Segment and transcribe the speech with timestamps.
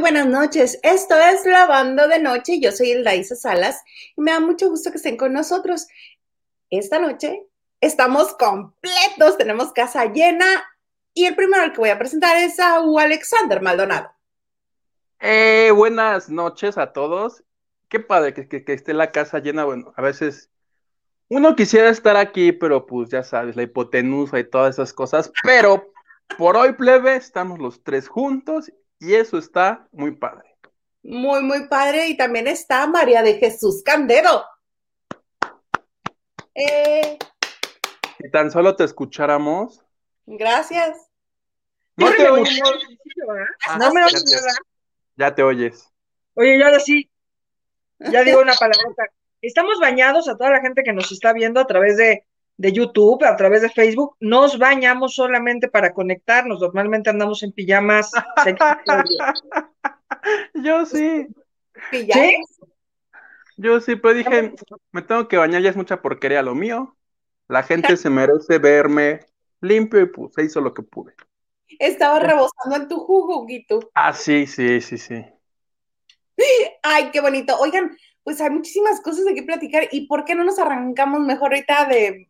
[0.00, 0.80] Buenas noches.
[0.82, 2.58] Esto es Lavando de Noche.
[2.58, 3.82] Yo soy Eldaisa Salas
[4.16, 5.88] y me da mucho gusto que estén con nosotros.
[6.70, 7.46] Esta noche
[7.82, 10.46] estamos completos, tenemos casa llena
[11.12, 14.10] y el primero al que voy a presentar es a Alexander Maldonado.
[15.20, 17.44] Eh, buenas noches a todos.
[17.90, 19.64] Qué padre que, que, esté la casa llena.
[19.64, 20.48] Bueno, a veces
[21.28, 25.30] uno quisiera estar aquí, pero pues ya sabes, la hipotenusa y todas esas cosas.
[25.42, 25.92] Pero
[26.38, 30.54] por hoy, plebe, estamos los tres juntos y eso está muy padre.
[31.02, 32.08] Muy, muy padre.
[32.08, 34.44] Y también está María de Jesús Candero.
[36.54, 37.18] Eh.
[38.18, 39.82] Si tan solo te escucháramos.
[40.26, 41.08] Gracias.
[41.96, 42.60] No te oyes.
[43.66, 44.52] Ah, no me oyes nada.
[45.16, 45.90] Ya te oyes.
[46.34, 47.10] Oye, yo ahora sí.
[47.98, 49.04] Ya digo una palabrota.
[49.40, 52.26] Estamos bañados a toda la gente que nos está viendo a través de
[52.60, 56.60] de YouTube, a través de Facebook, nos bañamos solamente para conectarnos.
[56.60, 58.10] Normalmente andamos en pijamas.
[60.54, 61.26] Yo sí.
[61.90, 62.36] ¿Sí?
[63.56, 64.52] Yo sí, pero dije,
[64.92, 66.98] me tengo que bañar, ya es mucha porquería lo mío.
[67.48, 69.20] La gente se merece verme
[69.62, 71.14] limpio y pues hizo lo que pude.
[71.78, 73.90] Estaba rebosando en tu jugo, Guito.
[73.94, 75.24] Ah, sí, sí, sí, sí.
[76.82, 77.56] Ay, qué bonito.
[77.58, 79.88] Oigan, pues hay muchísimas cosas de qué platicar.
[79.90, 82.29] ¿Y por qué no nos arrancamos mejor ahorita de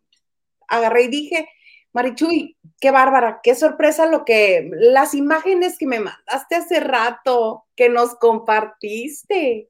[0.70, 1.48] agarré y dije,
[1.92, 7.88] Marichuy, qué bárbara, qué sorpresa lo que, las imágenes que me mandaste hace rato, que
[7.88, 9.68] nos compartiste.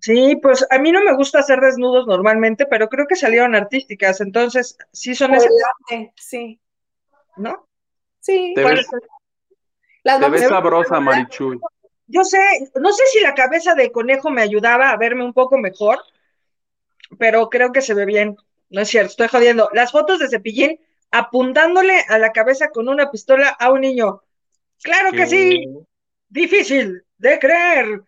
[0.00, 4.20] Sí, pues a mí no me gusta hacer desnudos normalmente, pero creo que salieron artísticas,
[4.20, 5.50] entonces sí son esas.
[6.16, 6.60] Sí.
[7.36, 7.68] ¿No?
[8.20, 8.52] Sí.
[8.54, 8.86] Te ves,
[10.02, 11.58] te ves sabrosa, Marichuy.
[12.08, 12.38] Yo sé,
[12.80, 15.98] no sé si la cabeza de conejo me ayudaba a verme un poco mejor,
[17.18, 18.36] pero creo que se ve bien.
[18.72, 19.68] No es cierto, estoy jodiendo.
[19.74, 24.22] Las fotos de Cepillín apuntándole a la cabeza con una pistola a un niño.
[24.82, 25.66] Claro que sí.
[26.28, 28.02] Difícil de creer.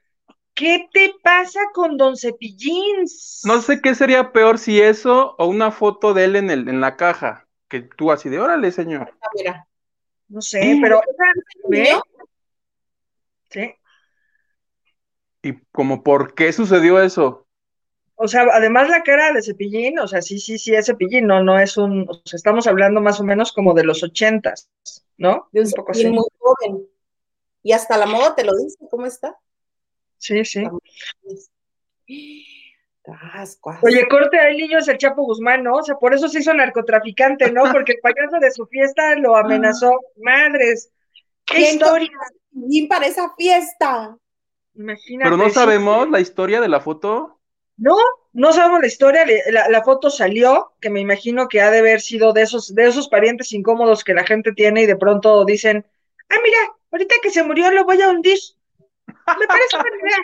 [0.55, 3.05] ¿Qué te pasa con Don Cepillín?
[3.45, 6.81] No sé qué sería peor si eso o una foto de él en, el, en
[6.81, 7.47] la caja.
[7.69, 9.15] Que tú así de, órale, señor.
[9.21, 9.69] Ah, mira.
[10.29, 11.03] No sé, pero...
[13.51, 13.75] Sí.
[15.43, 17.44] ¿Y como por qué sucedió eso?
[18.17, 21.43] O sea, además la cara de Cepillín, o sea, sí, sí, sí es Cepillín, no,
[21.43, 24.71] no es un, o sea, estamos hablando más o menos como de los ochentas,
[25.17, 25.49] ¿no?
[25.53, 26.09] De un, poco así.
[26.09, 26.87] muy joven.
[27.63, 29.37] Y hasta la moda te lo dice, ¿cómo está?
[30.19, 30.65] Sí, sí.
[33.83, 35.77] Oye, corte ahí, niño es el Chapo Guzmán, ¿no?
[35.77, 37.65] O sea, por eso se hizo narcotraficante, ¿no?
[37.73, 40.01] Porque el payaso de su fiesta lo amenazó.
[40.23, 40.91] Madres,
[41.45, 42.11] qué historia.
[42.53, 44.17] Y para esa fiesta.
[44.75, 45.31] Imagínate.
[45.31, 47.34] Pero no sabemos la historia de la foto.
[47.77, 47.97] No,
[48.33, 52.33] no sabemos la historia, la, foto salió, que me imagino que ha de haber sido
[52.33, 55.85] de esos, de esos parientes incómodos que la gente tiene y de pronto dicen,
[56.29, 56.59] ah, mira,
[56.93, 58.39] ahorita que se murió lo voy a hundir.
[59.07, 60.19] Me parece buena idea.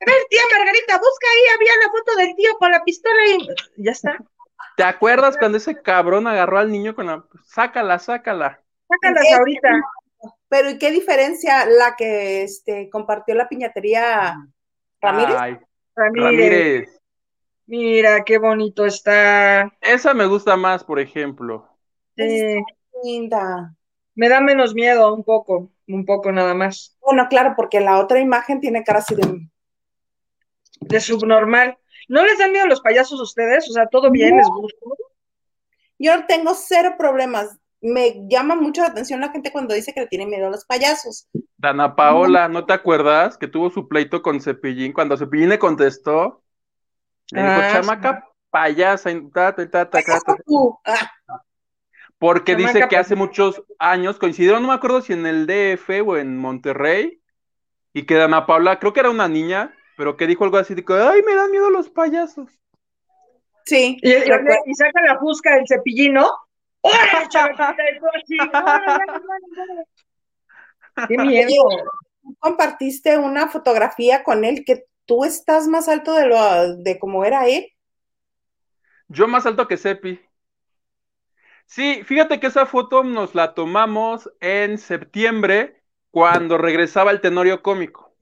[0.00, 3.48] A ver, tía Margarita, busca ahí, había la foto del tío con la pistola y
[3.76, 4.18] ya está.
[4.76, 7.24] ¿Te acuerdas cuando ese cabrón agarró al niño con la...
[7.44, 8.62] Sácala, sácala.
[8.88, 9.68] Sácala ahorita.
[10.48, 14.36] Pero ¿y qué diferencia la que este, compartió la piñatería
[15.00, 15.60] Ramírez?
[15.94, 17.00] Ramírez.
[17.66, 19.72] Mira, qué bonito está.
[19.80, 21.68] Esa me gusta más, por ejemplo.
[22.16, 22.62] Sí.
[23.04, 23.74] linda.
[24.14, 26.96] Me da menos miedo, un poco, un poco nada más.
[27.00, 29.48] Bueno, claro, porque la otra imagen tiene cara así de...
[30.80, 31.78] De subnormal.
[32.08, 33.70] ¿No les dan miedo los payasos a ustedes?
[33.70, 34.36] O sea, ¿todo bien?
[34.36, 34.78] ¿Les gusta?
[35.98, 40.06] Yo tengo cero problemas me llama mucho la atención la gente cuando dice que le
[40.06, 41.28] tiene miedo a los payasos.
[41.56, 44.92] Dana Paola, ¿no te acuerdas que tuvo su pleito con Cepillín?
[44.92, 46.42] Cuando Cepillín le contestó,
[47.30, 50.00] le dijo, ah, chamaca payasa, ta, ta, ta,
[50.84, 51.42] ah.
[52.18, 56.16] porque dice que hace muchos años coincidieron, no me acuerdo si en el DF o
[56.16, 57.22] en Monterrey,
[57.92, 60.92] y que Dana Paola, creo que era una niña, pero que dijo algo así, que,
[60.92, 62.50] ay, me dan miedo los payasos.
[63.64, 63.98] Sí.
[64.02, 66.28] Y, y saca la fusca del cepillín, ¿no?
[71.08, 71.52] ¡Qué miedo!
[72.38, 77.46] Compartiste una fotografía con él que tú estás más alto de lo de como era
[77.46, 77.66] él.
[79.08, 80.20] Yo más alto que Sepi.
[81.66, 88.12] Sí, fíjate que esa foto nos la tomamos en septiembre cuando regresaba el Tenorio Cómico.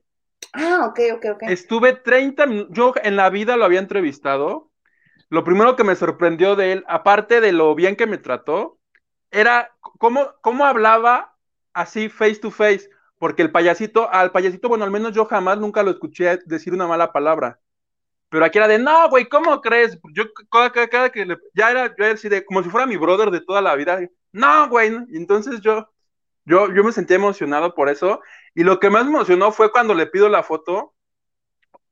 [0.53, 1.43] Ah, ok, ok, ok.
[1.45, 4.68] Estuve 30 minutos, yo en la vida lo había entrevistado
[5.31, 8.79] lo primero que me sorprendió de él, aparte de lo bien que me trató,
[9.31, 11.37] era cómo, cómo hablaba
[11.73, 12.89] así face to face,
[13.19, 16.87] porque el payasito, al payasito, bueno, al menos yo jamás nunca lo escuché decir una
[16.87, 17.61] mala palabra.
[18.31, 19.99] Pero aquí era de, no, güey, ¿cómo crees?
[20.15, 23.41] Yo cada, que ya era, yo era así de, como si fuera mi brother de
[23.41, 24.01] toda la vida.
[24.33, 25.89] No, güey, entonces yo,
[26.45, 28.21] Yo, yo me sentí emocionado por eso.
[28.55, 30.95] Y lo que más me emocionó fue cuando le pido la foto.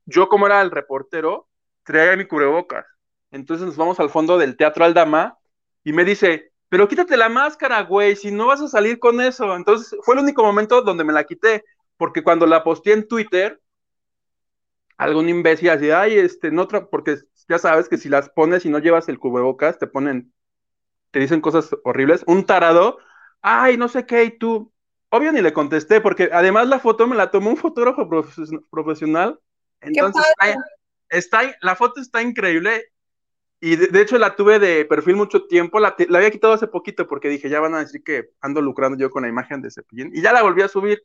[0.05, 1.47] Yo, como era el reportero,
[1.83, 2.85] traía mi cubrebocas.
[3.31, 5.37] Entonces nos vamos al fondo del Teatro Aldama
[5.83, 9.55] y me dice, pero quítate la máscara, güey, si no vas a salir con eso.
[9.55, 11.63] Entonces fue el único momento donde me la quité,
[11.97, 13.61] porque cuando la posté en Twitter,
[14.97, 18.79] algún imbécil así, ay, este, no, porque ya sabes que si las pones y no
[18.79, 20.33] llevas el cubrebocas, te ponen,
[21.11, 22.23] te dicen cosas horribles.
[22.27, 22.97] Un tarado,
[23.41, 24.73] ay, no sé qué, y tú,
[25.09, 28.09] obvio ni le contesté, porque además la foto me la tomó un fotógrafo
[28.69, 29.39] profesional.
[29.79, 30.23] Entonces,
[31.09, 32.91] está, la foto está increíble
[33.59, 37.07] y de, hecho la tuve de perfil mucho tiempo, la, la, había quitado hace poquito
[37.07, 40.11] porque dije, ya van a decir que ando lucrando yo con la imagen de Cepillín,
[40.13, 41.01] y ya la volví a subir.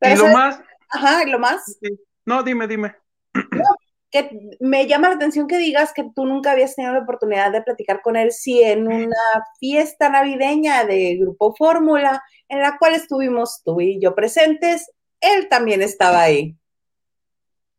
[0.00, 0.60] y lo más...
[0.90, 1.78] Ajá, ¿y lo más?
[2.24, 2.96] No, dime, dime.
[4.10, 4.30] que
[4.60, 8.02] me llama la atención que digas que tú nunca habías tenido la oportunidad de platicar
[8.02, 13.80] con él, si en una fiesta navideña de Grupo Fórmula, en la cual estuvimos tú
[13.80, 14.90] y yo presentes,
[15.20, 16.56] él también estaba ahí.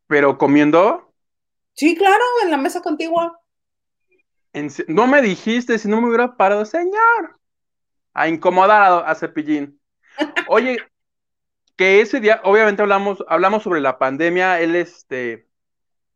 [0.07, 1.13] ¿Pero comiendo?
[1.73, 3.37] Sí, claro, en la mesa contigua
[4.87, 7.39] no me dijiste si no me hubiera parado, señor,
[8.13, 9.79] a incomodar a, Cepillín.
[10.47, 10.77] Oye,
[11.75, 15.47] que ese día, obviamente hablamos, hablamos sobre la pandemia, él este,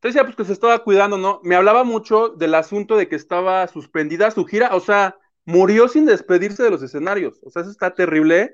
[0.02, 1.40] decía pues que se estaba cuidando, ¿no?
[1.44, 6.06] Me hablaba mucho del asunto de que estaba suspendida su gira, o sea, murió sin
[6.06, 8.54] despedirse de los escenarios, o sea, eso está terrible.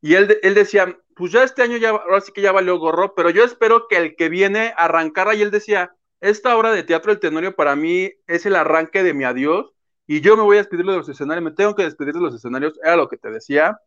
[0.00, 3.14] Y él, él decía, pues ya este año ya, ahora sí que ya valió gorro,
[3.14, 7.12] pero yo espero que el que viene arrancara, y él decía, esta obra de teatro
[7.12, 9.74] El Tenorio para mí es el arranque de mi adiós
[10.06, 12.34] y yo me voy a despedir de los escenarios, me tengo que despedir de los
[12.34, 13.78] escenarios, era lo que te decía.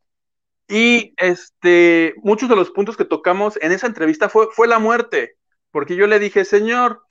[0.68, 5.38] Y este, muchos de los puntos que tocamos en esa entrevista fue, fue la muerte,
[5.72, 7.04] porque yo le dije, señor,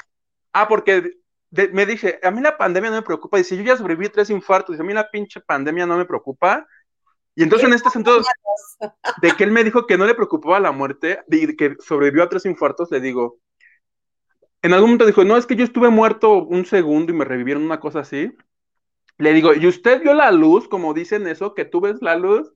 [0.53, 1.13] ah, porque
[1.73, 4.75] me dije, a mí la pandemia no me preocupa, dice, yo ya sobreviví tres infartos,
[4.75, 6.67] dice, a mí la pinche pandemia no me preocupa.
[7.35, 8.23] Y entonces en este sentido,
[9.23, 12.29] de que él me dijo que no le preocupaba la muerte, de que sobrevivió a
[12.29, 13.39] tres infartos, le digo,
[14.67, 17.65] en algún momento dijo, no, es que yo estuve muerto un segundo y me revivieron
[17.65, 18.37] una cosa así.
[19.19, 22.53] Le digo, ¿y usted vio la luz, como dicen eso, que tú ves la luz?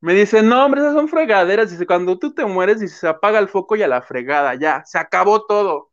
[0.00, 1.70] Me dice, no, hombre, esas son fregaderas.
[1.70, 4.84] Dice, cuando tú te mueres, dice, se apaga el foco y a la fregada, ya,
[4.86, 5.90] se acabó todo.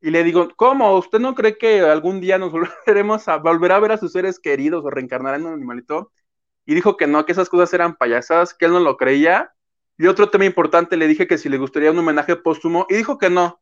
[0.00, 0.96] Y le digo, ¿cómo?
[0.98, 2.52] ¿Usted no cree que algún día nos
[2.86, 6.12] volveremos a volver a ver a sus seres queridos o reencarnar en un animalito?
[6.66, 9.54] Y dijo que no, que esas cosas eran payasadas, que él no lo creía.
[9.98, 13.18] Y otro tema importante, le dije que si le gustaría un homenaje póstumo, y dijo
[13.18, 13.61] que no,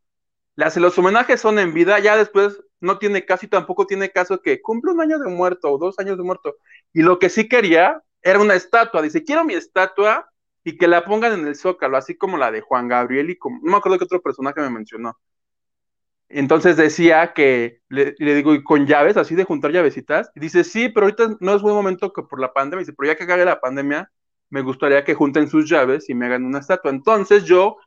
[0.55, 4.61] los homenajes son en vida, ya después no tiene caso y tampoco tiene caso que
[4.61, 6.55] cumple un año de muerto o dos años de muerto.
[6.93, 9.01] Y lo que sí quería era una estatua.
[9.01, 10.29] Dice, quiero mi estatua
[10.63, 13.59] y que la pongan en el zócalo, así como la de Juan Gabriel y como,
[13.63, 15.17] no me acuerdo qué otro personaje me mencionó.
[16.29, 20.87] Entonces decía que, le, digo, y con llaves, así de juntar llavecitas, y dice, sí,
[20.89, 23.43] pero ahorita no es buen momento que por la pandemia, dice, pero ya que acabe
[23.43, 24.09] la pandemia,
[24.49, 26.91] me gustaría que junten sus llaves y me hagan una estatua.
[26.91, 27.77] Entonces yo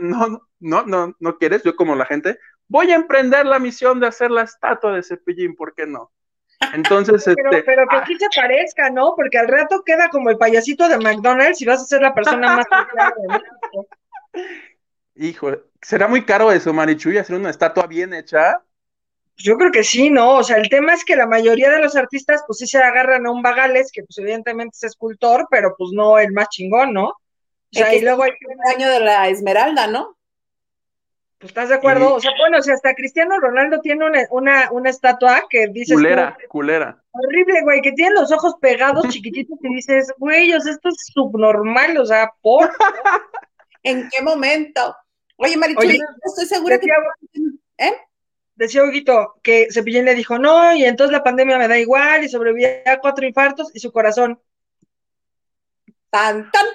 [0.00, 2.38] no, no, no, no quieres, yo como la gente,
[2.68, 6.10] voy a emprender la misión de hacer la estatua de Cepillín, ¿por qué no?
[6.74, 9.14] Entonces, pero, este, pero que aquí se parezca, ¿no?
[9.16, 12.56] Porque al rato queda como el payasito de McDonald's y vas a ser la persona
[12.56, 12.66] más
[14.32, 15.50] de Hijo,
[15.82, 18.62] ¿será muy caro eso, Marichuy, hacer una estatua bien hecha?
[19.36, 20.36] Yo creo que sí, ¿no?
[20.36, 23.26] O sea, el tema es que la mayoría de los artistas, pues sí se agarran
[23.26, 27.12] a un Bagales, que pues evidentemente es escultor, pero pues no el más chingón, ¿no?
[27.74, 28.34] O sea, y luego el
[28.74, 30.16] año de la Esmeralda, ¿no?
[31.42, 32.14] Pues, ¿Estás de acuerdo?
[32.14, 35.94] O sea, bueno, o sea, hasta Cristiano Ronaldo tiene una, una, una estatua que dice.
[35.94, 37.02] Culera, culera.
[37.10, 40.96] Horrible, güey, que tiene los ojos pegados chiquititos y dices, güey, o sea, esto es
[41.12, 42.70] subnormal, o sea, por.
[43.82, 44.94] ¿En qué momento?
[45.36, 46.86] Oye, Marichuy, estoy segura que.
[47.78, 47.96] ¿Eh?
[48.54, 52.28] Decía Huguito que Cepillín le dijo, no, y entonces la pandemia me da igual, y
[52.28, 54.40] sobrevivió a cuatro infartos, y su corazón.
[56.12, 56.66] Tan, tan.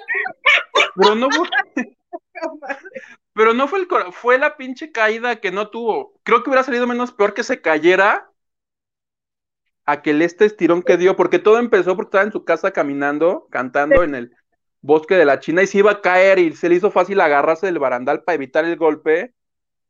[0.96, 1.48] Pero no fue,
[3.32, 6.18] pero no fue el fue la pinche caída que no tuvo.
[6.24, 8.32] Creo que hubiera salido menos peor que se cayera
[9.86, 12.72] a que el este estirón que dio, porque todo empezó porque estaba en su casa
[12.72, 14.32] caminando, cantando en el
[14.80, 17.66] bosque de la China y se iba a caer y se le hizo fácil agarrarse
[17.66, 19.34] del barandal para evitar el golpe.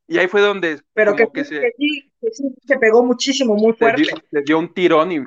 [0.07, 2.13] Y ahí fue donde pero que, se, sí,
[2.67, 4.05] se pegó muchísimo, muy fuerte.
[4.31, 5.21] Se dio, un tirón y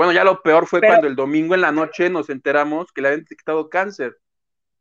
[0.00, 3.08] bueno, ya lo peor fue cuando el domingo en la noche nos enteramos que le
[3.08, 4.16] habían detectado cáncer.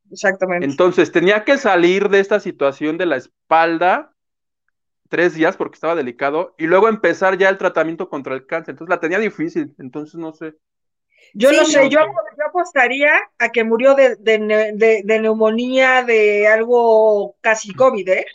[0.10, 0.66] Exactamente.
[0.66, 4.14] Entonces tenía que salir de esta situación de la espalda
[5.10, 8.72] tres días porque estaba delicado y luego empezar ya el tratamiento contra el cáncer.
[8.72, 10.54] Entonces la tenía difícil, entonces no sé.
[11.34, 12.00] Yo no sé, yo,
[12.48, 14.16] apostaría a que murió de,
[15.20, 18.26] neumonía, de algo casi COVID, ¿eh?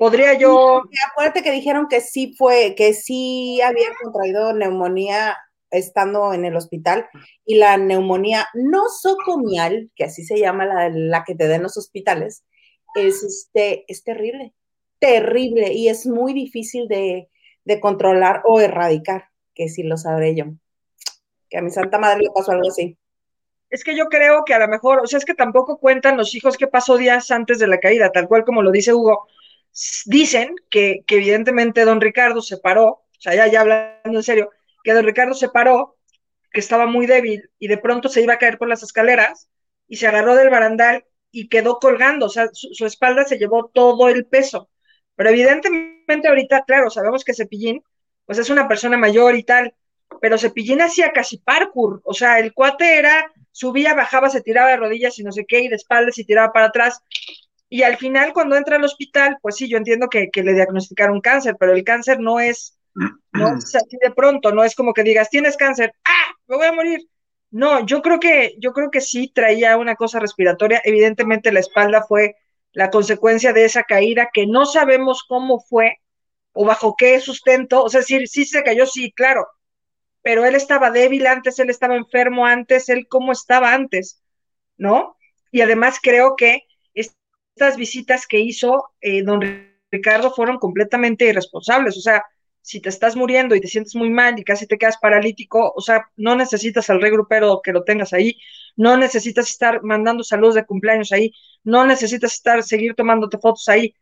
[0.00, 0.82] Podría yo.
[1.12, 5.38] acuérdate que dijeron que sí fue, que sí había contraído neumonía
[5.72, 7.06] estando en el hospital
[7.44, 12.44] y la neumonía nosocomial, que así se llama la, la que te den los hospitales,
[12.94, 14.54] es, este, es terrible,
[14.98, 17.28] terrible y es muy difícil de,
[17.64, 20.46] de controlar o erradicar, que sí lo sabré yo.
[21.48, 22.96] Que a mi santa madre le pasó algo así.
[23.70, 26.34] Es que yo creo que a lo mejor, o sea, es que tampoco cuentan los
[26.34, 29.26] hijos qué pasó días antes de la caída, tal cual como lo dice Hugo.
[30.04, 34.50] Dicen que, que evidentemente don Ricardo se paró, o sea, ya, ya hablando en serio,
[34.82, 35.96] que don Ricardo se paró,
[36.52, 39.48] que estaba muy débil y de pronto se iba a caer por las escaleras
[39.88, 44.08] y se agarró del barandal y quedó colgando, o sea, su, espalda se llevó todo
[44.08, 44.68] el peso.
[45.16, 47.82] Pero evidentemente ahorita, claro, sabemos que Cepillín,
[48.26, 49.74] pues es una persona mayor y tal,
[50.20, 54.76] pero Cepillín hacía casi parkour, o sea, el cuate era, subía, bajaba, se tiraba de
[54.76, 57.00] rodillas y no sé qué, y de espaldas y tiraba para atrás.
[57.68, 61.22] Y al final, cuando entra al hospital, pues sí, yo entiendo que, que le diagnosticaron
[61.22, 65.30] cáncer, pero el cáncer no es, no así de pronto, no es como que digas,
[65.30, 66.34] tienes cáncer, ¡ah!
[66.46, 67.08] Me voy a morir.
[67.50, 70.80] No, yo creo que, yo creo que sí traía una cosa respiratoria.
[70.84, 72.36] Evidentemente la espalda fue
[72.72, 75.98] la consecuencia de esa caída que no sabemos cómo fue
[76.52, 77.84] o bajo qué sustento.
[77.84, 79.46] O sea, sí, sí se cayó, sí, claro.
[80.22, 84.22] Pero él estaba débil antes, él estaba enfermo antes, él cómo estaba antes,
[84.76, 85.16] ¿no?
[85.50, 86.62] Y además creo que
[86.94, 89.40] estas visitas que hizo eh, don
[89.90, 91.98] Ricardo fueron completamente irresponsables.
[91.98, 92.24] O sea,
[92.62, 95.80] si te estás muriendo y te sientes muy mal y casi te quedas paralítico, o
[95.80, 98.38] sea, no necesitas al regrupero que lo tengas ahí,
[98.76, 103.94] no necesitas estar mandando saludos de cumpleaños ahí, no necesitas estar, seguir tomándote fotos ahí.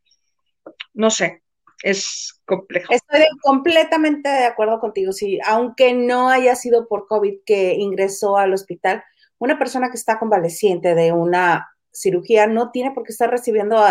[0.92, 1.42] No sé,
[1.82, 2.92] es complejo.
[2.92, 8.52] Estoy completamente de acuerdo contigo, sí, aunque no haya sido por COVID que ingresó al
[8.52, 9.02] hospital,
[9.38, 13.82] una persona que está convaleciente de una cirugía no tiene por qué estar recibiendo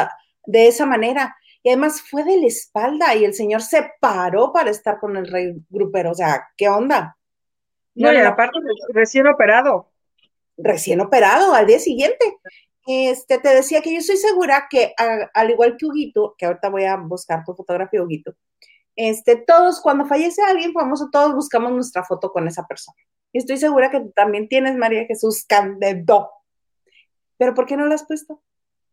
[0.45, 4.71] de esa manera y además fue de la espalda y el señor se paró para
[4.71, 6.11] estar con el rey grupero.
[6.11, 7.17] O sea, ¿qué onda?
[7.95, 8.59] No, y aparte
[8.93, 9.91] recién operado.
[10.57, 12.37] Recién operado, al día siguiente.
[12.87, 14.93] Este, te decía que yo estoy segura que,
[15.33, 18.35] al igual que Huguito, que ahorita voy a buscar tu fotografía, Huguito,
[18.95, 22.97] este, todos, cuando fallece alguien famoso, todos buscamos nuestra foto con esa persona.
[23.31, 26.31] Y estoy segura que también tienes, María Jesús Candedo.
[27.37, 28.41] Pero ¿por qué no la has puesto?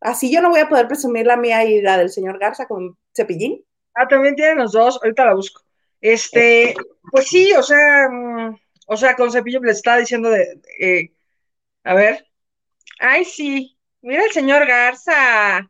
[0.06, 2.96] Así yo no voy a poder presumir la mía y la del señor Garza con
[3.12, 3.64] cepillín.
[3.92, 5.62] Ah, también tienen los dos, ahorita la busco.
[6.00, 6.76] Este,
[7.10, 11.12] pues sí, o sea, mm, o sea, con cepillo le está diciendo de, eh,
[11.82, 12.24] a ver,
[13.00, 15.68] ay sí, mira el señor Garza.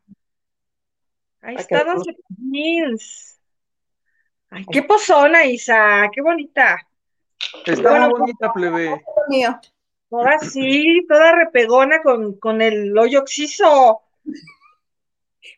[1.40, 3.40] Ahí está Don Cepillins.
[4.50, 6.76] Ay, qué pozona, Isa, qué bonita.
[7.64, 9.02] Está muy bonita, plebe.
[9.28, 9.58] Mío.
[10.10, 14.02] Toda sí, toda repegona con, con el hoyo oxiso.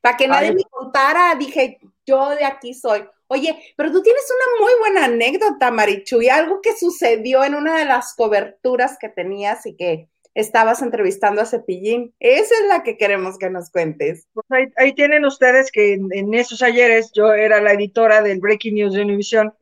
[0.01, 3.05] Para que nadie me contara, dije, yo de aquí soy.
[3.29, 7.79] Oye, pero tú tienes una muy buena anécdota, Marichu, y algo que sucedió en una
[7.79, 12.15] de las coberturas que tenías y que estabas entrevistando a Cepillín.
[12.21, 14.27] Esa es la que queremos que nos cuentes.
[14.33, 14.47] Pues
[14.77, 19.03] ahí, tienen ustedes que en, esos ayeres yo era la editora del Breaking News de
[19.03, 19.53] Univision,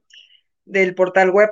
[0.64, 1.50] del portal web.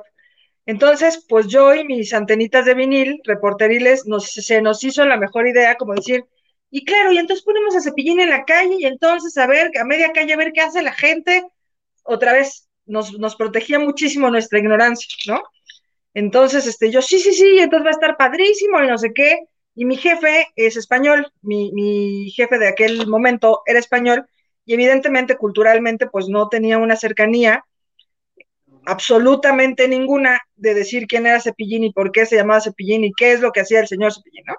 [0.66, 5.48] Entonces, pues yo y mis antenitas de vinil, reporteriles, nos, se nos hizo la mejor
[5.48, 6.24] idea, como decir,
[6.76, 9.84] y claro, y entonces ponemos a Cepillín en la calle y entonces a ver, a
[9.84, 11.44] media calle, a ver qué hace la gente.
[12.02, 15.40] Otra vez, nos, nos protegía muchísimo nuestra ignorancia, ¿no?
[16.14, 19.38] Entonces, este, yo, sí, sí, sí, entonces va a estar padrísimo y no sé qué.
[19.76, 24.26] Y mi jefe es español, mi, mi jefe de aquel momento era español
[24.64, 27.64] y evidentemente culturalmente pues no tenía una cercanía
[28.84, 33.30] absolutamente ninguna de decir quién era Cepillín y por qué se llamaba Cepillín y qué
[33.30, 34.56] es lo que hacía el señor Cepillín, ¿no?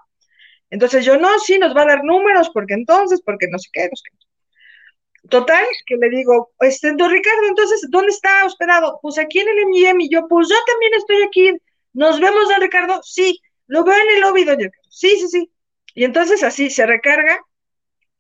[0.70, 3.84] Entonces yo, no, sí, nos va a dar números, porque entonces, porque no sé qué,
[3.84, 5.30] no sé qué.
[5.30, 9.00] Total, que le digo, este, don Ricardo, entonces, ¿dónde está hospedado?
[9.02, 11.58] Pues aquí en el MGM, y yo, pues yo también estoy aquí.
[11.94, 13.02] ¿Nos vemos, don Ricardo?
[13.04, 14.88] Sí, lo veo en el lobby, don Ricardo.
[14.90, 15.52] Sí, sí, sí.
[15.96, 17.40] Y entonces así se recarga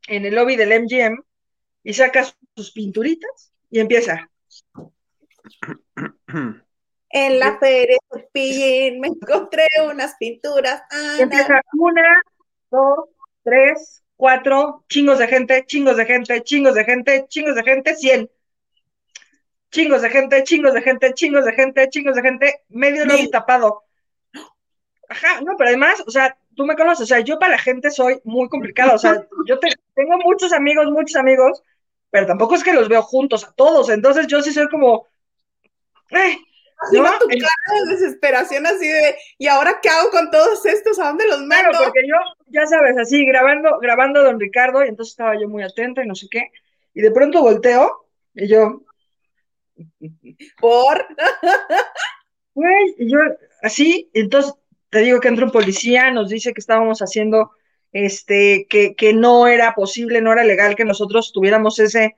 [0.07, 1.21] en el lobby del MGM
[1.83, 2.25] y saca
[2.55, 4.29] sus pinturitas y empieza.
[7.09, 7.97] En la feria
[8.33, 10.81] Pillín me encontré unas pinturas.
[11.19, 12.21] empieza una,
[12.71, 13.09] dos,
[13.43, 18.29] tres, cuatro, chingos de gente, chingos de gente, chingos de gente, chingos de gente, cien.
[19.71, 23.83] Chingos de gente, chingos de gente, chingos de gente, chingos de gente, medio lobby tapado.
[25.09, 27.91] Ajá, no, pero además, o sea, tú me conoces, o sea, yo para la gente
[27.91, 29.59] soy muy complicada, o sea, yo
[29.93, 31.61] tengo muchos amigos, muchos amigos,
[32.09, 35.07] pero tampoco es que los veo juntos a todos, entonces yo sí soy como,
[36.11, 36.37] eh,
[36.77, 37.03] Así ¿no?
[37.19, 40.99] tu cara de desesperación así de, ¿y ahora qué hago con todos estos?
[40.99, 41.69] ¿A dónde los mando?
[41.71, 42.15] Claro, porque yo,
[42.47, 46.07] ya sabes, así grabando, grabando a don Ricardo, y entonces estaba yo muy atenta y
[46.07, 46.51] no sé qué,
[46.93, 48.81] y de pronto volteo, y yo,
[50.59, 51.07] ¿por?
[52.53, 53.19] Güey, y yo,
[53.61, 54.53] así, entonces
[54.89, 57.51] te digo que entra un policía, nos dice que estábamos haciendo,
[57.91, 62.15] este, que, que no era posible, no era legal que nosotros tuviéramos ese,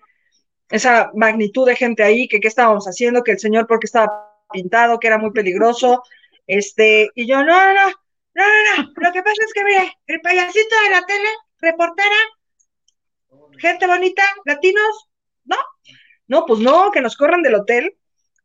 [0.70, 5.00] esa magnitud de gente ahí, que qué estábamos haciendo, que el señor porque estaba pintado,
[5.00, 6.04] que era muy peligroso,
[6.46, 7.92] este, y yo, no, no, no,
[8.36, 12.16] no, no, no, lo que pasa es que, mire, el payasito de la tele, reportera,
[13.60, 15.10] gente bonita, latinos,
[15.46, 15.58] ¿no?
[16.28, 17.98] No, pues no, que nos corran del hotel,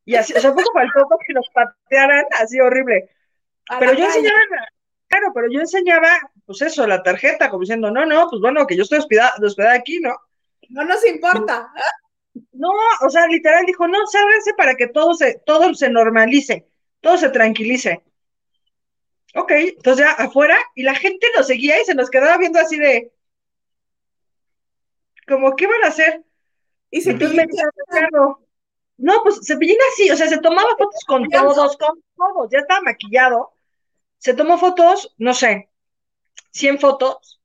[0.05, 3.11] y así, o sea, poco faltó que nos patearan, así horrible.
[3.79, 4.39] pero yo enseñaba,
[5.07, 8.77] claro, pero yo enseñaba, pues eso, la tarjeta, como diciendo, no, no, pues bueno, que
[8.77, 10.17] yo estoy hospedada, hospedada aquí, ¿no?
[10.71, 11.73] No nos importa.
[12.63, 12.71] No,
[13.05, 16.69] o sea, literal dijo, no, sálganse para que todo se, todo se normalice,
[17.01, 18.05] todo se tranquilice.
[19.35, 22.79] Ok, entonces ya afuera, y la gente nos seguía y se nos quedaba viendo así
[22.79, 23.11] de,
[25.27, 26.23] como, ¿qué van a hacer?
[26.89, 27.47] Y se me
[28.97, 32.83] no, pues Cepillín así, o sea, se tomaba fotos con todos, con todos, ya estaba
[32.83, 33.55] maquillado.
[34.19, 35.69] Se tomó fotos, no sé,
[36.53, 37.41] 100 fotos.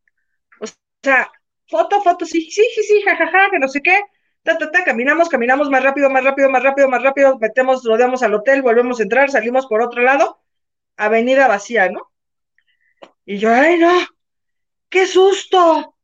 [0.61, 0.65] O
[1.01, 1.31] sea,
[1.67, 3.99] foto, foto, sí, sí, sí, sí, jajaja, que no sé qué.
[4.47, 8.23] Ta, ta, ta, caminamos, caminamos más rápido, más rápido, más rápido, más rápido, metemos, rodeamos
[8.23, 10.39] al hotel, volvemos a entrar, salimos por otro lado,
[10.95, 12.13] avenida vacía, ¿no?
[13.25, 13.91] Y yo, ay, no,
[14.87, 15.97] qué susto.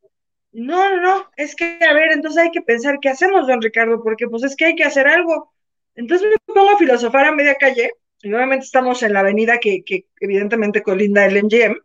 [0.51, 4.03] No, no, no, es que, a ver, entonces hay que pensar qué hacemos, don Ricardo,
[4.03, 5.53] porque pues es que hay que hacer algo.
[5.95, 9.85] Entonces me pongo a filosofar a media calle, y nuevamente estamos en la avenida que,
[9.85, 11.77] que evidentemente colinda el MGM,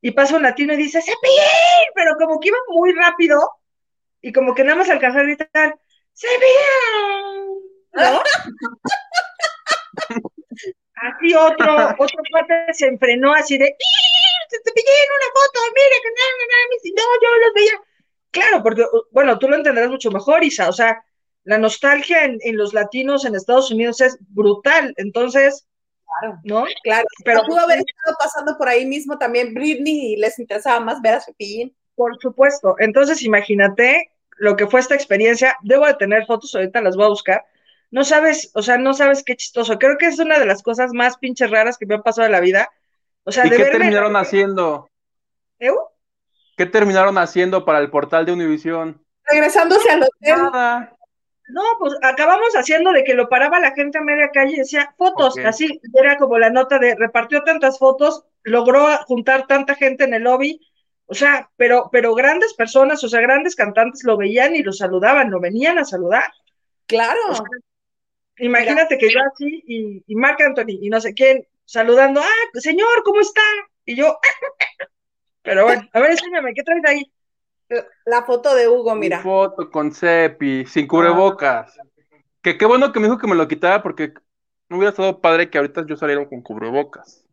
[0.00, 1.92] y pasa un latino y dice, ¡Cepillín!
[1.94, 3.38] Pero como que iba muy rápido,
[4.24, 5.78] y como que nada más alcanzó a gritar,
[6.14, 7.60] ¡Cepillín!
[7.92, 8.22] ¿No?
[10.94, 16.24] así otro, otro cuate se enfrenó así de, te pillé una foto, mire, que no,
[16.40, 16.46] no,
[16.96, 17.76] no, yo los veía.
[18.30, 21.04] Claro, porque, bueno, tú lo entenderás mucho mejor, Isa, o sea,
[21.44, 25.66] la nostalgia en, en los latinos en Estados Unidos es brutal, entonces,
[26.20, 26.64] Claro, ¿no?
[26.82, 31.02] Claro, pero pudo haber estado pasando por ahí mismo también Britney y les interesaba más
[31.02, 31.76] ver a Cepillín.
[31.96, 32.76] Por supuesto.
[32.78, 35.56] Entonces, imagínate lo que fue esta experiencia.
[35.62, 37.44] Debo de tener fotos, ahorita las voy a buscar.
[37.90, 39.78] No sabes, o sea, no sabes qué chistoso.
[39.78, 42.32] Creo que es una de las cosas más pinches raras que me han pasado en
[42.32, 42.70] la vida.
[43.24, 44.88] O sea, ¿Y qué terminaron haciendo?
[45.58, 45.70] ¿Eh?
[46.56, 49.02] ¿Qué terminaron haciendo para el portal de Univisión?
[49.24, 50.36] Regresándose al hotel.
[50.36, 50.96] Nada.
[51.48, 54.94] No, pues acabamos haciendo de que lo paraba la gente a media calle y decía
[54.96, 60.14] fotos, así era como la nota de repartió tantas fotos, logró juntar tanta gente en
[60.14, 60.60] el lobby,
[61.06, 65.30] o sea, pero, pero grandes personas, o sea, grandes cantantes lo veían y lo saludaban,
[65.30, 66.32] lo venían a saludar.
[66.86, 67.20] Claro.
[68.38, 73.02] imagínate que yo así y, y Marc Anthony y no sé quién saludando, ah, señor,
[73.04, 73.42] ¿cómo está?
[73.84, 74.18] Y yo,
[75.42, 77.12] pero bueno, a ver, enséñame, ¿qué traes ahí?
[78.04, 79.20] La foto de Hugo, mira.
[79.20, 81.78] foto con Cepi, sin cubrebocas.
[82.42, 84.12] Que qué bueno que me dijo que me lo quitara porque
[84.68, 87.24] no hubiera estado padre que ahorita yo saliera con cubrebocas.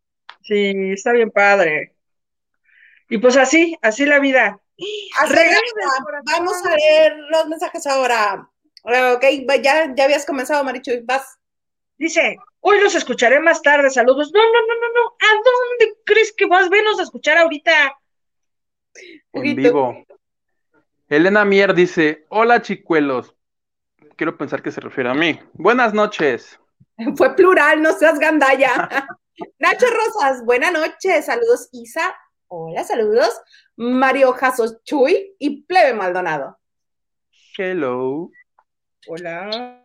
[0.41, 1.95] Sí, está bien padre.
[3.11, 4.57] Y pues así, así la vida.
[6.23, 8.49] Vamos a leer los mensajes ahora.
[8.83, 9.25] Ok,
[9.61, 11.37] ya, ya habías comenzado, Marichu, vas.
[11.97, 14.31] Dice, hoy los escucharé más tarde, saludos.
[14.33, 15.09] No, no, no, no, no.
[15.19, 16.69] ¿A dónde crees que vas?
[16.69, 17.97] Venos a escuchar ahorita.
[19.33, 20.05] En vivo.
[21.09, 23.35] Elena Mier dice, hola chicuelos.
[24.15, 25.37] Quiero pensar que se refiere a mí.
[25.51, 26.57] Buenas noches.
[27.17, 28.89] Fue plural, no seas gandalla.
[29.59, 31.25] Nacho Rosas, buenas noches.
[31.25, 32.15] Saludos, Isa.
[32.53, 33.41] Hola, saludos.
[33.77, 36.59] Mario Jasos Chuy y Plebe Maldonado.
[37.57, 38.29] Hello.
[39.07, 39.81] Hola.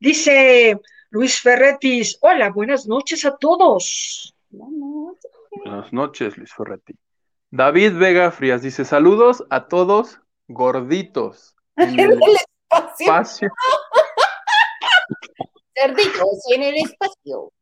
[0.00, 4.34] Dice Luis Ferretis, hola, buenas noches a todos.
[4.50, 6.94] Buenas noches, Luis Ferretti.
[7.50, 11.54] David Vega Frías dice: Saludos a todos gorditos.
[11.76, 12.18] En el,
[12.98, 13.50] espacio.
[15.74, 17.52] Cerditos en el espacio.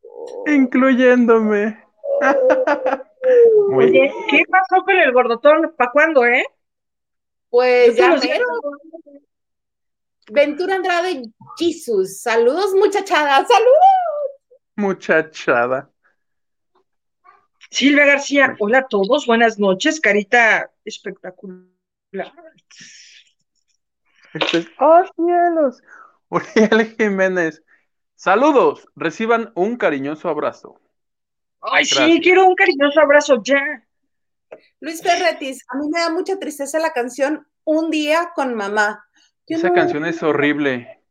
[0.47, 1.85] Incluyéndome.
[3.75, 5.75] Oye, ¿qué pasó con el gordotón?
[5.77, 6.45] ¿Para cuándo, eh?
[7.51, 8.17] Pues ya
[10.33, 11.23] Ventura Andrade
[11.59, 12.21] Jesus.
[12.21, 13.45] Saludos, muchachada.
[13.45, 13.81] Saludos.
[14.77, 15.91] Muchachada.
[17.71, 21.69] Silvia García, hola a todos, buenas noches, carita espectacular.
[24.81, 25.81] ¡Oh, cielos!
[26.29, 27.63] Uriel Jiménez,
[28.17, 30.81] saludos, reciban un cariñoso abrazo.
[31.61, 33.61] Ay, sí, quiero un cariñoso abrazo ya.
[34.81, 39.05] Luis Ferretis, a mí me da mucha tristeza la canción Un día con mamá.
[39.47, 41.03] Esa canción es horrible.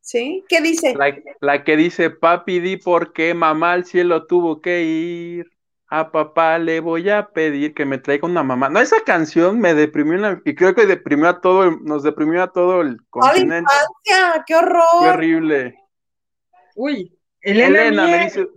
[0.00, 0.44] ¿Sí?
[0.48, 0.94] ¿Qué dice?
[0.94, 5.58] La, la, que dice, papi, di por qué mamá al cielo tuvo que ir
[5.90, 8.68] a papá le voy a pedir que me traiga una mamá.
[8.68, 12.82] No, esa canción me deprimió y creo que deprimió a todo, nos deprimió a todo
[12.82, 13.58] el continente.
[13.58, 14.82] Infancia, ¡Qué horror!
[15.00, 15.74] Qué horrible.
[16.74, 18.48] Uy, Elena, me dice,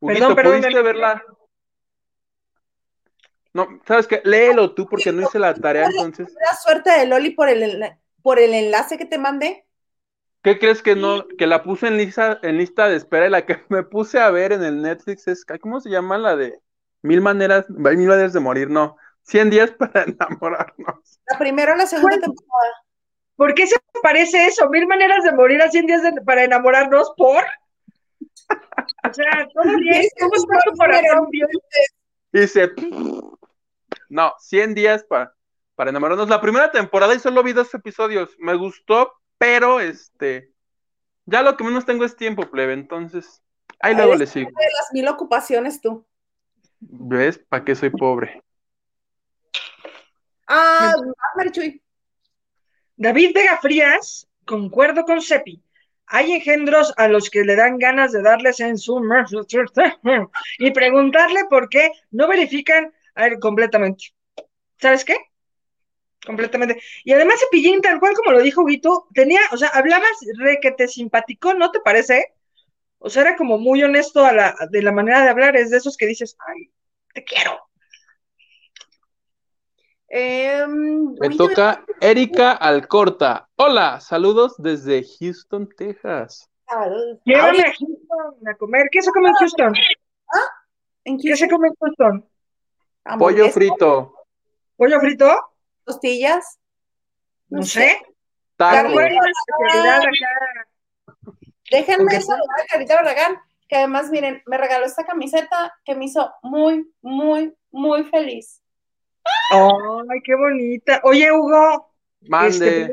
[0.00, 1.22] Huguito, ¿pudiste verla?
[3.52, 4.22] No, ¿sabes qué?
[4.24, 6.34] Léelo tú porque no hice la tarea entonces.
[6.34, 7.84] La suerte de Loli por el,
[8.22, 9.66] por el enlace que te mandé.
[10.42, 11.26] ¿Qué crees que no?
[11.36, 14.30] Que la puse en lista, en lista de espera y la que me puse a
[14.30, 16.60] ver en el Netflix es, ¿cómo se llama la de
[17.02, 18.68] Mil maneras, mil maneras de morir?
[18.68, 21.20] No, 100 días para enamorarnos.
[21.26, 22.74] La primera o la segunda temporada.
[23.36, 24.68] ¿Por qué se parece eso?
[24.68, 27.42] Mil maneras de morir a 100 días para enamorarnos, ¿por?
[29.08, 30.06] O sea, ¿cómo, bien?
[30.18, 31.28] ¿Cómo está tu corazón?
[32.32, 32.72] Dice,
[34.08, 35.34] no, 100 días para,
[35.74, 36.28] para enamorarnos.
[36.28, 38.36] La primera temporada y solo vi dos episodios.
[38.38, 40.52] Me gustó, pero este,
[41.26, 42.72] ya lo que menos tengo es tiempo, plebe.
[42.72, 43.42] Entonces,
[43.80, 44.50] ahí luego le sigo.
[44.50, 46.06] De las mil ocupaciones tú.
[46.80, 47.38] ¿Ves?
[47.38, 48.42] ¿Para qué soy pobre?
[50.46, 50.94] Ah,
[51.36, 51.82] Marichuy.
[52.96, 55.62] David Vega Frías, concuerdo con Sepi.
[56.12, 59.00] Hay engendros a los que le dan ganas de darles en su
[60.58, 64.06] y preguntarle por qué no verifican a él completamente.
[64.78, 65.16] ¿Sabes qué?
[66.26, 66.82] Completamente.
[67.04, 70.72] Y además Cepillín, tal cual como lo dijo Guito, tenía, o sea, hablabas re que
[70.72, 72.34] te simpático, ¿no te parece?
[72.98, 75.76] O sea, era como muy honesto a la, de la manera de hablar, es de
[75.76, 76.70] esos que dices, ay,
[77.14, 77.69] te quiero.
[80.12, 83.48] Em, Me toca Erika Alcorta.
[83.54, 86.50] Hola, saludos desde Houston, Texas.
[87.24, 88.88] Llévame a Houston a comer.
[88.90, 89.72] ¿Qué se come en Houston?
[90.34, 91.16] ¿Ah?
[91.22, 92.28] ¿Qué se come en Houston?
[93.20, 94.12] Pollo frito.
[94.76, 95.32] ¿Pollo frito?
[95.84, 96.58] ¿Costillas?
[97.48, 98.02] No, sé.
[98.56, 98.92] Tacos.
[101.70, 106.32] Déjenme saludar a Carita Barragán, que además, miren, me regaló esta camiseta que me hizo
[106.42, 108.60] muy, muy, muy feliz.
[109.52, 111.00] ¡Ay, qué bonita!
[111.04, 111.90] Oye, Hugo,
[112.28, 112.82] Mande.
[112.82, 112.92] Este,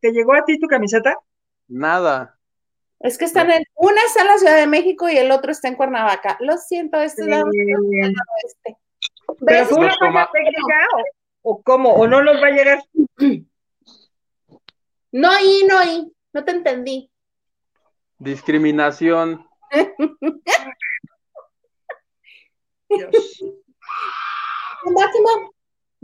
[0.00, 1.18] ¿te, llegó a ti tu camiseta?
[1.68, 2.38] Nada.
[3.00, 5.68] Es que están en, una está en la Ciudad de México y el otro está
[5.68, 6.36] en Cuernavaca.
[6.40, 7.44] Lo siento, este es la
[8.44, 8.76] este.
[9.44, 10.88] ¿Pero fue una falla técnica
[11.42, 11.90] o, o, cómo?
[11.90, 12.82] ¿O no nos va a llegar?
[15.12, 17.10] No y no y, no te entendí.
[18.18, 19.46] Discriminación.
[22.88, 23.44] Dios.
[24.84, 25.55] Máximo.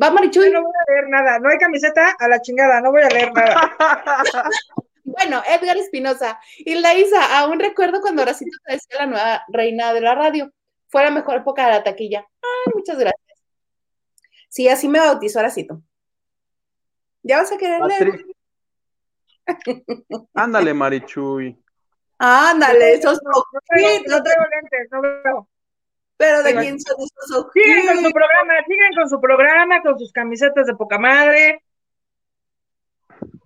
[0.03, 0.51] Va, Marichuy.
[0.51, 1.39] no voy a leer nada.
[1.39, 2.81] No hay camiseta a la chingada.
[2.81, 3.77] No voy a leer nada.
[5.05, 6.41] bueno, Edgar Espinosa.
[6.59, 10.51] Y la Isa, aún recuerdo cuando Horacito te decía la nueva reina de la radio.
[10.89, 12.27] Fue la mejor época de la taquilla.
[12.43, 13.43] Ay, muchas gracias.
[14.49, 15.83] Sí, así me bautizó Horacito.
[17.23, 18.27] ¿Ya vas a querer leer?
[20.35, 21.63] Ándale, Marichuy.
[22.19, 23.61] Ándale, esos no, no,
[24.23, 25.49] traigo lentes, no veo.
[26.23, 26.97] Pero de quién son.
[27.53, 31.65] Sigan con su programa, sigan con su programa, con sus camisetas de poca madre.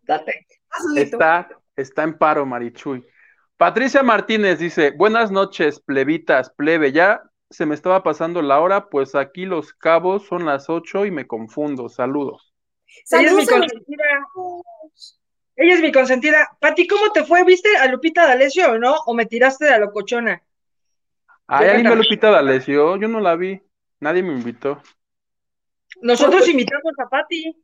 [0.03, 0.47] Date.
[0.95, 3.03] Está, está en paro, Marichuy.
[3.57, 6.93] Patricia Martínez dice: Buenas noches, plebitas, plebe.
[6.93, 11.11] Ya se me estaba pasando la hora, pues aquí los cabos son las ocho y
[11.11, 11.89] me confundo.
[11.89, 12.53] Saludos.
[13.11, 14.05] Ella es mi consentida.
[15.57, 16.51] Ella es mi consentida.
[16.61, 17.43] Pati, ¿cómo te fue?
[17.45, 18.97] ¿Viste a Lupita D'Alessio o no?
[19.07, 20.43] ¿O me tiraste de la locochona?
[21.49, 23.61] Ay, alguien me Lupita D'Alessio, yo no la vi,
[24.01, 24.83] nadie me invitó.
[26.01, 27.57] Nosotros invitamos a Pati.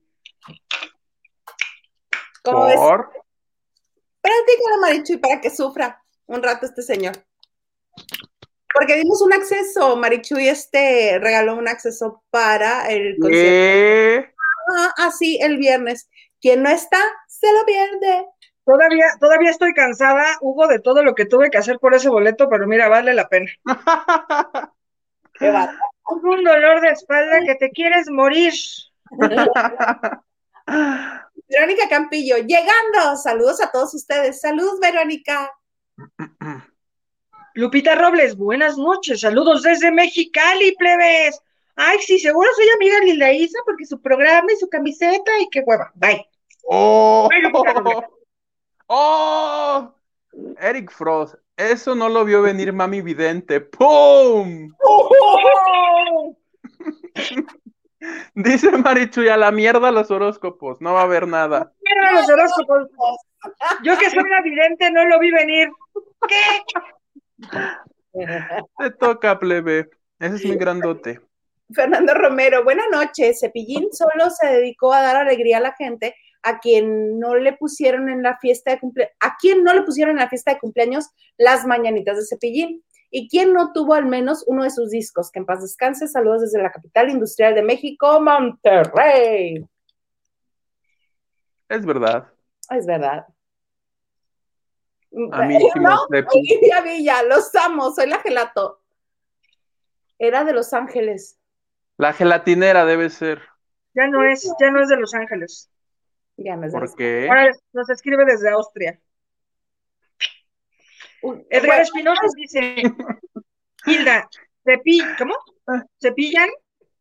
[2.43, 2.77] ¿Cómo ves?
[4.21, 7.15] Practícala, Marichuy, para que sufra un rato este señor.
[8.73, 14.33] Porque dimos un acceso, Marichuy este regaló un acceso para el concierto.
[14.77, 16.09] Ah, ah, sí, el viernes.
[16.41, 18.27] Quien no está, se lo pierde.
[18.65, 22.49] Todavía, todavía estoy cansada, Hugo, de todo lo que tuve que hacer por ese boleto,
[22.49, 23.51] pero mira, vale la pena.
[25.35, 25.51] Qué
[26.07, 28.53] Un dolor de espalda que te quieres morir.
[31.49, 33.17] Verónica Campillo, llegando.
[33.17, 34.41] Saludos a todos ustedes.
[34.41, 35.51] Saludos, Verónica.
[37.55, 39.21] Lupita Robles, buenas noches.
[39.21, 41.41] Saludos desde Mexicali, plebes.
[41.75, 45.49] Ay, sí, seguro soy amiga de Lila Isa porque su programa y su camiseta y
[45.51, 45.91] qué hueva.
[45.95, 46.27] Bye.
[46.65, 47.29] Oh.
[48.95, 49.95] ¡Oh!
[50.61, 53.59] Eric Frost, eso no lo vio venir Mami Vidente.
[53.59, 54.71] ¡Pum!
[54.85, 56.37] ¡Oh!
[58.35, 61.73] Dice Marichuy, a la mierda los horóscopos, no va a haber nada.
[61.81, 62.89] Mierda los horóscopos.
[63.83, 65.71] Yo que soy la vidente no lo vi venir.
[66.29, 66.63] ¿Qué?
[68.77, 69.89] Te toca, plebe.
[70.19, 71.19] Ese es mi grandote.
[71.73, 73.41] Fernando Romero, buenas noches.
[73.41, 78.09] Cepillín solo se dedicó a dar alegría a la gente a quien no le pusieron
[78.09, 81.09] en la fiesta de cumpleaños, a quien no le pusieron en la fiesta de cumpleaños
[81.37, 82.85] las mañanitas de Cepillín.
[83.11, 85.31] ¿Y quién no tuvo al menos uno de sus discos?
[85.31, 86.09] Que en paz descanse.
[86.09, 89.63] Saludos desde la capital industrial de México, Monterrey.
[91.69, 92.29] Es verdad.
[92.71, 93.27] Es verdad.
[95.33, 96.83] Amiguísimos ¿No?
[96.85, 98.81] Villa, los amo, soy la gelato.
[100.19, 101.39] Era de Los Ángeles.
[101.99, 103.43] La gelatinera debe ser.
[103.95, 105.72] Ya no es, ya no es de Los Ángeles.
[106.37, 107.29] Ya es ¿Por qué?
[107.29, 108.99] Ahora nos escribe desde Austria.
[111.51, 112.83] Edgar Bueno, Espinosa dice,
[113.87, 114.29] Hilda,
[114.65, 115.35] cepi ¿cómo?
[116.01, 116.49] ¿Cepillan?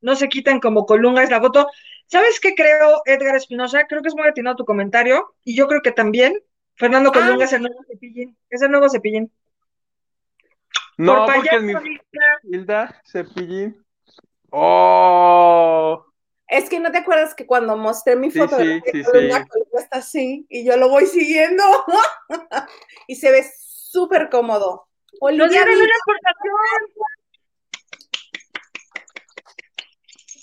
[0.02, 1.68] No se quitan como colunga, es la foto.
[2.06, 3.86] ¿Sabes qué creo, Edgar Espinosa?
[3.88, 6.34] Creo que es muy atinado tu comentario, y yo creo que también
[6.76, 7.46] Fernando Colunga Ah.
[7.46, 9.32] es el nuevo cepillín, es el nuevo cepillín.
[10.98, 12.40] No, Por porque en mi Hilda.
[12.44, 13.86] Hilda Cepillín.
[14.50, 16.06] ¡Oh!
[16.52, 19.04] Es que no te acuerdas que cuando mostré mi Sí, foto sí, de sí.
[19.04, 19.48] Colunga
[19.80, 21.64] está así y yo lo voy siguiendo
[23.08, 24.90] y se ve súper cómodo.
[25.14, 27.12] Nos Olivia, dieron una exportación.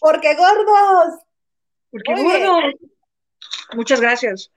[0.00, 1.20] porque gordos.
[1.90, 2.46] Porque Muy bien.
[2.50, 2.72] bueno.
[3.74, 4.50] Muchas gracias.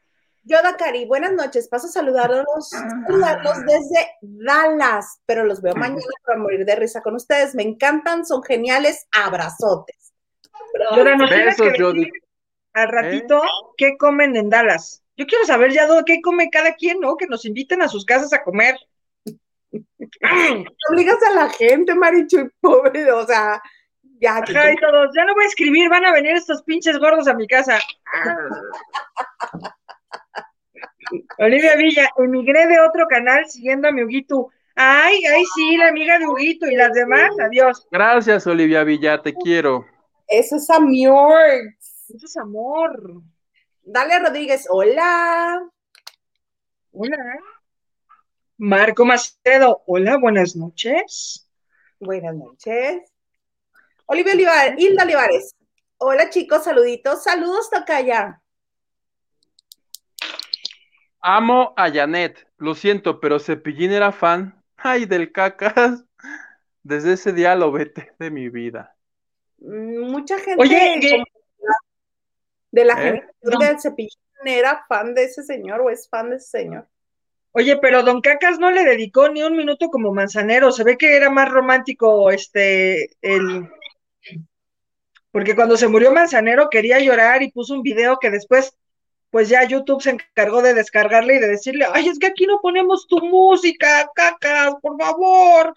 [0.43, 1.67] Yoda Cari, buenas noches.
[1.67, 7.15] Paso a saludarlos, saludarlos desde Dallas, pero los veo mañana para morir de risa con
[7.15, 7.55] ustedes.
[7.55, 9.05] Me encantan, son geniales.
[9.11, 10.00] Abrazotes.
[10.89, 12.05] Ahora nos tienes Besos, que Jody.
[12.05, 12.21] decir
[12.73, 13.41] al ratito
[13.77, 15.03] qué comen en Dallas.
[15.17, 17.15] Yo quiero saber ya qué come cada quien, ¿no?
[17.15, 18.75] Que nos inviten a sus casas a comer.
[20.89, 23.61] obligas a la gente, Marichu, pobre, o sea,
[24.19, 24.37] ya.
[24.37, 27.33] Ajá, y todos, ya no voy a escribir, van a venir estos pinches gordos a
[27.33, 27.79] mi casa.
[31.39, 34.49] Olivia Villa, emigré de otro canal siguiendo a mi Huguito.
[34.75, 37.85] Ay, ay, sí, la amiga de Huguito y las demás, adiós.
[37.91, 39.85] Gracias, Olivia Villa, te quiero.
[40.31, 41.41] Eso es amor.
[42.07, 43.21] Eso es amor.
[43.83, 45.61] Dale Rodríguez, hola.
[46.93, 47.17] Hola.
[48.57, 51.49] Marco Macedo, hola, buenas noches.
[51.99, 53.11] Buenas noches.
[54.05, 55.53] Olivia Olivares, Hilda Olivares.
[55.97, 57.25] Hola chicos, saluditos.
[57.25, 58.41] Saludos, Tocaya.
[61.19, 64.63] Amo a Janet, lo siento, pero Cepillín era fan.
[64.77, 66.05] Ay, del cacas.
[66.83, 68.95] Desde ese día lo vete de mi vida.
[69.61, 70.63] Mucha gente
[72.71, 72.97] de la ¿Eh?
[72.97, 73.59] generación No.
[73.59, 76.87] del cepillín era fan de ese señor o es fan de ese señor.
[77.53, 80.71] Oye, pero Don Cacas no le dedicó ni un minuto como manzanero.
[80.71, 83.69] Se ve que era más romántico, este, el.
[85.31, 88.75] Porque cuando se murió Manzanero quería llorar y puso un video que después,
[89.29, 92.59] pues ya YouTube se encargó de descargarle y de decirle, ay, es que aquí no
[92.61, 95.73] ponemos tu música, Cacas, por favor.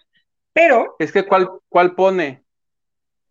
[0.53, 2.44] Pero, Es que, ¿cuál, cuál pone?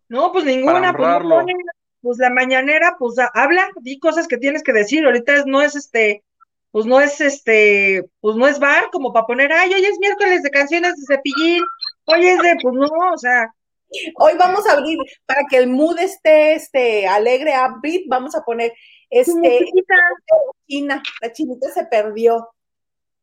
[0.08, 1.54] No, pues ninguna, pues no pone,
[2.02, 5.04] pues la mañanera, pues ha- habla, di cosas que tienes que decir.
[5.04, 6.22] Ahorita es- no es este,
[6.70, 10.42] pues no es este, pues no es bar como para poner, ay, hoy es miércoles
[10.42, 11.62] de canciones de cepillín,
[12.06, 13.48] hoy es de, pues no, o sea,
[14.16, 18.02] Hoy vamos a abrir para que el mood esté este, alegre, upbeat.
[18.08, 18.72] Vamos a poner
[19.08, 19.60] este.
[20.66, 21.00] China.
[21.20, 22.48] La chinita se perdió.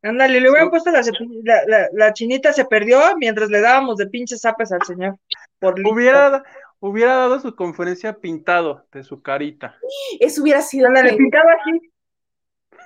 [0.02, 1.02] Ándale, le hubieran puesto la,
[1.44, 5.16] la, la- la chinita se perdió mientras le dábamos de pinches zapes al señor.
[5.58, 5.92] Por listo.
[5.94, 6.42] Hubiera,
[6.82, 9.78] hubiera dado su conferencia pintado de su carita.
[10.18, 10.88] Eso hubiera sido.
[10.88, 11.30] Ándale, genial.
[11.30, 11.92] pintado así.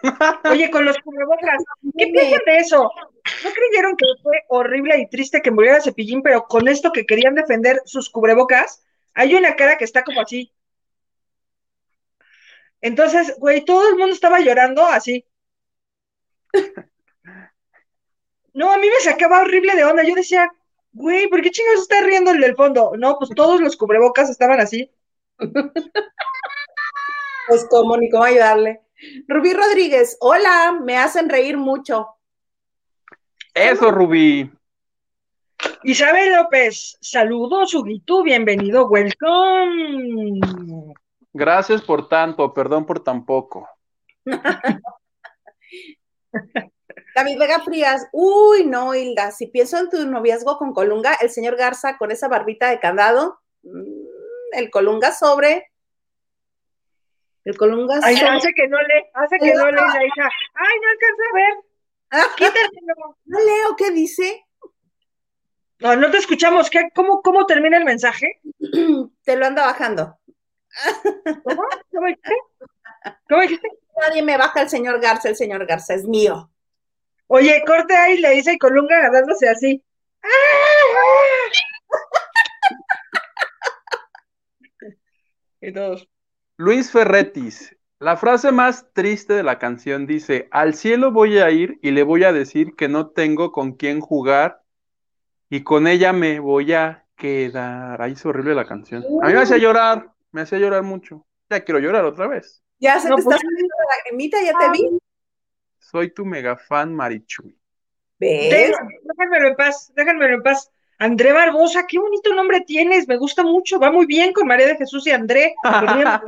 [0.51, 1.65] Oye, con los cubrebocas,
[1.97, 2.83] ¿qué piensan de eso?
[2.83, 7.35] ¿No creyeron que fue horrible y triste que muriera Cepillín, pero con esto que querían
[7.35, 10.53] defender sus cubrebocas, hay una cara que está como así?
[12.83, 15.25] Entonces, güey, todo el mundo estaba llorando así.
[18.53, 20.03] No, a mí me sacaba horrible de onda.
[20.03, 20.51] Yo decía,
[20.97, 22.93] güey, ¿por qué chingados está riendo el del fondo?
[22.97, 24.91] No, pues todos los cubrebocas estaban así.
[27.49, 28.81] Pues cómo, ni cómo ayudarle.
[29.29, 32.09] Rubí Rodríguez, hola, me hacen reír mucho.
[33.55, 34.51] Eso, Rubí.
[35.85, 40.41] Isabel López, saludos, Huguito, bienvenido, welcome.
[41.33, 43.69] Gracias por tanto, perdón por tan poco.
[47.17, 51.57] David Vega Frías, uy, no, Hilda, si pienso en tu noviazgo con Colunga, el señor
[51.57, 55.73] Garza con esa barbita de candado, mm, el Colunga sobre,
[57.47, 60.31] el Colunga Ay, sobre, hace que no lee, hace que no lee la hija.
[60.57, 61.55] Ay, no alcanza a ver,
[62.37, 63.17] quítatelo.
[63.25, 64.45] no leo qué dice,
[65.79, 68.43] No, no te escuchamos, ¿Qué, cómo, ¿cómo termina el mensaje?
[69.25, 70.19] te lo anda bajando.
[71.45, 71.63] ¿Cómo?
[71.91, 72.37] ¿Cómo dijiste?
[73.27, 73.69] ¿Cómo dijiste?
[74.03, 76.51] Nadie me baja el señor Garza, el señor Garza es mío.
[77.29, 79.83] Oye, corte ahí, le dice Colunga agarrándose así.
[85.61, 86.09] Y todos.
[86.59, 91.79] Luis Ferretis, la frase más triste de la canción dice, al cielo voy a ir
[91.83, 94.63] y le voy a decir que no tengo con quién jugar
[95.51, 98.01] y con ella me voy a quedar.
[98.01, 99.05] Ay, es horrible la canción.
[99.23, 101.27] A mí me hacía llorar, me hacía llorar mucho.
[101.51, 102.63] Ya quiero llorar otra vez.
[102.79, 104.99] Ya se No, te pues- está saliendo la lagrimita, ya te vi.
[105.91, 107.57] Soy tu mega fan, Marichuy.
[108.19, 108.51] ¿Ves?
[108.51, 110.69] Déjenmelo en paz, déjenmelo en paz.
[110.99, 114.77] André Barbosa, qué bonito nombre tienes, me gusta mucho, va muy bien con María de
[114.77, 115.55] Jesús y André.
[115.63, 116.21] hola,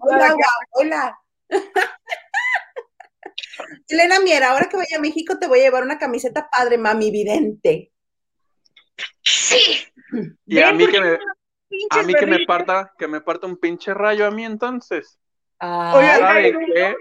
[0.00, 1.18] hola, hola.
[3.88, 7.10] Elena Miera, ahora que vaya a México te voy a llevar una camiseta padre, mami
[7.10, 7.90] vidente.
[9.20, 9.84] Sí.
[10.46, 11.18] Y a mí que me,
[11.90, 15.18] a mí que me parta, que me parta un pinche rayo a mí entonces.
[15.60, 16.96] Oye, qué?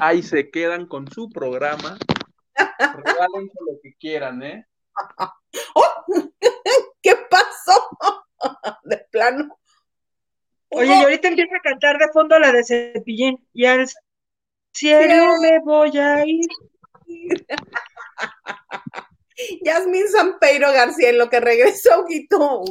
[0.00, 1.98] Ahí se quedan con su programa.
[2.78, 4.66] Regálense lo que quieran, ¿eh?
[5.74, 6.04] ¡Oh!
[7.02, 7.88] ¿Qué pasó?
[8.84, 9.58] De plano.
[10.70, 13.44] Oye, y ahorita empieza a cantar de fondo la de Cepillín.
[13.52, 13.88] Y al
[14.72, 16.46] cielo me voy a ir.
[19.62, 22.62] Yasmin Sampeiro García, en lo que regresó, Guito.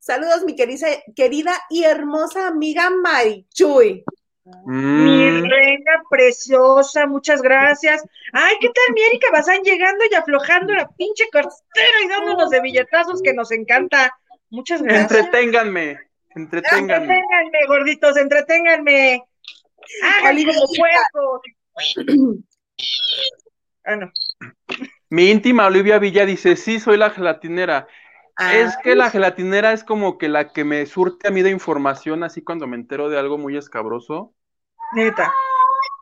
[0.00, 4.04] Saludos, mi querida, querida y hermosa amiga Marichuy.
[4.44, 5.48] Mi mm.
[5.48, 8.02] reina preciosa, muchas gracias.
[8.32, 12.60] Ay, ¿qué tal, mi Erika Bazán llegando y aflojando la pinche cartera y dándonos de
[12.60, 14.18] billetazos que nos encanta?
[14.50, 15.12] Muchas gracias.
[15.12, 15.98] Entreténganme,
[16.34, 17.14] entreténganme.
[17.14, 19.22] Entreténganme, gorditos, entreténganme.
[20.02, 21.40] Háganme como
[23.84, 24.12] Ah, no.
[25.10, 27.88] Mi íntima Olivia Villa dice, sí, soy la gelatinera.
[28.38, 32.24] Es que la gelatinera es como que la que me surte a mí de información,
[32.24, 34.34] así cuando me entero de algo muy escabroso.
[34.94, 35.32] Neta.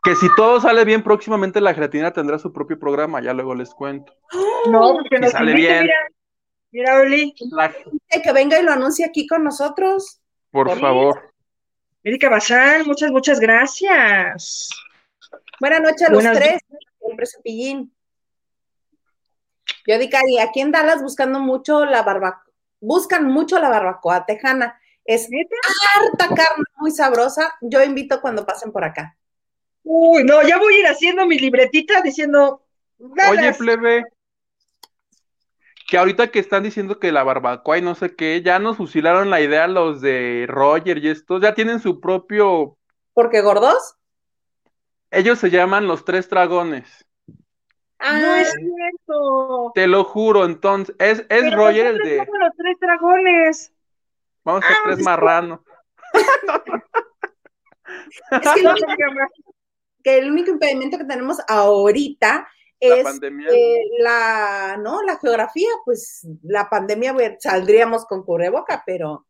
[0.03, 3.73] Que si todo sale bien, próximamente la gelatinera tendrá su propio programa, ya luego les
[3.73, 4.13] cuento.
[4.69, 5.87] No, porque no sale bien.
[6.71, 7.33] Mira, Oli.
[8.23, 10.21] Que venga y lo anuncie aquí con nosotros.
[10.51, 11.31] Por, favor.
[12.03, 14.69] Erika Bazán, muchas, muchas gracias.
[15.59, 16.61] Buenas noches a los tres,
[16.99, 17.93] siempre cepillín.
[19.87, 22.45] Yo y aquí en Dallas buscando mucho la barbacoa,
[22.79, 24.79] buscan mucho la barbacoa tejana.
[25.05, 25.27] Es
[25.95, 27.53] harta carne muy sabrosa.
[27.61, 29.17] Yo invito cuando pasen por acá.
[29.83, 32.63] Uy, no, ya voy a ir haciendo mi libretita diciendo.
[32.99, 34.05] Oye, plebe,
[35.91, 39.29] que ahorita que están diciendo que la barbacoa y no sé qué, ya nos fusilaron
[39.29, 42.77] la idea los de Roger y estos, ya tienen su propio.
[43.13, 43.95] ¿Por qué gordos?
[45.09, 47.05] Ellos se llaman los tres dragones.
[48.01, 49.71] Ah, no es cierto.
[49.75, 52.17] Te lo juro, entonces, es, es Roger el de.
[52.17, 53.71] los tres dragones.
[54.43, 55.59] Vamos a ser ah, tres marranos.
[56.13, 56.21] es
[60.03, 62.47] que el, único, impedimento que tenemos ahorita
[62.79, 63.05] es
[63.99, 65.03] la, ¿no?
[65.03, 69.27] la geografía, pues la pandemia saldríamos con cubreboca, pero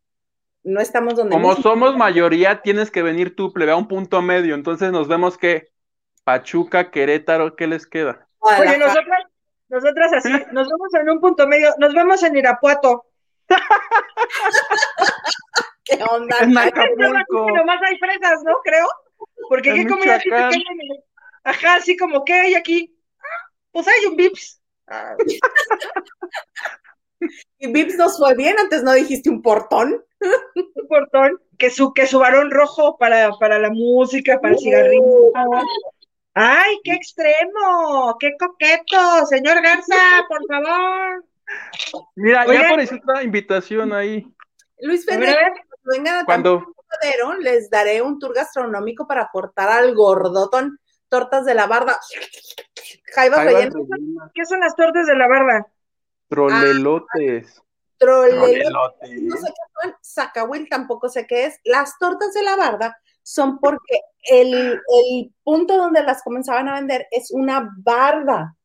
[0.64, 1.34] no estamos donde.
[1.34, 4.54] Como somos mayoría, tienes que venir tú, plebe, a un punto medio.
[4.54, 5.68] Entonces nos vemos que
[6.24, 8.28] Pachuca, Querétaro, ¿qué les queda?
[8.42, 9.24] Oye, nosotras,
[9.68, 13.06] nosotras así, nos vemos en un punto medio, nos vemos en Irapuato.
[15.84, 16.36] ¿Qué onda?
[16.40, 17.50] En Acapulco.
[17.50, 18.54] Nomás hay fresas, ¿no?
[18.64, 18.86] Creo.
[19.48, 20.28] Porque qué comida así
[21.44, 22.96] Ajá, así como, ¿qué hay aquí?
[23.72, 24.60] Pues hay un Vips.
[27.58, 30.04] y Vips nos fue bien, antes no dijiste un portón.
[30.54, 35.32] un portón, que su, que su varón rojo para, para la música, para el cigarrillo.
[36.34, 38.16] ¡Ay, qué extremo!
[38.18, 39.26] ¡Qué coqueto!
[39.26, 41.24] Señor Garza, por favor.
[42.16, 44.26] Mira, ya apareció otra invitación ahí.
[44.80, 45.36] Luis Fernández,
[45.68, 46.74] cuando vengan a ¿Cuándo?
[47.40, 51.98] les daré un tour gastronómico para aportar al gordotón tortas de la barda.
[53.14, 53.46] Jaibas
[54.34, 55.66] ¿Qué son las tortas de la barda?
[56.28, 57.58] Trolelotes.
[57.58, 57.64] Ah,
[57.98, 59.22] trolelotes.
[59.22, 59.94] No sé qué son.
[60.02, 61.60] Zacahuil tampoco sé qué es.
[61.64, 64.80] Las tortas de la barda son porque el,
[65.42, 68.56] punto donde las comenzaban a vender es una barda.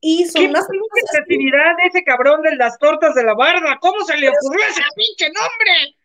[0.00, 3.78] Y son ¿Qué unas creatividad de ese cabrón de las tortas de la barda?
[3.80, 5.96] ¿Cómo se le ocurrió ese pinche nombre?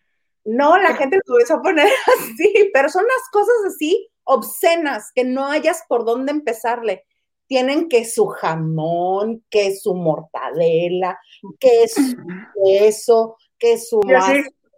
[0.46, 1.88] No, la gente lo comenzó a poner
[2.20, 7.06] así, pero son las cosas así obscenas que no hayas por dónde empezarle.
[7.48, 11.20] Tienen que su jamón, que su mortadela,
[11.60, 12.16] que su
[12.66, 14.38] queso, que su más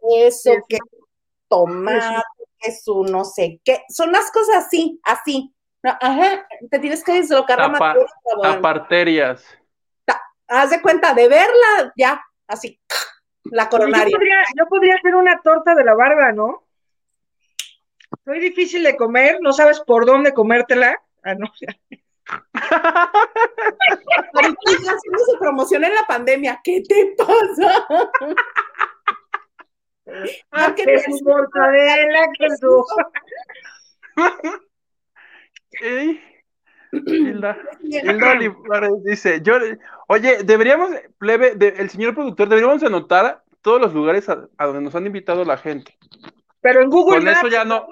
[0.10, 0.80] queso, que
[1.48, 2.24] tomate,
[2.62, 3.84] que su no sé qué.
[3.90, 5.54] Son las cosas así, así.
[5.84, 8.06] ajá, te tienes que deslocar la materia.
[8.44, 9.46] Aparterias.
[10.48, 12.78] Haz de cuenta de verla, ya, así,
[13.46, 14.18] la coronaria.
[14.58, 16.68] Yo podría, hacer una torta de la barba, ¿no?
[18.26, 21.02] Soy difícil de comer, no sabes por dónde comértela.
[21.24, 21.48] Ah, no.
[21.56, 21.68] se
[25.40, 26.60] promoción en la pandemia.
[26.62, 27.88] ¿Qué te pasa?
[30.52, 32.86] Ah, que su mortadela, que su.
[36.92, 37.58] Hilda,
[39.04, 39.54] dice, yo,
[40.08, 45.06] oye, deberíamos, plebe, el señor productor, deberíamos anotar todos los lugares a, donde nos han
[45.06, 45.98] invitado la gente.
[46.60, 47.88] Pero en Google Con eso ya no.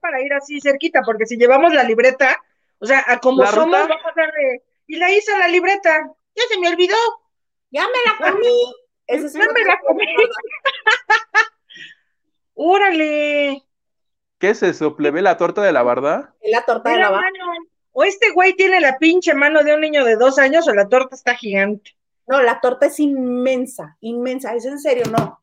[0.00, 2.36] Para ir así cerquita, porque si llevamos la libreta,
[2.78, 6.10] o sea, a como somos, vamos a de, y la hice la libreta.
[6.34, 6.96] ya se me olvidó.
[7.70, 8.74] Ya me la comí.
[9.06, 10.04] Ese es ya me la comí.
[12.54, 13.62] Órale.
[14.38, 14.96] ¿Qué es eso?
[14.96, 16.34] ¿Plebe la torta de la barda?
[16.42, 17.28] La torta de la barda.
[17.92, 20.88] O este güey tiene la pinche mano de un niño de dos años o la
[20.88, 21.96] torta está gigante.
[22.26, 24.54] No, la torta es inmensa, inmensa.
[24.54, 25.42] Es en serio, no.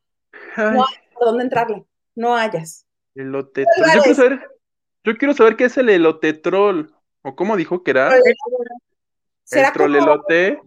[0.57, 1.85] No hay por dónde entrarle.
[2.15, 2.85] No hayas.
[3.15, 3.65] Elote.
[3.77, 4.49] Yo quiero saber,
[5.03, 6.93] yo quiero saber qué es el elotetrol.
[7.21, 8.11] ¿O cómo dijo que era?
[9.43, 10.61] ¿Será ¿El trolelote?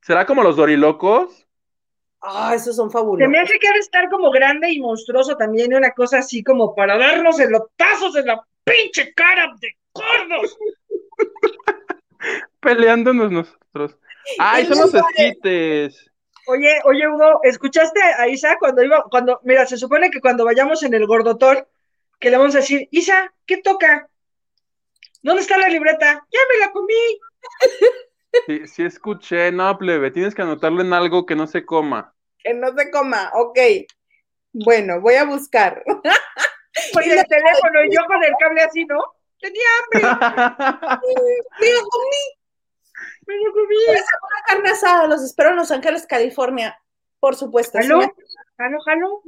[0.00, 1.41] ¿Será como los dorilocos?
[2.22, 3.24] Ah, esos son fabulosos.
[3.24, 6.74] Se me hace que debe estar como grande y monstruoso también, una cosa así como
[6.74, 10.56] para darnos elotazos en la pinche cara de gordos.
[12.60, 13.98] Peleándonos nosotros.
[14.38, 16.10] ¡Ay, son los esquites!
[16.46, 20.82] Oye, oye, Hugo, ¿escuchaste a Isa cuando iba, cuando, mira, se supone que cuando vayamos
[20.82, 21.68] en el gordotor,
[22.18, 24.08] que le vamos a decir, Isa, ¿qué toca?
[25.22, 26.24] ¿Dónde está la libreta?
[26.30, 26.94] Ya me la comí.
[28.46, 32.14] Sí, sí escuché, no, plebe, tienes que anotarlo en algo que no se coma.
[32.38, 33.58] Que no se coma, ok.
[34.52, 35.82] Bueno, voy a buscar.
[36.94, 38.98] Pues el teléfono y yo con el cable así, ¿no?
[39.38, 40.00] Tenía hambre.
[41.60, 42.24] me lo comí.
[43.26, 43.76] Me lo comí.
[43.88, 46.80] Una carne asada, los espero en Los Ángeles, California.
[47.20, 47.78] Por supuesto.
[47.78, 48.00] ¿Aló?
[48.56, 49.22] ¿Aló, aló?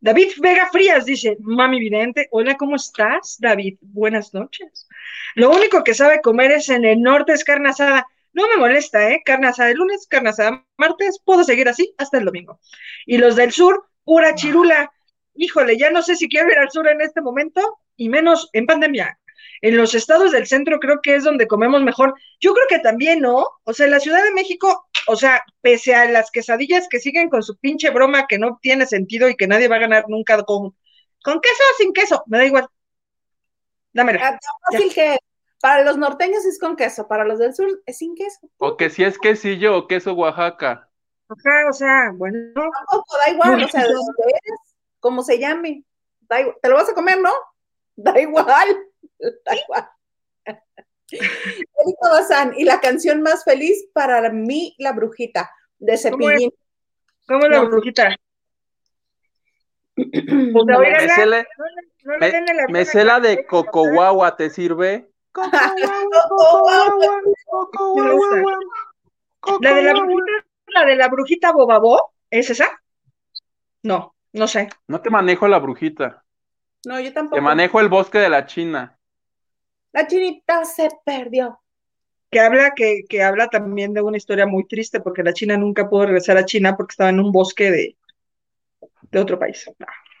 [0.00, 3.78] David Vega Frías dice, mami vidente, hola, ¿cómo estás, David?
[3.80, 4.86] Buenas noches.
[5.34, 8.06] Lo único que sabe comer es en el norte es carne asada.
[8.32, 9.22] No me molesta, ¿eh?
[9.24, 12.60] Carne asada el lunes, carne asada martes, puedo seguir así hasta el domingo.
[13.06, 14.92] Y los del sur, pura chirula.
[15.34, 18.66] Híjole, ya no sé si quiero ir al sur en este momento y menos en
[18.66, 19.18] pandemia.
[19.60, 22.14] En los estados del centro creo que es donde comemos mejor.
[22.40, 23.46] Yo creo que también, ¿no?
[23.64, 27.28] O sea, en la Ciudad de México, o sea, pese a las quesadillas que siguen
[27.28, 30.42] con su pinche broma que no tiene sentido y que nadie va a ganar nunca
[30.44, 30.76] con,
[31.22, 32.68] con queso o sin queso, me da igual.
[33.92, 34.28] Dámela.
[34.28, 34.38] Ah,
[34.70, 35.18] fácil que
[35.60, 38.48] para los norteños es con queso, para los del sur es sin queso.
[38.58, 40.88] O que si es quesillo o queso Oaxaca.
[41.28, 42.38] Ajá, o sea, bueno.
[42.54, 45.84] Tampoco, da igual, o sea, de eres, como se llame.
[46.20, 46.56] Da igual.
[46.62, 47.32] Te lo vas a comer, ¿no?
[47.96, 48.84] Da igual.
[49.44, 49.88] Da igual.
[51.10, 56.52] Erika Bazán, y la canción más feliz para mí, La Brujita, de Cepillín.
[57.26, 58.16] ¿Cómo es la brujita?
[62.68, 65.10] me sé la de Cocohuahua, ¿te sirve?
[69.60, 70.32] La de la brujita,
[70.66, 72.82] la de la brujita Bobabó, ¿es esa?
[73.82, 74.68] No, no sé.
[74.86, 76.24] No te manejo la brujita.
[76.84, 77.36] No, yo tampoco.
[77.36, 78.98] Te manejo el bosque de la China.
[79.92, 81.60] La chinita se perdió.
[82.30, 85.88] Que habla, que, que habla también de una historia muy triste, porque la China nunca
[85.88, 87.96] pudo regresar a China porque estaba en un bosque de,
[89.10, 89.64] de otro país.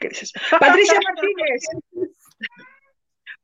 [0.00, 0.32] ¿Qué dices?
[0.58, 1.64] Patricia Martínez.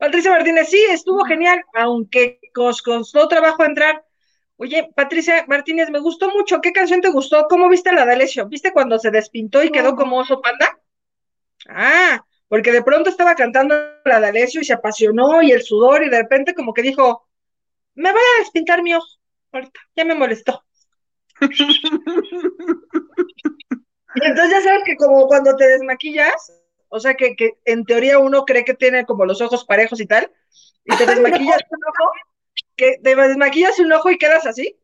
[0.04, 4.04] Patricia Martínez, sí, estuvo genial, aunque costó trabajo entrar.
[4.56, 6.60] Oye, Patricia Martínez, me gustó mucho.
[6.60, 7.46] ¿Qué canción te gustó?
[7.48, 8.46] ¿Cómo viste la de Alessio?
[8.46, 10.78] ¿Viste cuando se despintó y quedó como oso panda?
[11.70, 13.74] Ah, porque de pronto estaba cantando
[14.04, 17.26] la de Alessio y se apasionó y el sudor y de repente como que dijo,
[17.94, 19.08] me voy a despintar mi ojo.
[19.52, 20.62] Ahorita, ya me molestó.
[21.40, 21.46] y
[24.22, 26.52] entonces ya sabes que como cuando te desmaquillas,
[26.94, 30.06] o sea que, que, en teoría uno cree que tiene como los ojos parejos y
[30.06, 30.30] tal,
[30.84, 32.12] y te desmaquillas un ojo,
[32.76, 34.78] que te desmaquillas un ojo y quedas así.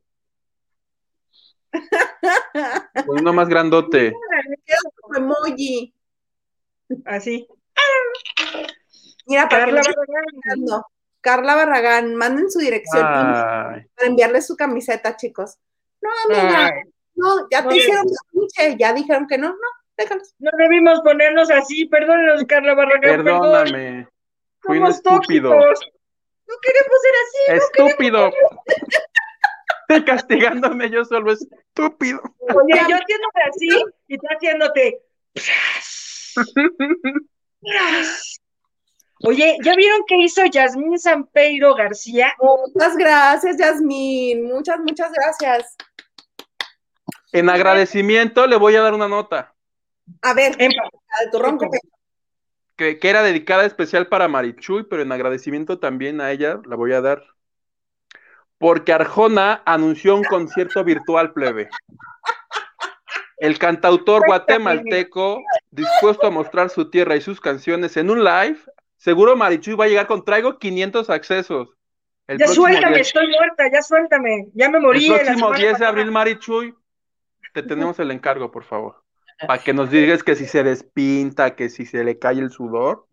[3.07, 4.13] Con uno más grandote.
[5.17, 5.95] emoji.
[7.05, 7.47] Así.
[9.27, 10.83] Mira, Carla Barragán.
[11.21, 15.59] Carla Barragán, manden su dirección para enviarle su camiseta, chicos.
[16.01, 16.73] No, amiga,
[17.15, 18.07] no, ya te hicieron
[18.79, 19.69] ya dijeron que no, no,
[20.39, 23.25] no debimos ponernos así, perdónenos, Carla Barragán.
[23.25, 24.09] Perdóname.
[24.61, 25.51] Fui un estúpido.
[25.51, 27.65] No queremos ser así.
[27.65, 28.31] Estúpido.
[29.89, 32.21] Estoy castigándome yo solo, estúpido.
[32.39, 33.69] Oye, yo haciéndote así
[34.09, 35.01] y tú haciéndote.
[39.23, 42.35] Oye, ¿ya vieron qué hizo Yasmín Sampeiro García?
[42.41, 44.45] Muchas gracias, Yasmín.
[44.45, 45.77] Muchas, muchas gracias.
[47.33, 49.55] En agradecimiento le voy a dar una nota.
[50.23, 50.69] A ver, de
[51.31, 51.69] tu ronco.
[52.77, 56.93] Que, que, era dedicada especial para Marichuy, pero en agradecimiento también a ella la voy
[56.93, 57.23] a dar.
[58.59, 61.69] Porque Arjona anunció un concierto virtual plebe.
[63.39, 68.59] El cantautor guatemalteco, dispuesto a mostrar su tierra y sus canciones en un live,
[68.99, 71.71] seguro Marichuy va a llegar con traigo 500 accesos.
[72.29, 75.11] ya suéltame, estoy muerta, ya suéltame, ya me morí.
[75.11, 76.75] El próximo 10 de abril, Marichuy,
[77.55, 79.00] te tenemos el encargo, por favor.
[79.47, 83.07] Para que nos digas que si se despinta, que si se le cae el sudor,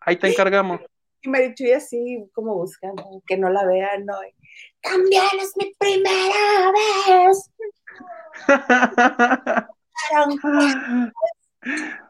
[0.00, 0.80] ahí te encargamos.
[1.22, 4.14] Y Marichuy así como buscando, que no la vean, ¿no?
[4.80, 7.50] también es mi primera vez.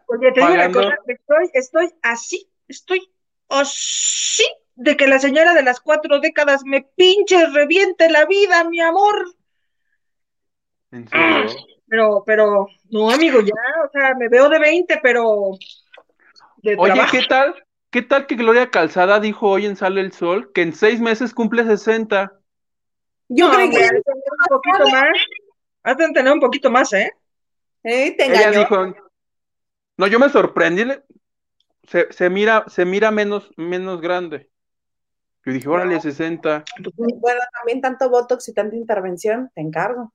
[0.07, 3.13] Oye, te digo una cosa, estoy, estoy así, estoy
[3.49, 4.47] así
[4.77, 9.35] de que la señora de las cuatro décadas me pinche, reviente la vida, mi amor.
[10.93, 11.51] ¿En serio?
[11.91, 15.51] Pero, pero, no, amigo, ya, o sea, me veo de 20, pero.
[16.79, 17.57] Oye, ¿qué tal?
[17.91, 21.35] ¿Qué tal que Gloria Calzada dijo hoy en Sale el Sol que en seis meses
[21.35, 22.33] cumple 60?
[23.29, 24.03] Yo creo que un
[24.49, 25.19] poquito más.
[25.83, 27.11] Has de tener un poquito más, ¿eh?
[27.83, 28.15] ¿Eh?
[28.17, 28.95] Te Ella dijo,
[29.97, 30.85] no, yo me sorprendí,
[31.89, 34.49] se, se mira, se mira menos, menos grande.
[35.45, 36.65] Yo dije, órale, 60.
[36.95, 40.13] Bueno, también tanto Botox y tanta intervención, te encargo.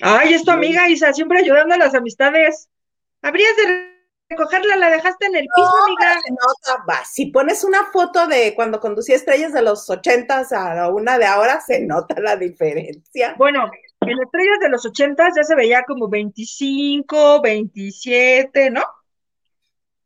[0.00, 2.68] Ay, es tu amiga Isa, siempre ayudando a las amistades.
[3.22, 3.96] Habrías de
[4.28, 6.20] recogerla, la dejaste en el piso, amiga.
[6.22, 7.04] Se nota, va.
[7.04, 11.60] Si pones una foto de cuando conducía estrellas de los ochentas a una de ahora,
[11.60, 13.34] se nota la diferencia.
[13.38, 13.70] Bueno,
[14.00, 18.84] en Estrellas de los ochentas ya se veía como 25, 27, ¿no?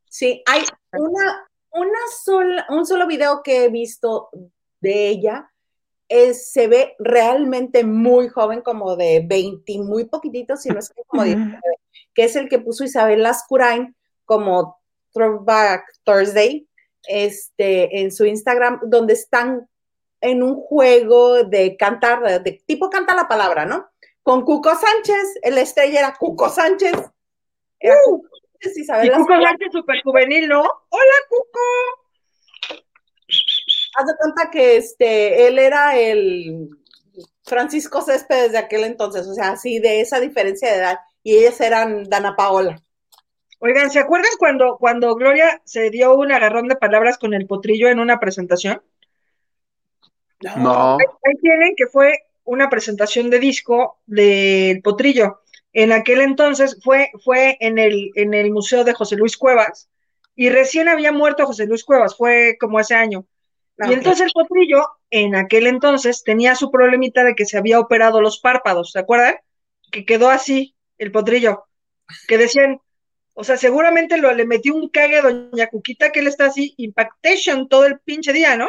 [0.09, 4.31] Sí, hay una, una sola, un solo video que he visto
[4.81, 5.50] de ella.
[6.11, 11.03] Es, se ve realmente muy joven, como de 20, muy poquitito, si no es que
[11.07, 11.61] como 19,
[12.13, 13.95] que es el que puso Isabel Lascurain
[14.25, 14.77] como
[15.13, 16.67] Throwback Thursday,
[17.07, 19.69] este, en su Instagram, donde están
[20.21, 23.89] en un juego de cantar, de, tipo canta la palabra, ¿no?
[24.23, 26.93] Con Cuco Sánchez, el estrella era Cuco Sánchez.
[27.79, 29.33] Era Cuco Sánchez, Isabel Y Cuco.
[29.33, 30.61] Sánchez súper juvenil, ¿no?
[30.61, 32.00] Hola, Cuco.
[33.97, 36.71] Haz de cuenta que este, él era el
[37.45, 41.61] Francisco Céspedes de aquel entonces, o sea, así de esa diferencia de edad, y ellas
[41.61, 42.81] eran Dana Paola.
[43.59, 47.89] Oigan, ¿se acuerdan cuando, cuando Gloria se dio un agarrón de palabras con el potrillo
[47.89, 48.83] en una presentación?
[50.57, 50.95] No.
[50.95, 55.41] Ahí, ahí tienen que fue una presentación de disco del potrillo.
[55.73, 59.89] En aquel entonces fue, fue en, el, en el Museo de José Luis Cuevas
[60.35, 63.27] y recién había muerto José Luis Cuevas, fue como ese año.
[63.81, 67.81] Ah, Y entonces el potrillo, en aquel entonces, tenía su problemita de que se había
[67.81, 69.37] operado los párpados, ¿se acuerdan?
[69.91, 71.65] Que quedó así, el potrillo.
[72.29, 72.81] Que decían,
[73.35, 76.75] o sea, seguramente lo, le metió un cague a doña Cuquita que él está así,
[76.77, 78.69] impactation todo el pinche día, ¿no?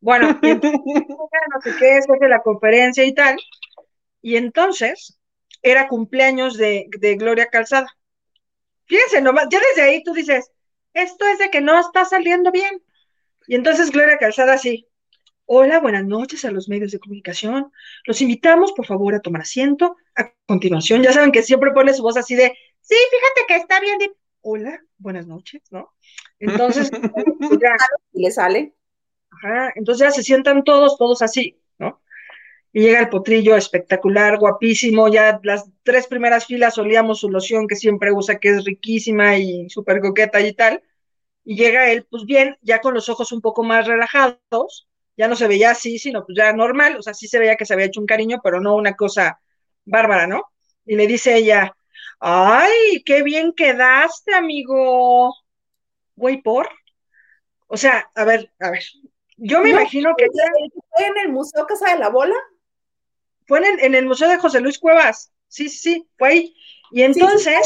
[0.00, 3.36] Bueno, y entonces, no sé qué, se hace la conferencia y tal.
[4.22, 5.18] Y entonces,
[5.62, 7.88] era cumpleaños de, de Gloria Calzada.
[8.86, 10.50] Fíjense nomás, ya desde ahí tú dices,
[10.94, 12.82] esto es de que no está saliendo bien.
[13.46, 14.88] Y entonces Gloria Calzada así,
[15.46, 17.72] hola, buenas noches a los medios de comunicación.
[18.06, 19.96] Los invitamos, por favor, a tomar asiento.
[20.16, 23.80] A continuación, ya saben que siempre pone su voz así de, sí, fíjate que está
[23.80, 23.98] bien.
[23.98, 25.90] de- Hola, buenas noches, ¿no?
[26.38, 26.90] Entonces,
[27.50, 27.76] ya,
[28.12, 28.74] Y le sale.
[29.30, 32.00] ajá, entonces ya se sientan todos, todos así, ¿no?
[32.72, 37.76] Y llega el potrillo espectacular, guapísimo, ya las tres primeras filas olíamos su loción que
[37.76, 40.82] siempre usa, que es riquísima y súper coqueta y tal.
[41.46, 45.36] Y llega él, pues bien, ya con los ojos un poco más relajados, ya no
[45.36, 47.86] se veía así, sino pues ya normal, o sea, sí se veía que se había
[47.86, 49.40] hecho un cariño, pero no una cosa
[49.86, 50.42] bárbara, ¿no?
[50.86, 51.76] Y le dice ella,
[52.20, 55.34] ay, qué bien quedaste, amigo.
[56.16, 56.68] Güey, por.
[57.68, 58.84] O sea, a ver, a ver.
[59.38, 60.26] Yo me No, imagino que
[60.90, 62.36] ¿Fue en el Museo Casa de la Bola?
[63.46, 65.32] fue en el, en el Museo de José Luis Cuevas.
[65.48, 66.56] Sí, sí, sí, fue ahí.
[66.90, 67.56] Y entonces,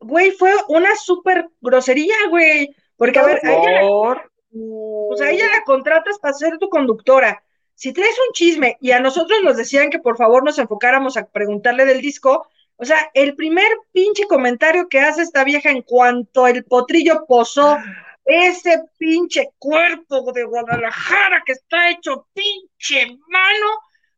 [0.00, 2.74] güey, fue una súper grosería, güey.
[2.96, 3.80] Porque, a ver, a ella, la-
[5.08, 7.42] pues a ella la contratas para ser tu conductora.
[7.74, 11.26] Si traes un chisme y a nosotros nos decían que por favor nos enfocáramos a
[11.26, 16.46] preguntarle del disco, o sea, el primer pinche comentario que hace esta vieja en cuanto
[16.46, 17.76] el potrillo posó
[18.24, 23.66] ese pinche cuerpo de Guadalajara que está hecho pinche mano,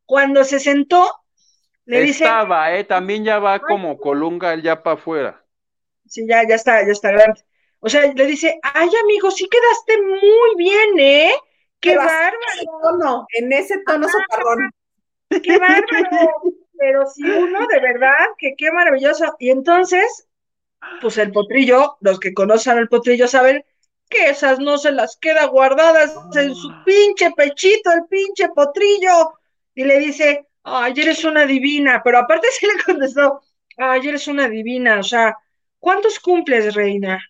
[0.04, 1.08] cuando se sentó,
[1.84, 2.84] le dice, Estaba, ¿eh?
[2.84, 5.39] También ya va como colunga ya para afuera.
[6.10, 7.40] Sí, ya, ya está, ya está grande.
[7.78, 11.32] O sea, le dice, ay amigo, sí quedaste muy bien, ¿eh?
[11.80, 12.36] Qué bárbaro.
[12.36, 14.70] En ese tono, en ese tono socarrón.
[15.42, 16.42] qué bárbaro.
[16.78, 19.36] Pero si uno de verdad, que qué maravilloso.
[19.38, 20.26] Y entonces,
[21.00, 23.64] pues el potrillo, los que conocen al potrillo saben
[24.08, 29.34] que esas no se las queda guardadas en su pinche pechito, el pinche potrillo.
[29.74, 32.02] Y le dice, ay, eres una divina.
[32.02, 33.40] Pero aparte sí le contestó,
[33.76, 35.00] ay, eres una divina.
[35.00, 35.36] O sea,
[35.80, 37.20] ¿cuántos cumples, reina?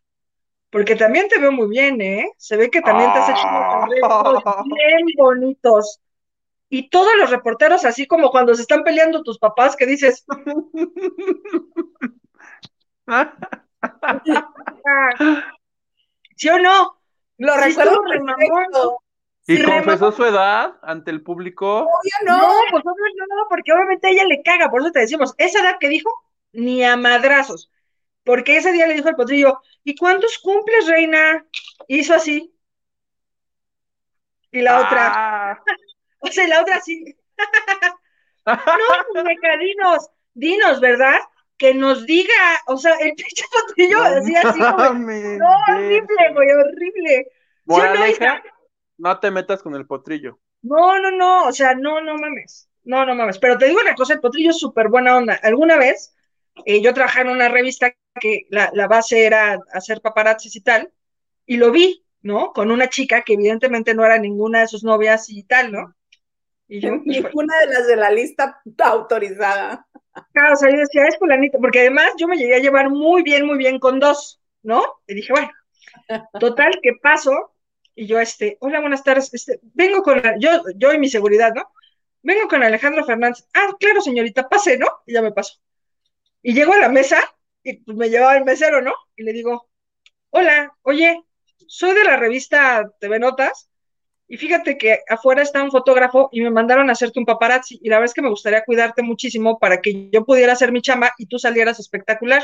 [0.71, 2.31] Porque también te veo muy bien, ¿eh?
[2.37, 6.01] Se ve que también te has hecho unos arreglos bien bonitos.
[6.69, 10.25] Y todos los reporteros, así como cuando se están peleando tus papás, que dices,
[13.09, 13.33] ah,
[16.37, 16.97] ¿sí o no?
[17.39, 19.03] Lo Sí, recuerdo perfecto.
[19.49, 21.81] ¿Y confesó su edad ante el público?
[21.81, 22.39] Obvio no.
[22.39, 25.61] No, pues obvio no, porque obviamente a ella le caga, por eso te decimos, esa
[25.61, 26.11] edad que dijo,
[26.53, 27.69] ni a madrazos.
[28.25, 31.45] Porque ese día le dijo el potrillo, ¿y cuántos cumples, reina?
[31.89, 32.55] Hizo así.
[34.53, 35.59] Y la otra, Ah,
[36.21, 37.05] o sea, la otra sí.
[38.47, 38.55] no,
[39.15, 41.19] muñeca, dinos, dinos, ¿verdad?
[41.57, 46.51] Que nos diga, o sea, el pinche potrillo no hacía así como, no, horrible, güey,
[46.53, 47.27] horrible.
[48.97, 50.39] No te metas con el potrillo.
[50.63, 52.69] No, no, no, o sea, no, no mames.
[52.85, 53.39] No, no mames.
[53.39, 55.39] Pero te digo una cosa, el potrillo es súper buena onda.
[55.43, 56.15] Alguna vez
[56.65, 60.93] eh, yo trabajaba en una revista que la, la base era hacer paparazzis y tal,
[61.47, 62.53] y lo vi, ¿no?
[62.53, 65.95] Con una chica que evidentemente no era ninguna de sus novias y tal, ¿no?
[66.69, 69.87] Y yo, Ninguna de las de la lista autorizada.
[70.33, 73.23] claro, o sea, yo decía, es fulanito, porque además yo me llegué a llevar muy
[73.23, 74.85] bien, muy bien con dos, ¿no?
[75.07, 75.51] Y dije, bueno,
[76.39, 77.53] total, ¿qué pasó?
[77.95, 81.69] Y yo, este, hola, buenas tardes, este, vengo con, yo, yo y mi seguridad, ¿no?
[82.23, 83.47] Vengo con Alejandro Fernández.
[83.55, 84.87] Ah, claro, señorita, pase, ¿no?
[85.07, 85.59] Y ya me paso.
[86.43, 87.19] Y llego a la mesa
[87.63, 88.95] y pues me llevaba el mesero, ¿no?
[89.17, 89.69] Y le digo,
[90.31, 91.23] hola, oye,
[91.67, 93.71] soy de la revista TV Notas
[94.29, 97.89] y fíjate que afuera está un fotógrafo y me mandaron a hacerte un paparazzi y
[97.89, 101.13] la verdad es que me gustaría cuidarte muchísimo para que yo pudiera hacer mi chamba
[101.19, 102.43] y tú salieras espectacular.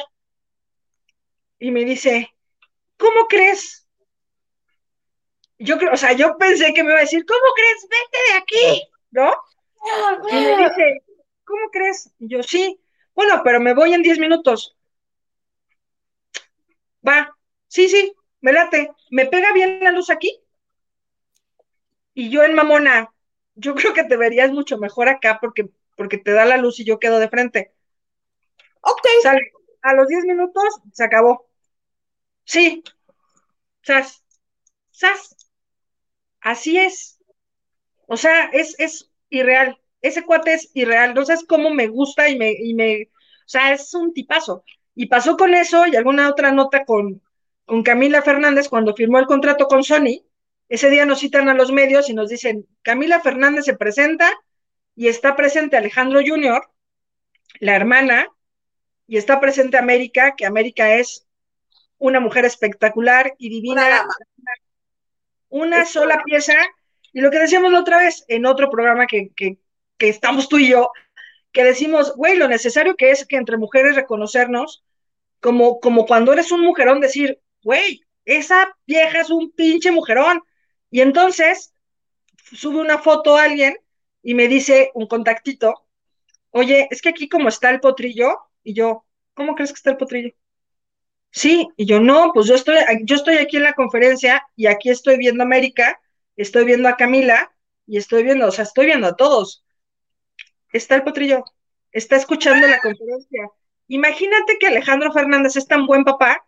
[1.58, 2.34] Y me dice,
[2.98, 3.86] ¿cómo crees?
[5.58, 7.88] Yo creo, o sea, yo pensé que me iba a decir, ¿cómo crees?
[7.88, 9.34] Vete de aquí, ¿no?
[10.30, 11.02] Y me dice,
[11.44, 12.10] ¿cómo crees?
[12.18, 12.78] Y yo, sí.
[13.14, 14.75] Bueno, pero me voy en 10 minutos.
[17.08, 17.34] Va,
[17.68, 18.90] sí, sí, me late.
[19.10, 20.40] ¿Me pega bien la luz aquí?
[22.14, 23.12] Y yo en mamona,
[23.54, 26.84] yo creo que te verías mucho mejor acá porque, porque te da la luz y
[26.84, 27.72] yo quedo de frente.
[28.80, 29.06] Ok.
[29.22, 29.52] Sale.
[29.82, 31.46] A los 10 minutos se acabó.
[32.44, 32.82] Sí.
[33.82, 34.22] Sas.
[34.90, 35.36] Sas.
[36.40, 37.18] Así es.
[38.08, 39.78] O sea, es, es irreal.
[40.02, 41.14] Ese cuate es irreal.
[41.14, 44.64] No sabes cómo me gusta y me, y me, o sea, es un tipazo.
[44.96, 47.22] Y pasó con eso y alguna otra nota con,
[47.66, 50.24] con Camila Fernández cuando firmó el contrato con Sony.
[50.68, 54.32] Ese día nos citan a los medios y nos dicen, Camila Fernández se presenta
[54.96, 56.62] y está presente Alejandro Jr.,
[57.60, 58.26] la hermana,
[59.06, 61.26] y está presente América, que América es
[61.98, 64.14] una mujer espectacular y divina, Una dama.
[65.50, 66.54] una Es sola pieza.
[67.12, 69.58] Y lo que decíamos la otra vez en otro programa que, que,
[69.98, 70.90] que estamos tú y yo,
[71.52, 74.84] que decimos, güey, lo necesario que es que entre mujeres reconocernos,
[75.40, 80.42] como, como cuando eres un mujerón, decir, güey, esa vieja es un pinche mujerón.
[80.90, 81.74] Y entonces
[82.36, 83.76] sube una foto a alguien
[84.22, 85.86] y me dice un contactito,
[86.50, 89.96] oye, es que aquí como está el potrillo, y yo, ¿cómo crees que está el
[89.96, 90.30] potrillo?
[91.30, 94.88] Sí, y yo no, pues yo estoy, yo estoy aquí en la conferencia y aquí
[94.90, 96.00] estoy viendo a América,
[96.34, 97.52] estoy viendo a Camila
[97.86, 99.64] y estoy viendo, o sea, estoy viendo a todos.
[100.72, 101.44] Está el potrillo,
[101.92, 103.48] está escuchando la conferencia.
[103.88, 106.44] Imagínate que Alejandro Fernández es tan buen papá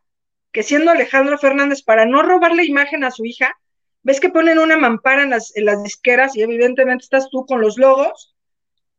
[0.52, 3.56] que siendo Alejandro Fernández, para no robarle imagen a su hija,
[4.02, 7.60] ves que ponen una mampara en las, en las disqueras y evidentemente estás tú con
[7.60, 8.34] los logos.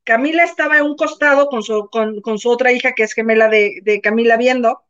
[0.04, 3.48] Camila estaba en un costado con su, con, con su otra hija que es gemela
[3.50, 4.84] de, de Camila viendo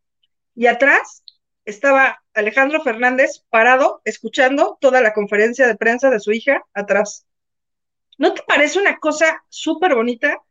[0.55, 1.23] y atrás
[1.65, 7.25] estaba Alejandro Fernández parado escuchando toda la conferencia de prensa de su hija atrás.
[8.17, 10.41] ¿No te parece una cosa súper bonita?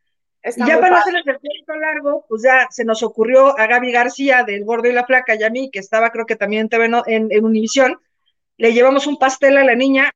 [0.42, 1.18] Está y ya para no padre.
[1.18, 4.92] hacer el cuento largo, pues ya se nos ocurrió a Gaby García del Gordo y
[4.92, 7.44] la Flaca y a mí, que estaba creo que también en, TV no- en, en
[7.44, 8.00] Univisión,
[8.56, 10.10] le llevamos un pastel a la niña,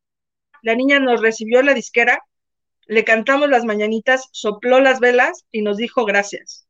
[0.62, 2.20] la niña nos recibió en la disquera,
[2.86, 6.66] le cantamos las mañanitas, sopló las velas y nos dijo gracias.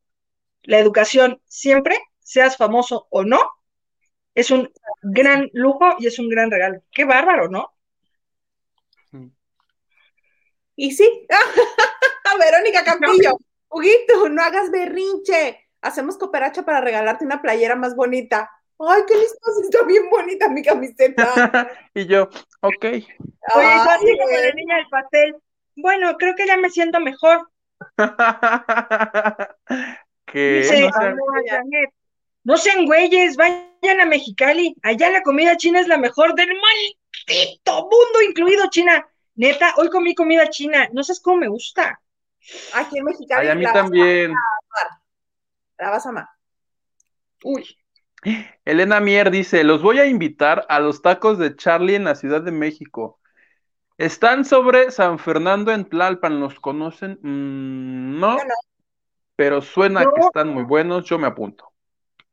[0.62, 3.40] La educación siempre, seas famoso o no,
[4.34, 4.70] es un
[5.02, 6.82] gran lujo y es un gran regalo.
[6.92, 7.72] Qué bárbaro, ¿no?
[10.76, 11.26] Y sí,
[12.38, 15.58] Verónica Campillo, Huguito, no hagas berrinche.
[15.80, 18.50] Hacemos cooperacha para regalarte una playera más bonita.
[18.78, 21.70] Ay, qué listos, está bien bonita mi camiseta.
[21.94, 22.28] y yo,
[22.60, 22.84] ok.
[22.84, 23.06] Oye,
[23.54, 25.36] Ay, yo así como la niña del pastel.
[25.76, 27.48] Bueno, creo que ya me siento mejor.
[30.26, 31.90] que no sean- "No, Janet,
[32.44, 34.74] no sean güeyes, vayan a Mexicali.
[34.82, 39.06] Allá la comida china es la mejor del maldito mundo, incluido China.
[39.34, 40.88] Neta, hoy comí comida china.
[40.92, 42.00] No sabes cómo me gusta.
[42.74, 44.32] Aquí en Mexicali Ay, a mí la, vas a- también.
[45.78, 46.26] la vas a amar.
[47.44, 47.76] Uy,
[48.64, 52.40] Elena Mier dice, los voy a invitar a los tacos de Charlie en la Ciudad
[52.42, 53.18] de México.
[53.98, 57.18] Están sobre San Fernando en Tlalpan, ¿los conocen?
[57.22, 58.42] Mm, no, no.
[59.36, 60.12] pero suena No.
[60.12, 61.72] que están muy buenos, yo me apunto.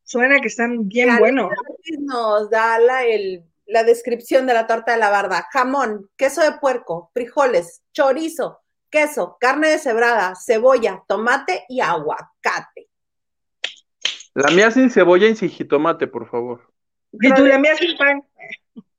[0.04, 1.52] suena que están bien buenos.
[2.00, 5.48] Nos da la, el, la descripción de la torta de la barda.
[5.52, 12.90] Jamón, queso de puerco, frijoles, chorizo, queso, carne deshebrada, cebolla, tomate y aguacate.
[14.34, 16.72] La mía sin cebolla y sin jitomate, por favor.
[17.12, 18.24] Y tú la mía sin pan.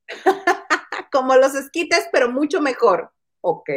[1.10, 3.12] como los esquites, pero mucho mejor.
[3.40, 3.70] Ok.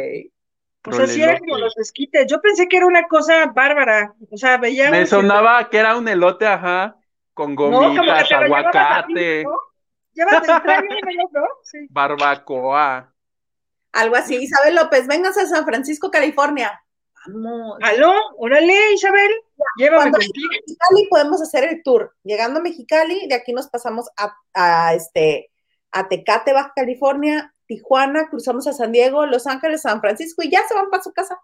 [0.82, 2.26] Pues así era como los esquites.
[2.28, 4.14] Yo pensé que era una cosa bárbara.
[4.30, 4.90] O sea, veía.
[4.90, 6.96] Me sonaba que era un elote, ajá,
[7.32, 9.44] con gomitas, aguacate.
[10.12, 10.42] Llevas
[11.32, 11.46] ¿no?
[11.62, 11.86] Sí.
[11.88, 13.13] Barbacoa.
[13.94, 14.34] Algo así.
[14.36, 16.82] Isabel López, vengas a San Francisco, California.
[17.26, 17.78] Vamos.
[17.80, 18.12] ¿Aló?
[18.36, 19.30] Órale, Isabel.
[19.76, 20.48] Llévame contigo.
[20.50, 22.12] Mexicali podemos hacer el tour.
[22.24, 25.52] Llegando a Mexicali, de aquí nos pasamos a, a, este,
[25.92, 30.66] a Tecate, Baja California, Tijuana, cruzamos a San Diego, Los Ángeles, San Francisco y ya
[30.66, 31.38] se van para su casa.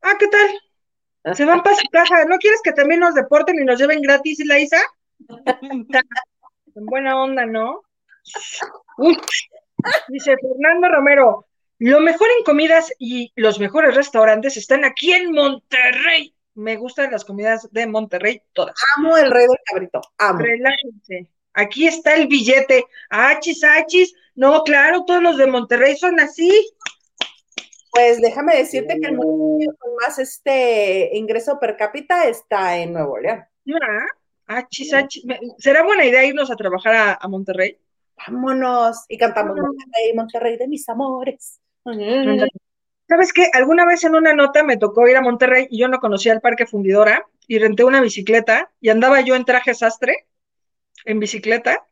[0.00, 1.36] Ah, ¿qué tal?
[1.36, 2.24] Se van para su casa.
[2.24, 4.82] ¿No quieres que también nos deporten y nos lleven gratis, la Isa?
[5.60, 7.82] en buena onda, ¿no?
[10.08, 11.46] Dice Fernando Romero,
[11.78, 16.34] lo mejor en comidas y los mejores restaurantes están aquí en Monterrey.
[16.54, 18.74] Me gustan las comidas de Monterrey todas.
[18.96, 20.38] Amo el rey del cabrito, amo.
[20.38, 21.30] Relájense.
[21.54, 22.84] Aquí está el billete.
[23.10, 24.14] Achis, achis.
[24.34, 26.50] No, claro, todos los de Monterrey son así.
[27.90, 33.18] Pues déjame decirte que el municipio con más este ingreso per cápita está en Nuevo
[33.18, 33.44] León.
[33.80, 34.06] Ah,
[34.58, 35.24] achis, achis.
[35.58, 37.78] ¿Será buena idea irnos a trabajar a, Monterrey?
[38.16, 39.04] Vámonos.
[39.08, 41.60] Y cantamos Monterrey, Monterrey de mis amores.
[43.06, 43.50] ¿Sabes qué?
[43.52, 46.40] Alguna vez en una nota me tocó ir a Monterrey y yo no conocía el
[46.40, 50.26] Parque Fundidora y renté una bicicleta y andaba yo en traje sastre
[51.04, 51.84] en bicicleta,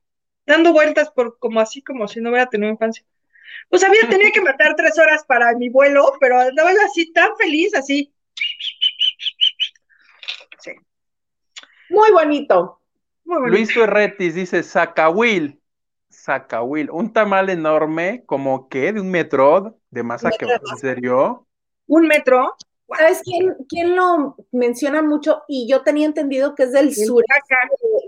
[0.47, 3.05] dando vueltas por como así, como si no hubiera tenido infancia.
[3.69, 7.37] Pues había, tenía que matar tres horas para mi vuelo, pero andaba yo así tan
[7.37, 8.13] feliz, así.
[10.59, 10.73] Sí.
[11.91, 12.81] Muy bonito.
[13.25, 13.57] Muy bonito.
[13.57, 15.62] Luis Ferretis dice, Zacahuil,
[16.23, 21.49] Zacahuil, un tamal enorme, como que de un metro de masa que ¿en serio?
[21.87, 22.55] ¿Un metro?
[22.97, 25.43] ¿Sabes quién, quién, lo menciona mucho?
[25.49, 27.25] Y yo tenía entendido que es del sur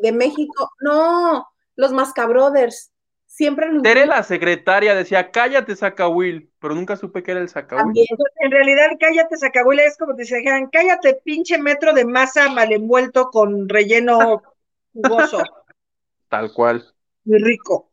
[0.03, 0.71] de, México.
[0.81, 2.93] No, los Mascabrothers.
[3.27, 8.07] Siempre lo Tere, la secretaria, decía, cállate, Sacahuil, pero nunca supe que era el Sacahuil.
[8.41, 13.31] En realidad, cállate, Sacahuil, es como te decían, cállate, pinche metro de masa mal envuelto
[13.31, 14.41] con relleno
[14.93, 15.43] jugoso.
[16.29, 16.93] Tal cual.
[17.25, 17.91] Muy rico.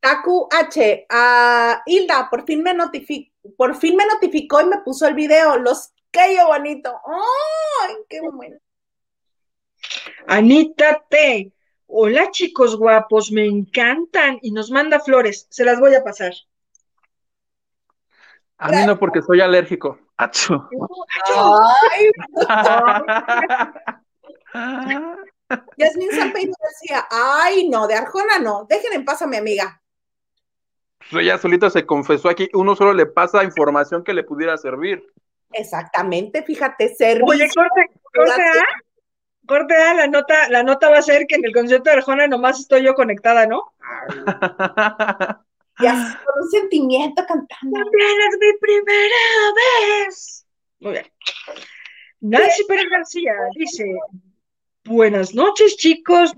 [0.00, 5.06] Taku H, a Hilda, por fin me notificó por fin me notificó y me puso
[5.06, 5.58] el video.
[5.58, 6.90] Los yo bonito.
[7.06, 8.56] ¡Ay, qué bueno!
[10.26, 11.52] Anita T.
[11.86, 15.46] Hola chicos guapos, me encantan y nos manda flores.
[15.50, 16.32] Se las voy a pasar.
[18.58, 19.98] A mí no, porque soy alérgico.
[20.16, 20.68] ¡Acho!
[21.34, 22.10] ¡Ay!
[25.76, 29.80] Yasmin Peito decía, ay, no, de Arjona no, dejen en paz a mi amiga
[31.10, 35.04] pues ella solita se confesó aquí, uno solo le pasa información que le pudiera servir.
[35.52, 37.26] Exactamente, fíjate, servicio.
[37.26, 38.64] Oye, corte, corte A,
[39.46, 42.28] corte A, la nota, la nota va a ser que en el concierto de Arjona
[42.28, 43.72] nomás estoy yo conectada, ¿no?
[45.80, 47.80] y así con un sentimiento cantando.
[47.80, 49.52] También es mi primera
[50.06, 50.46] vez.
[50.78, 51.06] Muy bien.
[52.20, 53.98] Nancy Pérez García dice,
[54.84, 56.32] buenas noches chicos,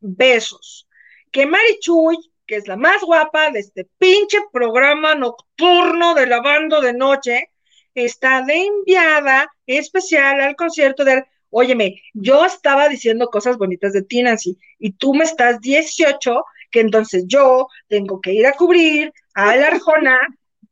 [0.00, 0.88] besos.
[1.30, 6.92] Que Marichuy que es la más guapa de este pinche programa nocturno de lavando de
[6.92, 7.48] noche,
[7.94, 11.24] está de enviada especial al concierto de...
[11.50, 16.80] Óyeme, yo estaba diciendo cosas bonitas de ti, Nancy, y tú me estás 18, que
[16.80, 20.18] entonces yo tengo que ir a cubrir a la Arjona,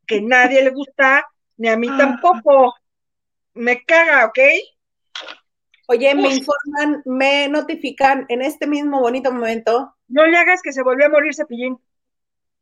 [0.05, 1.25] que nadie le gusta,
[1.59, 1.97] ni a mí ah.
[1.97, 2.75] tampoco.
[3.55, 4.39] Me caga, ¿ok?
[5.91, 10.83] Oye, me informan, me notifican en este mismo bonito momento no le hagas que se
[10.83, 11.79] volvió a morir Cepillín.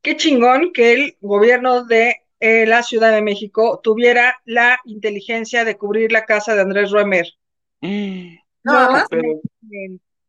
[0.02, 5.78] Qué chingón que el gobierno de eh, la Ciudad de México tuviera la inteligencia de
[5.78, 7.28] cubrir la casa de Andrés Roemer.
[7.82, 8.36] Mm.
[8.64, 9.06] No, no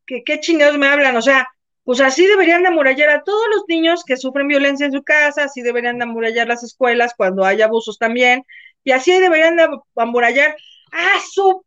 [0.04, 1.16] ¿Qué, ¿Qué chingados me hablan?
[1.16, 1.48] O sea,
[1.84, 5.44] pues así deberían de amurallar a todos los niños que sufren violencia en su casa,
[5.44, 8.44] así deberían de amurallar las escuelas cuando hay abusos también,
[8.84, 10.56] y así deberían de amurallar
[10.92, 11.64] ¡Ah, su!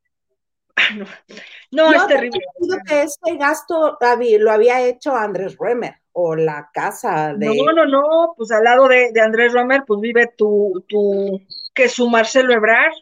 [1.72, 2.40] no, no es terrible.
[2.88, 3.98] que este gasto
[4.40, 7.48] lo había hecho Andrés Remer o la casa de.
[7.48, 11.42] No, no, no, pues al lado de, Andrés Remer, pues vive tu, tu,
[11.74, 12.94] que su Marcelo Ebrard,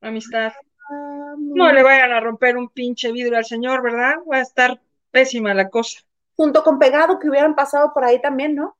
[0.00, 0.52] amistad.
[0.90, 4.16] Ah, no le vayan a romper un pinche vidrio al señor, ¿verdad?
[4.30, 4.80] Va a estar
[5.10, 6.00] pésima la cosa.
[6.40, 8.74] Junto con Pegado, que hubieran pasado por ahí también, ¿no?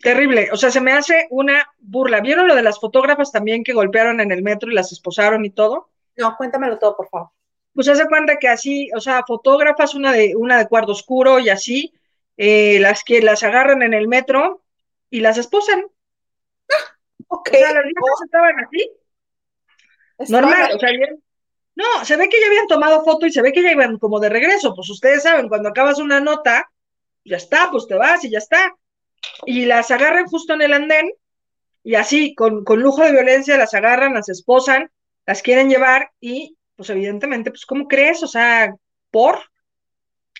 [0.00, 2.20] Terrible, o sea, se me hace una burla.
[2.20, 5.50] ¿Vieron lo de las fotógrafas también que golpearon en el metro y las esposaron y
[5.50, 5.90] todo?
[6.14, 7.30] No, cuéntamelo todo, por favor.
[7.72, 11.48] Pues hace cuenta que así, o sea, fotógrafas, una de, una de cuarto oscuro y
[11.48, 11.92] así,
[12.36, 14.62] eh, las que las agarran en el metro
[15.10, 15.84] y las esposan.
[16.70, 16.96] Ah,
[17.26, 17.50] ok.
[17.52, 18.90] O sea, las niñas estaban así.
[20.28, 20.90] Normal, o sea,
[21.76, 24.20] no, se ve que ya habían tomado foto y se ve que ya iban como
[24.20, 24.74] de regreso.
[24.74, 26.70] Pues ustedes saben, cuando acabas una nota,
[27.24, 28.74] ya está, pues te vas y ya está.
[29.46, 31.10] Y las agarran justo en el andén
[31.82, 34.90] y así, con, con lujo de violencia, las agarran, las esposan
[35.26, 38.22] las quieren llevar y, pues evidentemente, pues ¿cómo crees?
[38.22, 38.74] O sea,
[39.10, 39.38] por.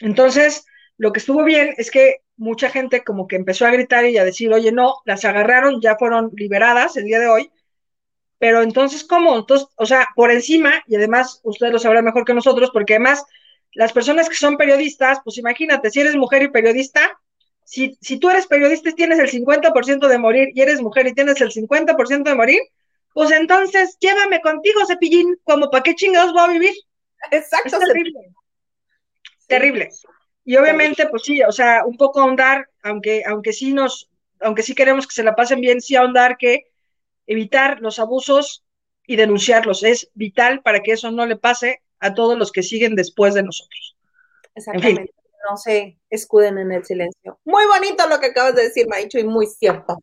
[0.00, 0.64] Entonces,
[0.98, 4.24] lo que estuvo bien es que mucha gente como que empezó a gritar y a
[4.24, 7.50] decir, oye, no, las agarraron, ya fueron liberadas el día de hoy,
[8.38, 9.36] pero entonces, ¿cómo?
[9.36, 13.24] Entonces, o sea, por encima, y además ustedes lo sabrán mejor que nosotros, porque además
[13.72, 17.18] las personas que son periodistas, pues imagínate, si eres mujer y periodista,
[17.64, 21.14] si, si tú eres periodista y tienes el 50% de morir y eres mujer y
[21.14, 22.60] tienes el 50% de morir,
[23.12, 26.74] pues entonces llévame contigo, cepillín, como para qué chingados voy a vivir.
[27.30, 27.76] Exacto.
[27.76, 28.20] Es terrible.
[29.46, 29.90] Terrible.
[30.44, 34.10] Y obviamente, pues sí, o sea, un poco ahondar, aunque, aunque sí nos,
[34.40, 36.66] aunque sí queremos que se la pasen bien, sí ahondar que
[37.26, 38.64] evitar los abusos
[39.06, 42.94] y denunciarlos es vital para que eso no le pase a todos los que siguen
[42.94, 43.96] después de nosotros.
[44.54, 45.12] Exactamente.
[45.48, 47.38] No se escuden en el silencio.
[47.44, 49.98] Muy bonito lo que acabas de decir, Maicho, y muy cierto.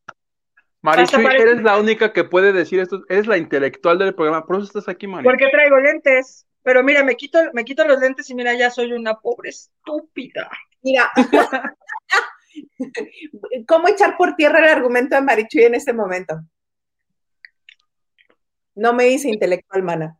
[0.82, 4.66] Marichuy, eres la única que puede decir esto, eres la intelectual del programa, por eso
[4.66, 5.32] estás aquí, Marichuy.
[5.32, 8.94] Porque traigo lentes, pero mira, me quito, me quito los lentes y mira, ya soy
[8.94, 10.50] una pobre estúpida.
[10.82, 11.12] Mira,
[13.68, 16.42] ¿cómo echar por tierra el argumento de Marichuy en este momento?
[18.82, 20.18] No me dice intelectual, mana.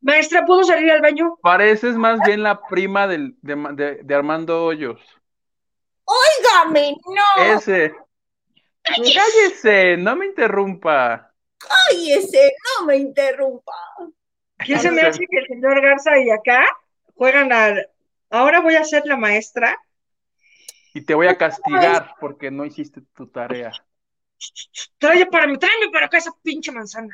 [0.00, 1.36] Maestra, ¿puedo salir al baño?
[1.42, 5.00] Pareces más bien la prima del, de, de Armando Hoyos.
[6.04, 7.42] Óigame, no.
[7.42, 7.92] Ese.
[8.84, 11.32] Cállese, no me interrumpa.
[11.58, 13.72] Cállese, no me interrumpa.
[14.58, 16.64] ¿Quién se me hace que el señor Garza y acá
[17.16, 17.90] juegan al.
[18.30, 19.76] Ahora voy a ser la maestra.
[20.92, 23.72] Y te voy a castigar porque no hiciste tu tarea.
[24.98, 27.12] Trae para mí, tráeme para acá esa pinche manzana.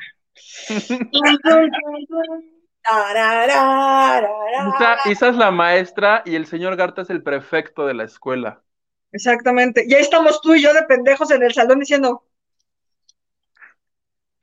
[5.05, 8.63] Isa es la maestra y el señor Garza es el prefecto de la escuela.
[9.11, 9.85] Exactamente.
[9.87, 12.25] Y ahí estamos tú y yo de pendejos en el salón diciendo,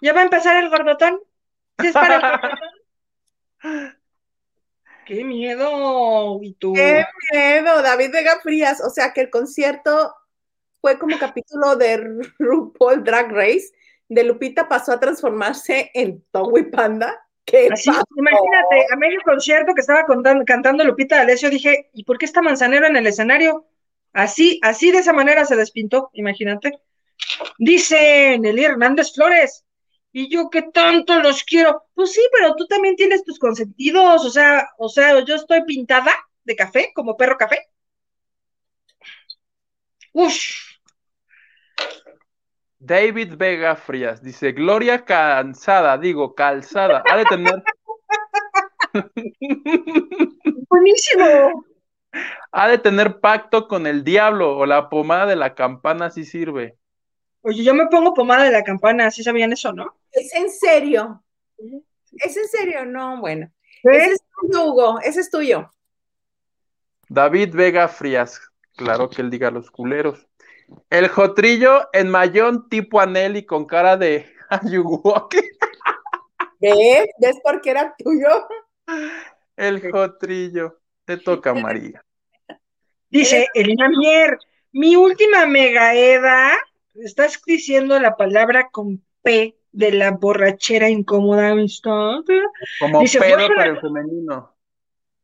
[0.01, 1.21] ¿ya va a empezar el gordotón?
[1.81, 2.59] ¿Sí es para el gordotón?
[5.07, 6.39] ¡Qué miedo!
[6.43, 6.75] ¿Y tú?
[6.75, 7.83] ¡Qué miedo!
[7.83, 8.83] David Vega Frías.
[8.85, 10.15] O sea que el concierto
[10.83, 13.73] fue como capítulo de RuPaul Drag Race.
[14.09, 16.25] De Lupita pasó a transformarse en
[16.57, 17.19] y Panda.
[17.45, 20.05] ¿Qué Así, imagínate, a medio concierto que estaba
[20.45, 23.67] cantando Lupita Alessio, dije, ¿y por qué está Manzanero en el escenario?
[24.13, 26.79] Así, así de esa manera se despintó, imagínate.
[27.59, 29.65] Dice Nelly Hernández Flores,
[30.13, 31.85] y yo que tanto los quiero.
[31.95, 36.13] Pues sí, pero tú también tienes tus consentidos, o sea, o sea, yo estoy pintada
[36.45, 37.69] de café, como perro café.
[40.13, 40.68] Ush.
[42.81, 47.63] David Vega Frías dice, Gloria cansada, digo, calzada, ha de tener.
[50.69, 51.65] Buenísimo.
[52.53, 56.79] Ha de tener pacto con el diablo o la pomada de la campana si sirve.
[57.43, 59.97] Oye, yo me pongo pomada de la campana, ¿sí sabían eso, no?
[60.13, 61.23] ¿Es en serio?
[62.13, 62.85] ¿Es en serio?
[62.85, 63.51] No, bueno.
[63.83, 65.71] Ese es tuyo, Hugo, ese es tuyo.
[67.09, 68.41] David Vega Frías,
[68.77, 70.28] claro que él diga los culeros.
[70.91, 75.41] El jotrillo en mayón tipo Aneli con cara de Ayuwoki.
[76.61, 77.07] ¿Ves?
[77.19, 78.29] ¿Ves por qué era tuyo?
[79.57, 80.79] El jotrillo.
[81.05, 82.05] Te toca, María.
[83.11, 84.39] Dice Elena Mier,
[84.73, 86.53] mi última megaeda,
[86.95, 92.21] estás diciendo la palabra con P de la borrachera incómoda amistad.
[92.79, 94.58] Como pedo para el femenino.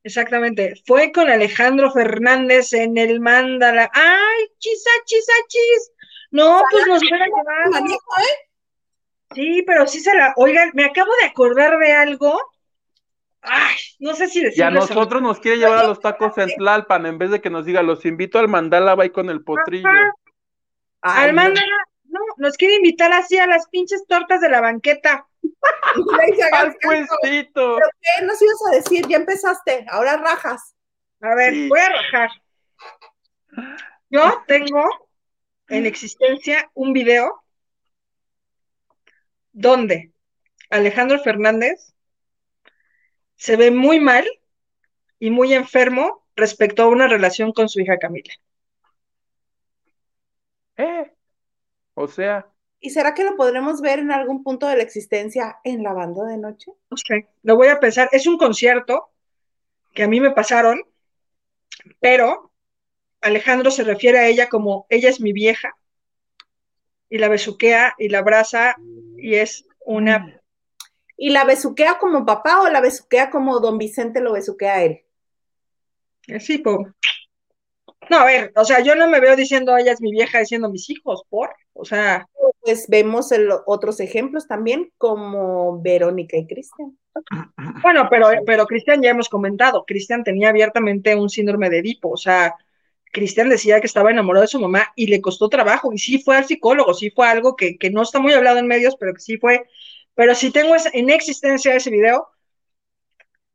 [0.05, 0.75] Exactamente.
[0.87, 3.91] Fue con Alejandro Fernández en el Mándala.
[3.93, 5.93] ¡Ay, chisa, chisa, chis!
[6.31, 7.87] No, pues nos hubiera llevado.
[7.87, 9.35] ¿eh?
[9.35, 10.33] Sí, pero sí se la.
[10.37, 12.39] Oigan, me acabo de acordar de algo
[13.47, 14.59] Ay, no sé si decirles.
[14.59, 17.51] Y a nosotros nos quiere llevar a los tacos en Tlalpan en vez de que
[17.51, 19.87] nos diga, los invito al mandala, va con el potrillo.
[21.03, 25.27] al mandala, no, nos quiere invitar así a las pinches tortas de la banqueta.
[26.53, 27.77] Al puestito.
[27.77, 29.07] ¿Pero qué nos ibas a decir?
[29.09, 30.75] Ya empezaste, ahora rajas.
[31.21, 32.31] A ver, voy a rajar.
[34.11, 34.85] Yo tengo
[35.69, 37.43] en existencia un video
[39.53, 40.13] donde
[40.71, 41.95] Alejandro Fernández
[43.37, 44.27] se ve muy mal
[45.19, 48.35] y muy enfermo respecto a una relación con su hija Camila.
[50.77, 51.13] Eh,
[51.95, 52.54] o sea.
[52.85, 56.27] ¿Y será que lo podremos ver en algún punto de la existencia en la banda
[56.27, 56.71] de noche?
[56.91, 58.11] No sé, lo voy a pensar.
[58.13, 59.09] Es un concierto
[59.95, 60.83] que a mí me pasaron,
[61.99, 62.53] pero
[63.23, 65.75] Alejandro se refiere a ella como ella es mi vieja
[67.09, 68.77] y la besuquea y la abraza
[69.17, 70.43] y es una...
[71.17, 75.05] ¿Y la besuquea como papá o la besuquea como don Vicente lo besuquea a él?
[76.39, 76.87] Sí, po.
[78.11, 80.69] No, a ver, o sea, yo no me veo diciendo ella es mi vieja diciendo
[80.69, 82.29] mis hijos, por, o sea.
[82.65, 83.31] Pues vemos
[83.67, 86.97] otros ejemplos también, como Verónica y Cristian.
[87.83, 92.17] Bueno, pero, pero Cristian ya hemos comentado, Cristian tenía abiertamente un síndrome de Edipo, o
[92.17, 92.55] sea,
[93.13, 96.37] Cristian decía que estaba enamorado de su mamá y le costó trabajo, y sí fue
[96.37, 99.21] al psicólogo, sí fue algo que, que no está muy hablado en medios, pero que
[99.21, 99.65] sí fue,
[100.15, 102.29] pero sí tengo en existencia ese video,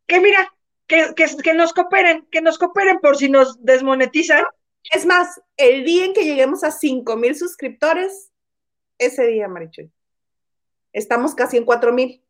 [0.07, 0.53] que mira,
[0.89, 4.43] que, nos cooperen, que nos cooperen por si nos desmonetizan.
[4.91, 8.28] Es más, el día en que lleguemos a 5 mil suscriptores,
[9.00, 9.91] ese día, Marichuy.
[10.93, 12.24] Estamos casi en 4 mil.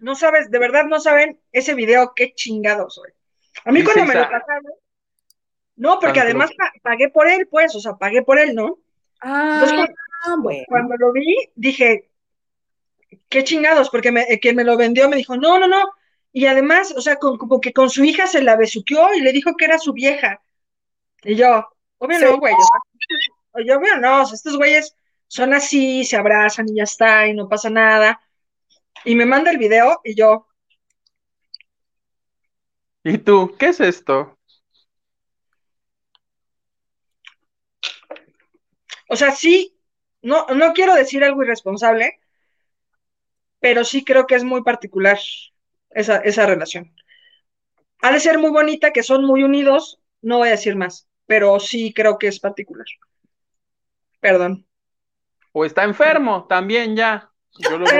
[0.00, 3.10] No sabes, de verdad no saben ese video, qué chingado soy.
[3.64, 4.72] A mí cuando me lo pasaron,
[5.76, 6.50] no, porque además
[6.82, 8.78] pagué por él, pues, o sea, pagué por él, ¿no?
[9.20, 9.66] Ah,
[10.38, 10.64] bueno.
[10.68, 12.10] Cuando lo vi, dije,
[13.28, 15.90] qué chingados, porque me, quien me lo vendió me dijo, no, no, no,
[16.32, 19.56] y además, o sea, como que con su hija se la besuqueó y le dijo
[19.56, 20.42] que era su vieja.
[21.24, 21.66] Y yo,
[21.98, 22.54] obvio no, güey.
[23.66, 24.94] Yo, obvio no, estos güeyes
[25.30, 28.20] son así, se abrazan y ya está, y no pasa nada.
[29.04, 30.48] Y me manda el video y yo.
[33.04, 33.54] ¿Y tú?
[33.56, 34.36] ¿Qué es esto?
[39.08, 39.78] O sea, sí,
[40.20, 42.18] no, no quiero decir algo irresponsable,
[43.60, 45.18] pero sí creo que es muy particular
[45.90, 46.92] esa, esa relación.
[48.02, 51.60] Ha de ser muy bonita, que son muy unidos, no voy a decir más, pero
[51.60, 52.86] sí creo que es particular.
[54.18, 54.66] Perdón.
[55.52, 57.30] O está enfermo también ya.
[57.58, 57.94] Yo lo voy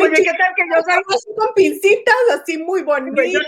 [0.00, 3.22] Oye, ¿qué tal que yo salgo así con pincitas, así muy bonito?
[3.22, 3.40] Yo,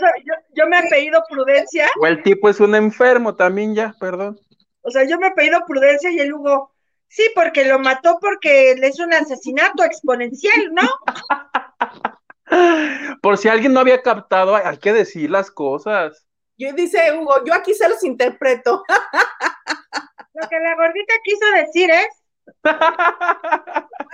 [0.54, 1.88] yo, me he pedido prudencia.
[2.00, 4.38] O el tipo es un enfermo también ya, perdón.
[4.82, 6.72] O sea, yo me he pedido prudencia y el Hugo,
[7.08, 10.88] sí, porque lo mató porque es un asesinato exponencial, ¿no?
[13.22, 16.26] Por si alguien no había captado, hay que decir las cosas.
[16.56, 18.82] Yo dice Hugo, yo aquí se los interpreto.
[20.34, 22.19] Lo que la gordita quiso decir es.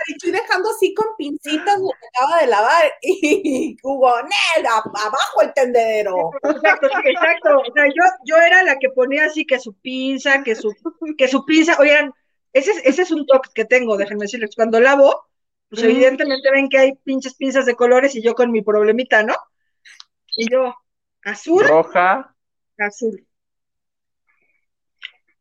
[0.07, 5.53] Estoy dejando así con pincitas lo que acaba de lavar y Hugo, nada, abajo el
[5.53, 6.31] tendedero.
[6.43, 7.59] Exacto, exacto.
[7.59, 10.73] O sea, yo, yo era la que ponía así que su pinza, que su,
[11.17, 12.13] que su pinza, oigan,
[12.53, 15.27] ese, ese es un toque que tengo, déjenme decirles, cuando lavo,
[15.69, 19.35] pues evidentemente ven que hay pinches pinzas de colores y yo con mi problemita, ¿no?
[20.35, 20.73] Y yo,
[21.23, 21.67] azul.
[21.67, 22.33] Roja.
[22.77, 23.27] Azul.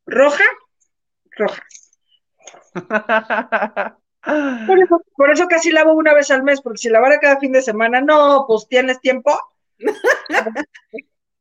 [0.07, 0.44] Roja.
[1.36, 1.62] Roja.
[5.16, 8.01] Por, eso, casi lavo una vez al mes, porque si lavara cada fin de semana,
[8.01, 9.38] no, pues tienes tiempo.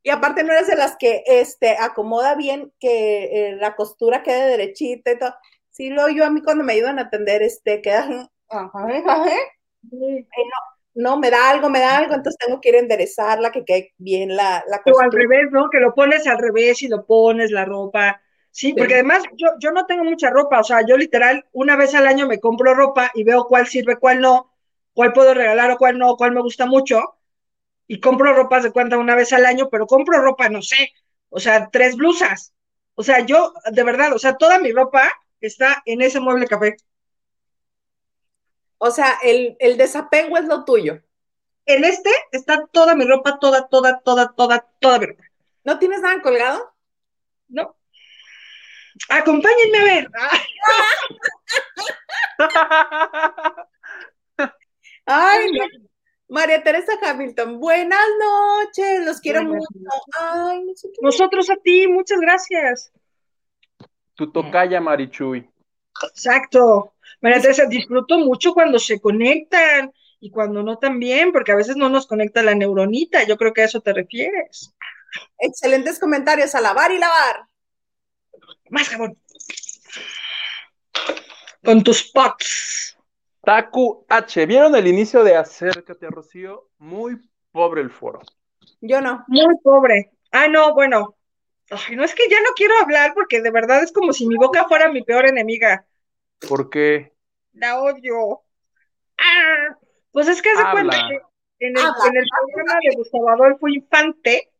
[0.04, 4.48] y aparte no eres de las que este, acomoda bien que eh, la costura quede
[4.48, 5.34] derechita y todo.
[5.72, 8.30] Sí, lo yo a mí cuando me ayudan a atender, este, queda
[10.94, 13.94] no, me da algo, me da algo, entonces tengo que ir a enderezarla, que quede
[13.98, 15.70] bien la, la O al revés, ¿no?
[15.70, 18.22] Que lo pones al revés y lo pones la ropa.
[18.56, 21.94] Sí, porque además yo, yo no tengo mucha ropa, o sea, yo literal una vez
[21.94, 24.50] al año me compro ropa y veo cuál sirve, cuál no,
[24.94, 27.18] cuál puedo regalar o cuál no, cuál me gusta mucho,
[27.86, 30.94] y compro ropa de cuenta una vez al año, pero compro ropa, no sé,
[31.28, 32.54] o sea, tres blusas.
[32.94, 36.78] O sea, yo, de verdad, o sea, toda mi ropa está en ese mueble café.
[38.78, 41.02] O sea, el, desapego es lo tuyo.
[41.66, 45.26] En este está toda mi ropa, toda, toda, toda, toda, toda mi ropa.
[45.66, 46.74] ¿No tienes nada colgado?
[47.50, 47.76] No.
[49.10, 50.10] Acompáñenme a ver.
[55.06, 55.52] Ay,
[56.28, 59.68] María Teresa Hamilton, buenas noches, los quiero mucho.
[60.20, 60.66] Ay,
[61.02, 62.92] Nosotros a ti, muchas gracias.
[64.16, 65.48] Tu tocaya, Marichuy.
[66.10, 66.94] Exacto.
[67.22, 71.90] María Teresa, disfruto mucho cuando se conectan y cuando no también, porque a veces no
[71.90, 73.24] nos conecta la neuronita.
[73.24, 74.74] Yo creo que a eso te refieres.
[75.38, 76.56] Excelentes comentarios.
[76.56, 77.48] A lavar y lavar.
[78.70, 79.18] Más jabón.
[81.64, 82.98] Con tus pots.
[83.44, 86.70] Taku H, ¿vieron el inicio de Acércate a Rocío?
[86.80, 87.18] Muy
[87.52, 88.22] pobre el foro.
[88.82, 89.24] Yo no.
[89.28, 90.12] Muy pobre.
[90.32, 91.16] Ah, no, bueno.
[91.70, 94.36] Ay, no es que ya no quiero hablar porque de verdad es como si mi
[94.36, 95.86] boca fuera mi peor enemiga.
[96.48, 97.14] ¿Por qué?
[97.54, 98.42] La odio.
[99.18, 99.78] Ah,
[100.12, 101.16] pues es que hace cuenta que
[101.68, 104.52] en el, en el, programa de Gustavo Adolfo Infante,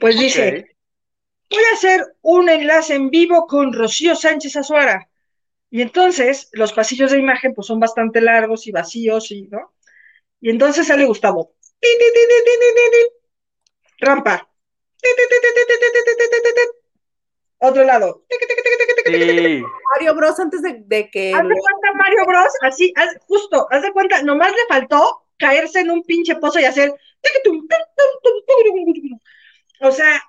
[0.00, 0.76] pues dice,
[1.52, 5.08] voy a hacer un enlace en vivo con Rocío Sánchez Azuara.
[5.70, 9.72] Y entonces los pasillos de imagen pues son bastante largos y vacíos, y, ¿no?
[10.40, 11.54] Y entonces sale Gustavo.
[13.98, 14.48] Rampa.
[17.58, 18.24] Otro lado.
[19.94, 21.32] Mario Bros antes de, que.
[21.32, 25.90] Haz de cuenta Mario Bros, así, justo, haz de cuenta, nomás le faltó caerse en
[25.90, 26.92] un pinche pozo y hacer.
[29.80, 30.22] O sea,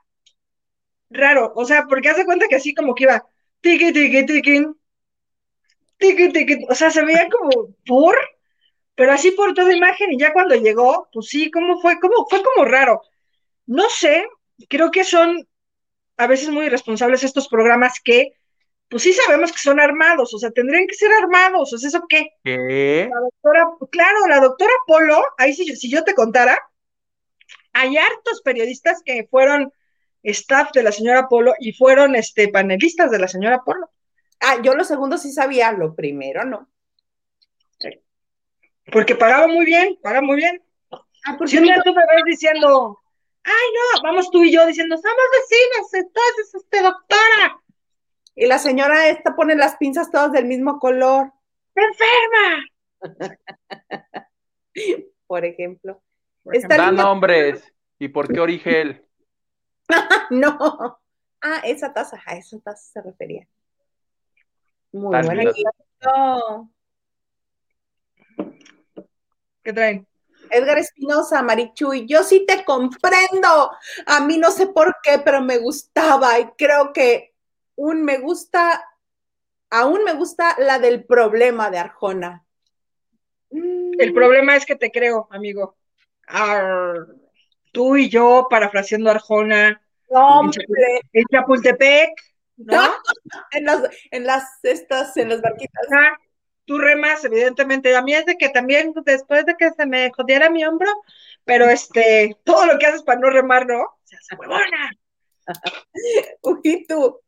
[1.13, 3.25] raro, o sea, porque haz de cuenta que así como que iba.
[3.61, 4.65] Tiki, tiki, tiki,
[6.69, 8.17] o sea, se veía como por,
[8.95, 11.99] pero así por toda imagen y ya cuando llegó, pues sí, ¿cómo fue?
[11.99, 13.01] ¿Cómo fue como raro?
[13.65, 14.27] No sé,
[14.67, 15.47] creo que son
[16.17, 18.33] a veces muy irresponsables estos programas que,
[18.89, 22.05] pues sí sabemos que son armados, o sea, tendrían que ser armados, o sea, ¿eso
[22.07, 22.31] qué?
[22.43, 23.09] ¿Qué?
[23.11, 26.59] La doctora, claro, la doctora Polo, ahí si, si yo te contara,
[27.71, 29.71] hay hartos periodistas que fueron
[30.23, 33.89] staff de la señora Polo y fueron este panelistas de la señora Polo.
[34.39, 36.69] Ah, yo lo segundo sí sabía, lo primero no.
[38.91, 40.61] Porque pagaba muy bien, pagaba muy bien.
[41.25, 42.99] Ah, si un día tú me ves diciendo,
[43.43, 47.61] ay no, vamos tú y yo diciendo, somos vecinos, entonces, este, doctora.
[48.35, 51.31] Y la señora esta pone las pinzas todas del mismo color.
[51.75, 52.65] ¡Enferma!
[55.27, 56.01] Por ejemplo.
[56.67, 57.73] Da nombres.
[57.99, 59.05] ¿Y por qué Origel?
[60.31, 60.99] no.
[61.41, 63.47] Ah, esa taza, a esa taza se refería.
[64.91, 66.71] Muy bueno.
[69.63, 70.07] ¿Qué traen?
[70.49, 73.71] Edgar Espinosa, Marichuy, yo sí te comprendo.
[74.05, 77.33] A mí no sé por qué, pero me gustaba y creo que
[77.75, 78.83] un me gusta,
[79.69, 82.45] aún me gusta la del problema de Arjona.
[83.49, 85.75] El problema es que te creo, amigo.
[87.73, 89.81] Tú y yo parafraseando Arjona.
[91.11, 92.11] En Chapultepec
[92.57, 92.81] ¿no?
[93.51, 95.87] en las, en las estas, en las barquitas.
[96.65, 97.95] tú remas, evidentemente.
[97.95, 100.89] A mí es de que también después de que se me jodiera mi hombro,
[101.43, 103.85] pero este, todo lo que haces para no remar, ¿no?
[104.03, 104.91] Se hace huevona.
[106.41, 107.19] Uy, tú.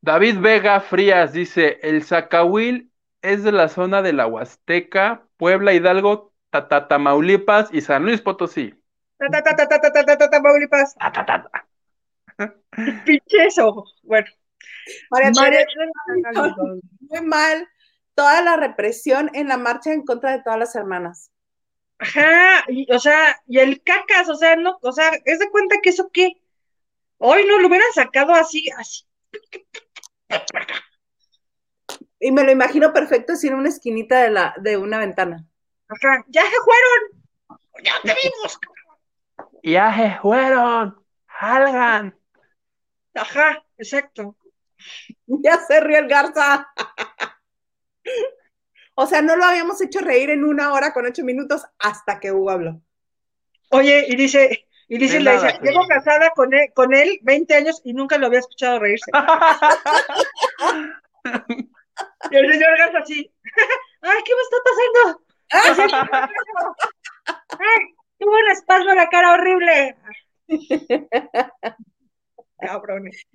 [0.00, 6.32] David Vega Frías dice: el Zacahuil es de la zona de la Huasteca, Puebla, Hidalgo,
[6.50, 8.74] Tamaulipas y San Luis Potosí.
[10.30, 10.94] Tamaulipas.
[13.04, 13.84] Pinche eso.
[14.02, 14.26] Bueno.
[15.10, 15.32] María,
[17.00, 17.68] muy mal
[18.14, 21.30] toda la represión en la marcha en contra de todas las hermanas.
[21.98, 25.90] Ajá, o sea, y el cacas, o sea, no, o sea, es de cuenta que
[25.90, 26.42] eso qué.
[27.18, 29.04] Hoy no lo hubieran sacado así, así.
[32.18, 35.46] Y me lo imagino perfecto así en una esquinita de la, de una ventana.
[35.88, 37.60] Ajá, ya se fueron.
[37.82, 38.58] Ya te vimos.
[39.66, 40.96] Ya se fueron.
[41.40, 42.16] Salgan.
[43.14, 44.36] Ajá, exacto.
[45.26, 46.72] Ya se rió el Garza.
[48.94, 52.30] O sea, no lo habíamos hecho reír en una hora con ocho minutos hasta que
[52.30, 52.80] Hugo habló.
[53.70, 57.80] Oye, y dice, y dice, le dice, llevo casada con él, con él 20 años
[57.84, 59.10] y nunca lo había escuchado reírse.
[62.30, 63.32] y el señor Garza así,
[64.02, 65.24] ay, ¿qué me está pasando?
[67.58, 69.96] ay, tuvo un espasmo en la cara horrible
[72.58, 73.26] cabrones.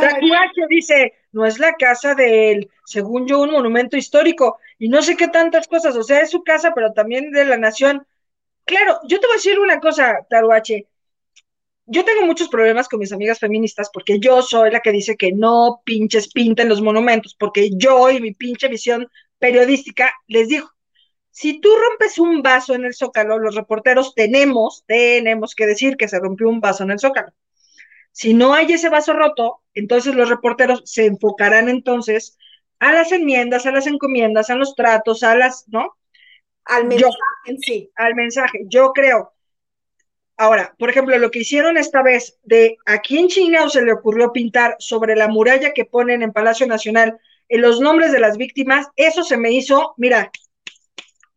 [0.00, 5.02] Tacuache dice, no es la casa de él, según yo, un monumento histórico, y no
[5.02, 8.06] sé qué tantas cosas, o sea, es su casa, pero también de la nación.
[8.64, 10.86] Claro, yo te voy a decir una cosa, Taruache.
[11.86, 15.32] Yo tengo muchos problemas con mis amigas feministas porque yo soy la que dice que
[15.32, 19.08] no pinches pinten los monumentos, porque yo y mi pinche visión
[19.40, 20.70] periodística les digo,
[21.30, 26.08] si tú rompes un vaso en el zócalo, los reporteros tenemos, tenemos que decir que
[26.08, 27.32] se rompió un vaso en el zócalo.
[28.12, 32.36] Si no hay ese vaso roto, entonces los reporteros se enfocarán entonces
[32.80, 35.96] a las enmiendas, a las encomiendas, a los tratos, a las, ¿no?
[36.64, 37.14] Al mensaje
[37.46, 37.90] en sí.
[37.94, 38.60] Al mensaje.
[38.66, 39.32] Yo creo.
[40.36, 44.32] Ahora, por ejemplo, lo que hicieron esta vez de aquí en China se le ocurrió
[44.32, 48.86] pintar sobre la muralla que ponen en Palacio Nacional en los nombres de las víctimas,
[48.96, 50.30] eso se me hizo, mira,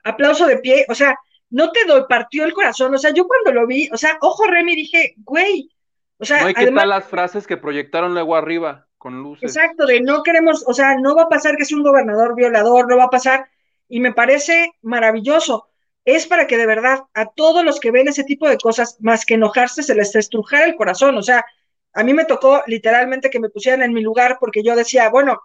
[0.04, 1.18] aplauso de pie, o sea,
[1.50, 4.46] no te doy, partió el corazón, o sea, yo cuando lo vi, o sea, ojo
[4.46, 5.70] Remy, dije, güey,
[6.18, 9.56] o sea, no hay que tal las frases que proyectaron luego arriba con luces.
[9.56, 12.90] Exacto, de no queremos, o sea, no va a pasar que sea un gobernador violador,
[12.90, 13.48] no va a pasar.
[13.90, 15.68] y me parece maravilloso.
[16.06, 19.26] Es para que de verdad a todos los que ven ese tipo de cosas, más
[19.26, 21.18] que enojarse, se les estrujara el corazón.
[21.18, 21.46] O sea,
[21.94, 25.42] a mí me tocó literalmente que me pusieran en mi lugar porque yo decía, bueno,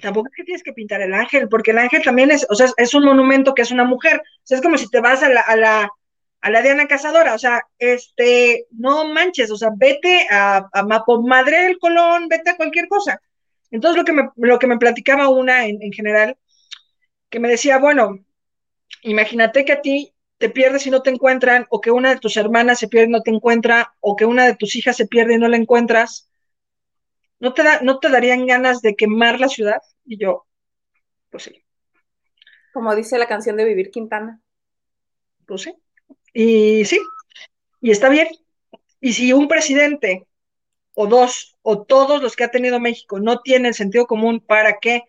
[0.00, 2.68] tampoco es que tienes que pintar el ángel, porque el ángel también es, o sea,
[2.76, 4.20] es un monumento que es una mujer.
[4.20, 5.90] O sea, es como si te vas a la, a la,
[6.40, 10.82] a la Diana Cazadora, o sea, este, no manches, o sea, vete a, a
[11.22, 13.20] Madre del Colón, vete a cualquier cosa.
[13.70, 16.36] Entonces lo que me, lo que me platicaba una en general,
[17.30, 18.18] que me decía, bueno,
[19.02, 22.36] imagínate que a ti te pierdes y no te encuentran, o que una de tus
[22.36, 25.34] hermanas se pierde y no te encuentra, o que una de tus hijas se pierde
[25.34, 26.28] y no la encuentras,
[27.42, 29.82] ¿no te, da, ¿no te darían ganas de quemar la ciudad?
[30.04, 30.46] Y yo,
[31.28, 31.64] pues sí.
[32.72, 34.40] Como dice la canción de Vivir Quintana.
[35.44, 35.74] Pues sí.
[36.32, 37.00] Y sí,
[37.80, 38.28] y está bien.
[39.00, 40.28] Y si un presidente
[40.94, 45.02] o dos o todos los que ha tenido México no tienen sentido común para que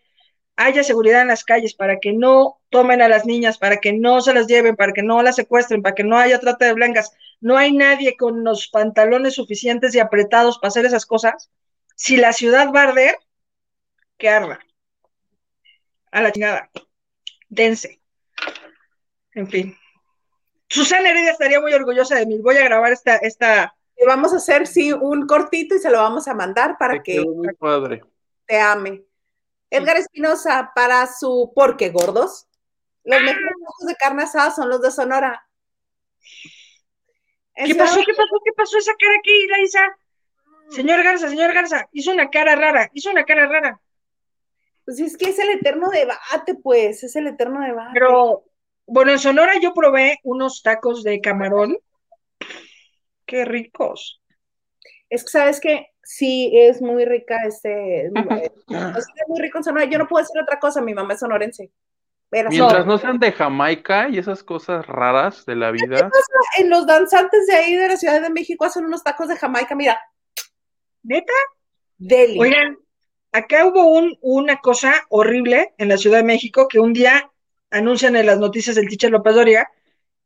[0.56, 4.22] haya seguridad en las calles, para que no tomen a las niñas, para que no
[4.22, 7.12] se las lleven, para que no las secuestren, para que no haya trata de blancas.
[7.42, 11.52] No hay nadie con los pantalones suficientes y apretados para hacer esas cosas.
[11.96, 13.18] Si la ciudad va a arder,
[14.18, 14.60] que arda.
[16.12, 16.70] A la chingada.
[17.50, 18.02] Dense.
[19.34, 19.78] En fin.
[20.68, 22.40] Susana Heredia estaría muy orgullosa de mí.
[22.40, 23.76] Voy a grabar esta, esta.
[24.08, 27.24] vamos a hacer, sí, un cortito y se lo vamos a mandar para que
[28.46, 29.04] te ame.
[29.70, 32.48] Edgar Espinosa, para su ¿Por qué gordos?
[33.04, 33.24] Los ah.
[33.24, 35.48] mejores de carne asada son los de Sonora.
[37.56, 38.00] ¿Qué pasó?
[38.06, 38.42] ¿Qué pasó?
[38.44, 39.98] ¿Qué pasó esa cara aquí, Laisa?
[40.70, 43.80] Señor Garza, señor Garza, hizo una cara rara, hizo una cara rara.
[44.86, 47.92] Pues es que es el eterno debate, pues, es el eterno debate.
[47.94, 48.44] Pero,
[48.86, 51.78] bueno, en Sonora yo probé unos tacos de camarón.
[53.26, 54.22] Qué ricos.
[55.10, 58.08] Es que, ¿sabes que Sí, es muy rica este.
[58.68, 59.86] Es muy rico en Sonora.
[59.86, 61.72] Yo no puedo decir otra cosa, mi mamá es sonorense.
[62.50, 65.98] Mientras no sean de Jamaica y esas cosas raras de la vida.
[65.98, 66.60] ¿Qué pasa?
[66.60, 69.76] En los danzantes de ahí de la Ciudad de México hacen unos tacos de Jamaica,
[69.76, 70.02] mira.
[71.04, 71.34] ¿Neta?
[71.98, 72.40] Deli.
[72.40, 72.78] Oigan,
[73.32, 77.32] acá hubo un, una cosa horrible en la Ciudad de México que un día
[77.70, 79.70] anuncian en las noticias del teacher López Doria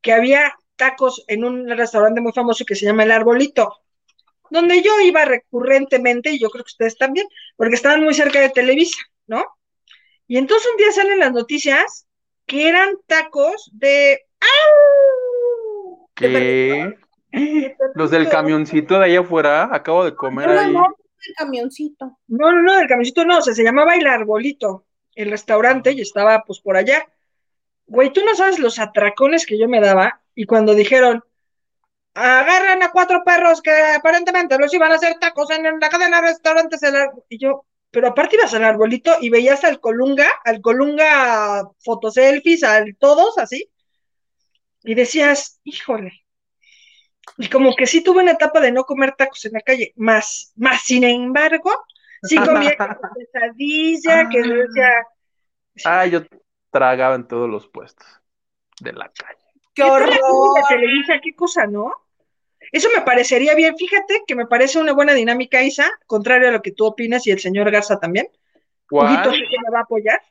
[0.02, 3.82] que había tacos en un restaurante muy famoso que se llama El Arbolito
[4.50, 8.50] donde yo iba recurrentemente, y yo creo que ustedes también, porque estaban muy cerca de
[8.50, 8.98] Televisa,
[9.28, 9.46] ¿no?
[10.28, 12.08] Y entonces un día salen las noticias
[12.46, 14.26] que eran tacos de...
[16.16, 16.98] ¿Qué?
[17.94, 20.74] Los del camioncito de allá afuera, acabo de comer ahí.
[20.74, 22.18] No, del camioncito.
[22.28, 24.86] No, no, no, del camioncito no, o sea, se llamaba El Arbolito,
[25.16, 27.08] el restaurante, y estaba pues por allá.
[27.86, 31.24] Güey, tú no sabes los atracones que yo me daba, y cuando dijeron,
[32.14, 36.30] agarran a cuatro perros que aparentemente los iban a hacer tacos en la cadena de
[36.30, 36.82] restaurantes.
[37.30, 42.96] Y yo, pero aparte ibas al arbolito y veías al Colunga, al Colunga fotoselfies, al
[42.98, 43.70] todos así.
[44.84, 46.27] Y decías, híjole.
[47.38, 50.54] Y como que sí tuve una etapa de no comer tacos en la calle, más,
[50.56, 51.72] más sin embargo,
[52.24, 52.76] sí comía
[53.16, 55.08] pesadilla, que decía.
[55.86, 56.22] Ah, yo
[56.72, 58.08] tragaba en todos los puestos
[58.80, 59.38] de la calle.
[59.74, 60.18] ¡Qué horror!
[61.22, 61.94] ¿Qué cosa, no?
[62.72, 63.76] Eso me parecería bien.
[63.78, 67.32] Fíjate que me parece una buena dinámica, Isa, contrario a lo que tú opinas y
[67.32, 68.28] el señor Garza también.
[68.90, 69.22] ¿Cuál?
[69.22, 70.22] que me va a apoyar.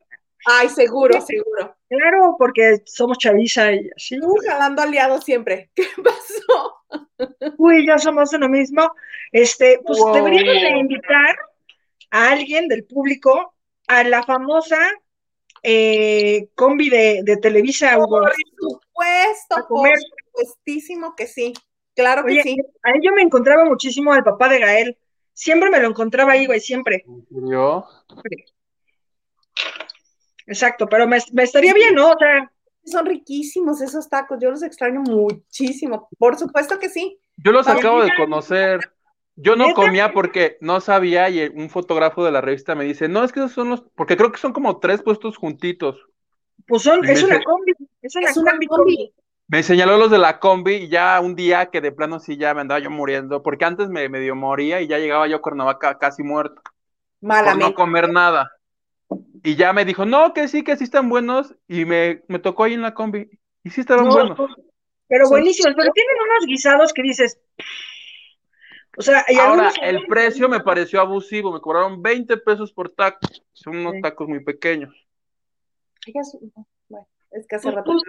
[0.48, 1.76] Ay, seguro, seguro.
[1.88, 4.18] Claro, porque somos chaviza y así.
[4.20, 5.70] Tú jalando aliados siempre.
[5.74, 7.54] ¿Qué pasó?
[7.58, 8.92] Uy, ya somos lo mismo.
[9.32, 11.36] Este, pues deberíamos de invitar
[12.10, 13.54] a alguien del público
[13.88, 14.78] a la famosa
[15.64, 17.96] eh, combi de, de Televisa.
[17.96, 21.54] Por supuesto, por supuestísimo que sí.
[21.96, 22.56] Claro que sí.
[22.84, 24.98] Ahí yo me encontraba muchísimo al papá de Gael.
[25.32, 27.04] Siempre me lo encontraba ahí, güey, siempre.
[27.30, 27.84] ¿Yo?
[30.46, 32.10] Exacto, pero me, estaría bien, ¿no?
[32.10, 32.50] O sea.
[32.84, 36.08] Son riquísimos esos tacos, yo los extraño muchísimo.
[36.18, 37.18] Por supuesto que sí.
[37.36, 38.92] Yo los acabo de conocer.
[39.34, 43.22] Yo no comía porque no sabía y un fotógrafo de la revista me dice, no,
[43.22, 45.96] es que esos son los, porque creo que son como tres puestos juntitos.
[46.66, 49.12] Pues son, es una combi, es una, combi.
[49.48, 52.54] Me señaló los de la combi y ya un día que de plano sí ya
[52.54, 55.98] me andaba yo muriendo, porque antes me medio moría y ya llegaba yo a Cuernavaca
[55.98, 56.62] casi muerto.
[57.20, 57.60] Malamente.
[57.60, 58.50] Por no comer nada.
[59.42, 62.64] Y ya me dijo, no, que sí, que sí están buenos, y me, me tocó
[62.64, 63.28] ahí en la combi.
[63.62, 64.38] Y sí estaban buenos.
[65.08, 67.40] Pero buenísimos, pero tienen unos guisados que dices.
[68.98, 73.20] O sea, y ahora el precio me pareció abusivo, me cobraron 20 pesos por taco.
[73.52, 74.94] Son unos tacos muy pequeños.
[76.88, 78.00] Bueno, es que hace rato no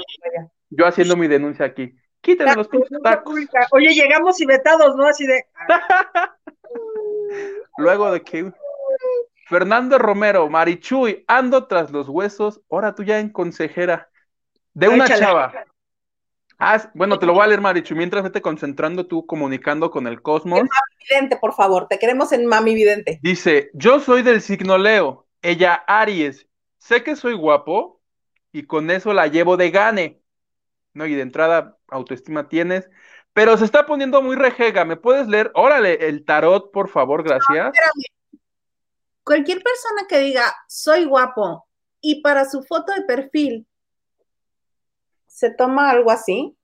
[0.70, 1.94] yo haciendo mi denuncia aquí.
[2.22, 2.70] Quítenme los
[3.04, 3.36] tacos.
[3.72, 5.06] Oye, llegamos y vetados, ¿no?
[5.06, 5.46] Así de.
[7.78, 8.52] Luego de que.
[9.50, 14.10] Fernando Romero, Marichuy, ando tras los huesos, ahora tú ya en consejera.
[14.74, 15.54] De una chava.
[16.60, 20.22] Ah, bueno, te lo voy a leer, Marichu, mientras vete concentrando tú comunicando con el
[20.22, 20.60] cosmos.
[20.60, 20.70] Mami
[21.08, 23.20] Vidente, por favor, te queremos en Mami Vidente.
[23.22, 26.48] Dice, yo soy del signo Leo, ella Aries,
[26.78, 28.02] sé que soy guapo
[28.52, 30.20] y con eso la llevo de gane.
[30.94, 32.90] No, y de entrada autoestima tienes,
[33.34, 34.84] pero se está poniendo muy rejega.
[34.84, 35.52] ¿Me puedes leer?
[35.54, 37.72] Órale, el tarot, por favor, gracias.
[39.28, 41.68] Cualquier persona que diga soy guapo
[42.00, 43.68] y para su foto de perfil
[45.28, 46.56] se toma algo así,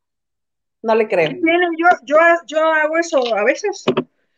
[0.81, 1.31] no le creo.
[1.31, 2.15] Yo, yo,
[2.48, 3.84] yo hago eso a veces.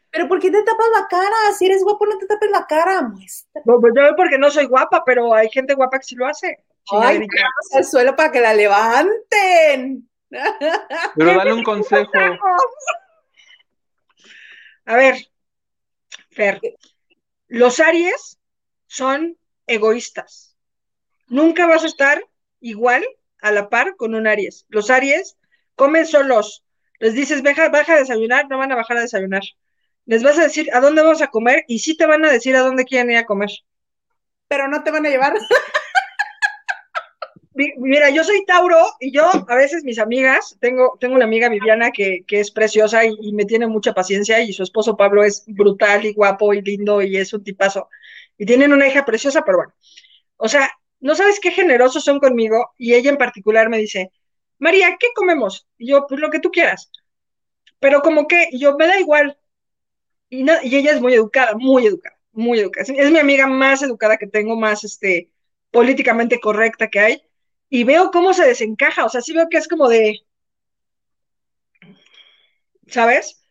[0.09, 1.35] Pero ¿por qué te tapas la cara?
[1.55, 3.61] Si eres guapo, no te tapes la cara, muestra.
[3.63, 6.63] No, pues yo porque no soy guapa, pero hay gente guapa que sí lo hace.
[6.89, 10.09] Ay, vamos al suelo para que la levanten.
[11.15, 12.11] Pero dale un consejo.
[14.85, 15.15] A ver,
[16.31, 16.59] Fer,
[17.47, 18.39] los Aries
[18.87, 20.55] son egoístas.
[21.27, 22.23] Nunca vas a estar
[22.59, 23.05] igual
[23.41, 24.65] a la par con un Aries.
[24.69, 25.37] Los Aries
[25.75, 26.63] comen solos.
[26.99, 29.43] Les dices, baja, baja a desayunar, no van a bajar a desayunar.
[30.05, 32.55] Les vas a decir a dónde vamos a comer y sí te van a decir
[32.55, 33.49] a dónde quieren ir a comer.
[34.47, 35.33] Pero no te van a llevar.
[37.55, 41.91] Mira, yo soy Tauro y yo a veces mis amigas, tengo, tengo una amiga Viviana
[41.91, 46.13] que, es preciosa y, me tiene mucha paciencia y su esposo Pablo es brutal y
[46.13, 47.89] guapo y lindo y es un tipazo.
[48.37, 49.73] Y tienen una hija preciosa, pero bueno.
[50.35, 50.69] O sea,
[50.99, 54.11] no sabes qué generosos son conmigo y ella en particular me dice,
[54.59, 55.65] María, ¿qué comemos?
[55.77, 56.91] Y yo, pues lo que tú quieras.
[57.79, 59.37] Pero como que, yo, me da igual.
[60.29, 62.85] Y, y ella es muy educada, muy educada, muy educada.
[62.85, 65.29] Es mi amiga más educada que tengo, más este,
[65.71, 67.24] políticamente correcta que hay.
[67.75, 70.25] Y veo cómo se desencaja, o sea, sí veo que es como de,
[72.87, 73.43] ¿sabes?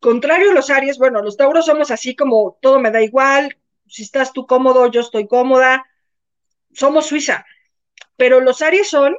[0.00, 3.56] Contrario a los Aries, bueno, los Tauros somos así como todo me da igual,
[3.86, 5.86] si estás tú cómodo, yo estoy cómoda,
[6.72, 7.46] somos Suiza,
[8.16, 9.16] pero los Aries son,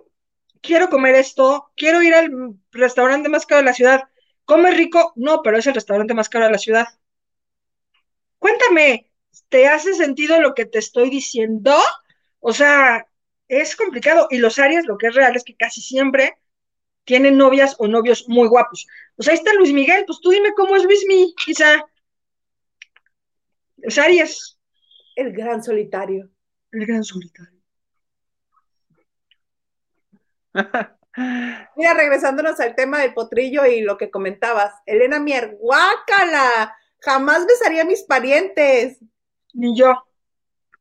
[0.59, 2.29] quiero comer esto, quiero ir al
[2.73, 4.09] restaurante más caro de la ciudad,
[4.43, 6.87] come rico, no, pero es el restaurante más caro de la ciudad.
[8.39, 9.09] Cuéntame,
[9.47, 11.77] ¿te hace sentido lo que te estoy diciendo?
[12.41, 13.08] O sea,
[13.49, 16.37] es complicado y los Aries lo que es real es que casi siempre
[17.03, 18.87] tienen novias o novios muy guapos.
[19.17, 21.83] O sea, ahí está Luis Miguel, pues tú dime cómo es Luis Miguel, quizá.
[23.77, 24.59] Los Aries.
[25.15, 26.29] El gran solitario.
[26.71, 27.59] El gran solitario.
[31.75, 37.81] Mira, regresándonos al tema del potrillo y lo que comentabas, Elena Mier, guácala, jamás besaría
[37.81, 38.99] a mis parientes.
[39.53, 40.05] Ni yo.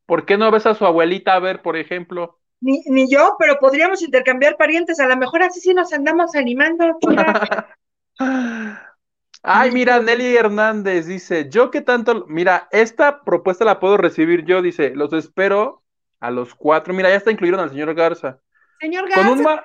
[0.05, 2.38] ¿Por qué no ves a su abuelita a ver, por ejemplo?
[2.61, 6.97] Ni, ni yo, pero podríamos intercambiar parientes, a lo mejor así sí nos andamos animando.
[9.41, 14.61] Ay, mira, Nelly Hernández dice, yo que tanto, mira, esta propuesta la puedo recibir yo,
[14.61, 15.81] dice, los espero
[16.19, 18.41] a los cuatro, mira, ya está incluido al señor Garza.
[18.81, 19.63] Señor Garza,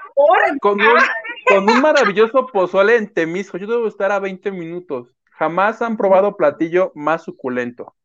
[0.61, 0.99] con un,
[1.47, 6.37] con, un, maravilloso pozole en Temisco, yo debo estar a 20 minutos, jamás han probado
[6.37, 7.97] platillo más suculento.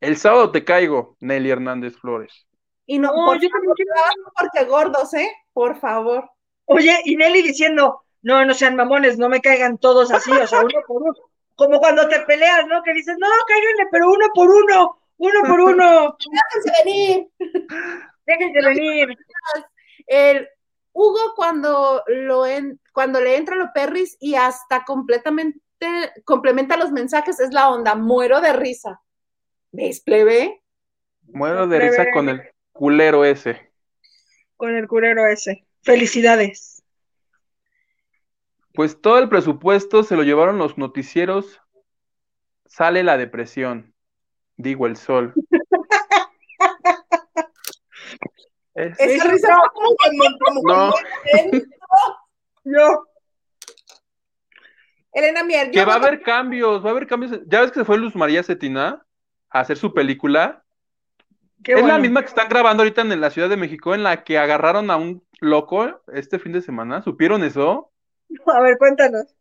[0.00, 2.46] El sábado te caigo, Nelly Hernández Flores.
[2.86, 3.48] Y no, yo
[4.36, 5.30] porque gordos, ¿eh?
[5.52, 6.30] Por favor.
[6.66, 10.60] Oye, y Nelly diciendo, no, no sean mamones, no me caigan todos así, o sea,
[10.60, 11.14] uno por uno.
[11.56, 12.82] Como cuando te peleas, ¿no?
[12.82, 16.16] Que dices, no, cáiganle, pero uno por uno, uno por uno.
[16.18, 17.28] Déjense venir.
[18.26, 19.18] Déjense venir.
[20.06, 20.48] El
[20.92, 25.60] Hugo cuando lo en, cuando le entra lo perris y hasta completamente
[26.24, 29.00] complementa los mensajes es la onda, muero de risa.
[29.72, 30.62] ¿Ves, plebe?
[31.22, 33.72] Muero de risa con el culero ese.
[34.58, 35.64] Con el culero ese.
[35.82, 36.82] Felicidades.
[38.74, 41.60] Pues todo el presupuesto se lo llevaron los noticieros.
[42.66, 43.94] Sale la depresión,
[44.56, 45.32] digo el sol.
[48.74, 49.56] Esa risa
[50.64, 50.92] no.
[52.64, 53.04] no.
[55.12, 55.70] Elena Mier.
[55.70, 57.40] Que va a haber cambios, va a haber cambios.
[57.46, 59.06] ¿Ya ves que se fue Luz María Cetina
[59.48, 60.63] a hacer su película?
[61.66, 64.38] Es la misma que están grabando ahorita en la Ciudad de México, en la que
[64.38, 67.02] agarraron a un loco este fin de semana.
[67.02, 67.90] ¿Supieron eso?
[68.46, 69.34] A ver, cuéntanos.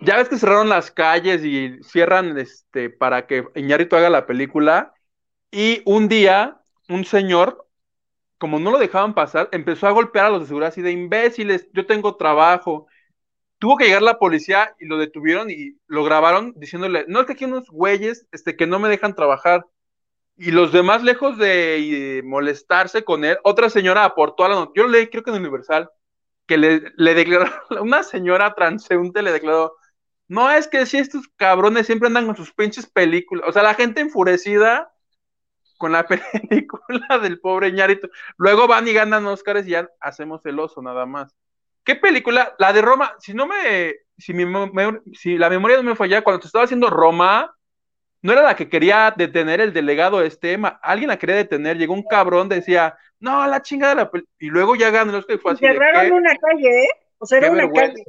[0.00, 4.92] Ya ves que cerraron las calles y cierran este para que Iñárritu haga la película.
[5.50, 7.66] Y un día, un señor,
[8.38, 11.68] como no lo dejaban pasar, empezó a golpear a los de seguridad así de imbéciles,
[11.72, 12.86] yo tengo trabajo.
[13.58, 17.32] Tuvo que llegar la policía y lo detuvieron y lo grabaron diciéndole, no es que
[17.32, 19.64] aquí unos güeyes este, que no me dejan trabajar.
[20.36, 24.82] Y los demás, lejos de, molestarse con él, otra señora aportó a la noticia.
[24.82, 25.90] Yo leí, creo que en Universal
[26.46, 27.50] que le, le declaró,
[27.80, 29.76] una señora transeúnte le declaró,
[30.28, 33.48] No, es que si estos cabrones siempre andan con sus pinches películas.
[33.48, 34.92] O sea, la gente enfurecida
[35.78, 36.06] con la
[36.48, 38.08] película del pobre ñarito.
[38.36, 41.34] Luego van y ganan Óscares y ya hacemos el oso nada más.
[41.84, 42.54] ¿Qué película?
[42.58, 44.44] La de Roma, si no me, si, mi,
[45.12, 47.54] si la memoria no me falla, cuando te estaba haciendo Roma,
[48.24, 52.04] no era la que quería detener el delegado este, alguien la quería detener, llegó un
[52.04, 55.60] cabrón, decía, no, la chingada de la y luego ya ganó los que fue así.
[55.60, 56.88] Cerraron una calle, ¿eh?
[57.18, 58.02] O sea, era una calle.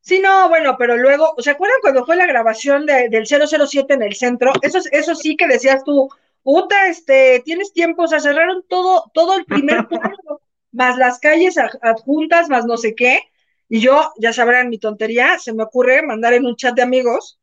[0.00, 4.02] Sí, no, bueno, pero luego, ¿se acuerdan cuando fue la grabación de, del 007 en
[4.04, 4.52] el centro?
[4.62, 6.08] Eso, eso sí que decías tú,
[6.44, 10.40] puta, este, tienes tiempo, o sea, cerraron todo, todo el primer cuadro,
[10.70, 13.22] más las calles adjuntas, más no sé qué,
[13.68, 17.37] y yo, ya sabrán mi tontería, se me ocurre mandar en un chat de amigos,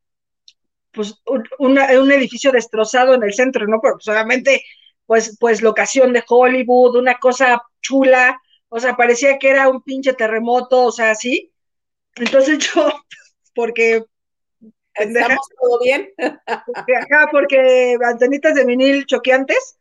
[0.95, 3.79] pues, un, un edificio destrozado en el centro, ¿no?
[3.81, 4.63] Pero solamente,
[5.05, 8.39] pues, pues, locación de Hollywood, una cosa chula,
[8.69, 11.51] o sea, parecía que era un pinche terremoto, o sea, así,
[12.15, 12.91] entonces yo,
[13.53, 14.03] porque...
[14.97, 16.13] ¿Estamos todo bien?
[16.45, 19.77] Acá, porque antenitas de vinil choqueantes,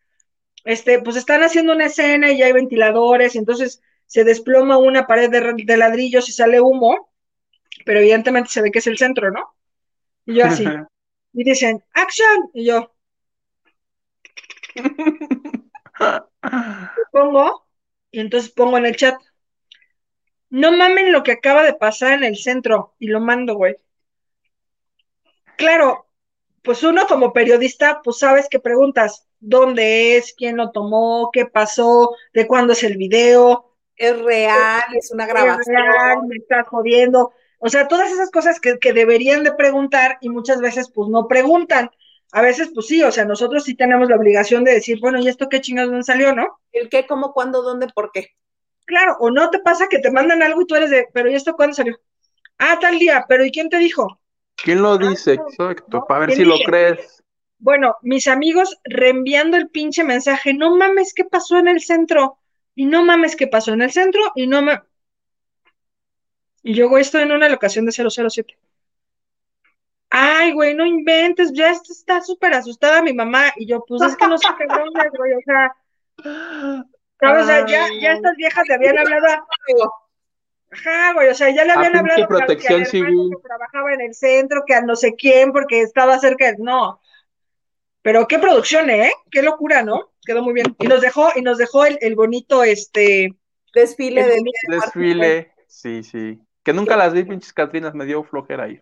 [0.65, 5.31] este, pues están haciendo una escena y hay ventiladores, y entonces se desploma una pared
[5.31, 7.13] de, ladrillos y sale humo,
[7.85, 9.55] pero evidentemente se ve que es el centro, ¿no?
[10.27, 10.65] Y yo así.
[11.35, 12.51] y dicen, ¡Action!
[12.55, 12.95] Y yo.
[17.13, 17.67] pongo,
[18.11, 19.17] y entonces pongo en el chat,
[20.51, 23.77] no mamen lo que acaba de pasar en el centro y lo mando, güey.
[25.57, 26.09] Claro,
[26.63, 32.17] pues uno como periodista, pues sabes que preguntas dónde es, quién lo tomó, qué pasó,
[32.33, 33.77] de cuándo es el video.
[33.97, 35.77] Es real, es, una grabación.
[35.77, 37.33] Es real, me está jodiendo.
[37.65, 41.27] O sea, todas esas cosas que, que deberían de preguntar y muchas veces pues no
[41.29, 41.91] preguntan.
[42.31, 45.29] A veces, pues sí, o sea, nosotros sí tenemos la obligación de decir, bueno, ¿y
[45.29, 46.61] esto qué chingados salió, no?
[46.73, 48.33] El qué, cómo, cuándo, dónde, por qué.
[48.85, 51.37] Claro, o no te pasa que te mandan algo y tú eres de, pero ¿y
[51.37, 51.99] esto cuándo salió?
[52.59, 54.21] Ah, tal día, pero ¿y quién te dijo?
[54.63, 55.33] ¿Quién lo dice?
[55.33, 57.25] Exacto, para ver si lo crees.
[57.59, 62.37] Bueno, mis amigos reenviando el pinche mensaje, no mames, ¿qué pasó en el centro?
[62.75, 64.21] Y no mames, ¿qué pasó en el centro?
[64.35, 64.83] Y no me...
[66.67, 68.57] Y yo, güey, estoy en una locación de 007.
[70.09, 73.53] Ay, güey, no inventes, ya está súper asustada mi mamá.
[73.57, 75.77] Y yo, pues es que no sé qué onda, güey, o sea...
[77.21, 79.27] O sea, ya, ya estas viejas le habían hablado
[80.71, 83.31] Ajá, güey, o sea, ya le habían hablado protección que, civil.
[83.31, 86.57] que trabajaba en el centro, que a no sé quién, porque estaba cerca de...
[86.59, 86.99] No.
[88.01, 89.13] Pero qué producción, ¿eh?
[89.31, 90.13] Qué locura, ¿no?
[90.25, 90.75] Quedó muy bien.
[90.79, 93.35] Y nos dejó, y nos dejó el, el bonito, este...
[93.75, 94.43] Desfile de...
[94.69, 96.41] Desfile, sí, sí.
[96.65, 98.81] Que nunca las vi, pinches Catrinas, me dio flojera ahí.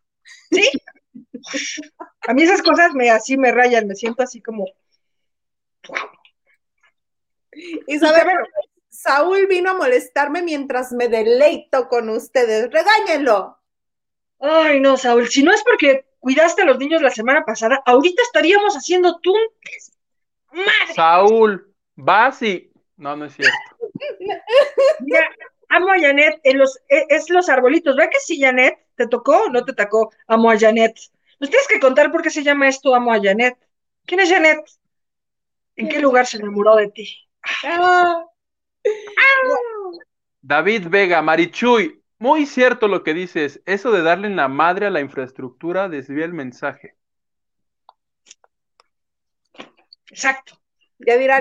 [0.50, 0.70] Sí.
[2.26, 4.66] A mí esas cosas me así me rayan, me siento así como...
[7.86, 8.28] Isabel,
[8.88, 12.70] Saúl vino a molestarme mientras me deleito con ustedes.
[12.70, 13.58] Regáñenlo.
[14.38, 18.22] Ay, no, Saúl, si no es porque cuidaste a los niños la semana pasada, ahorita
[18.22, 19.92] estaríamos haciendo tuntes.
[20.52, 20.94] Madre.
[20.94, 22.70] Saúl, vas y.
[22.96, 23.58] No, no es cierto.
[25.00, 25.30] Mira,
[25.72, 27.96] amo a Janet, en los, e, es los arbolitos.
[27.96, 28.78] ¿Ve que sí, Janet?
[28.94, 30.12] ¿Te tocó o no te tocó?
[30.26, 30.96] Amo a Janet.
[31.40, 33.56] Nos tienes que contar por qué se llama esto Amo a Janet.
[34.04, 34.60] ¿Quién es Janet?
[35.76, 37.08] ¿En qué lugar se enamoró de ti?
[40.42, 43.62] David Vega, Marichuy, muy cierto lo que dices.
[43.64, 46.96] Eso de darle en la madre a la infraestructura desvía el mensaje.
[50.10, 50.58] Exacto.
[50.98, 51.40] Ya dirá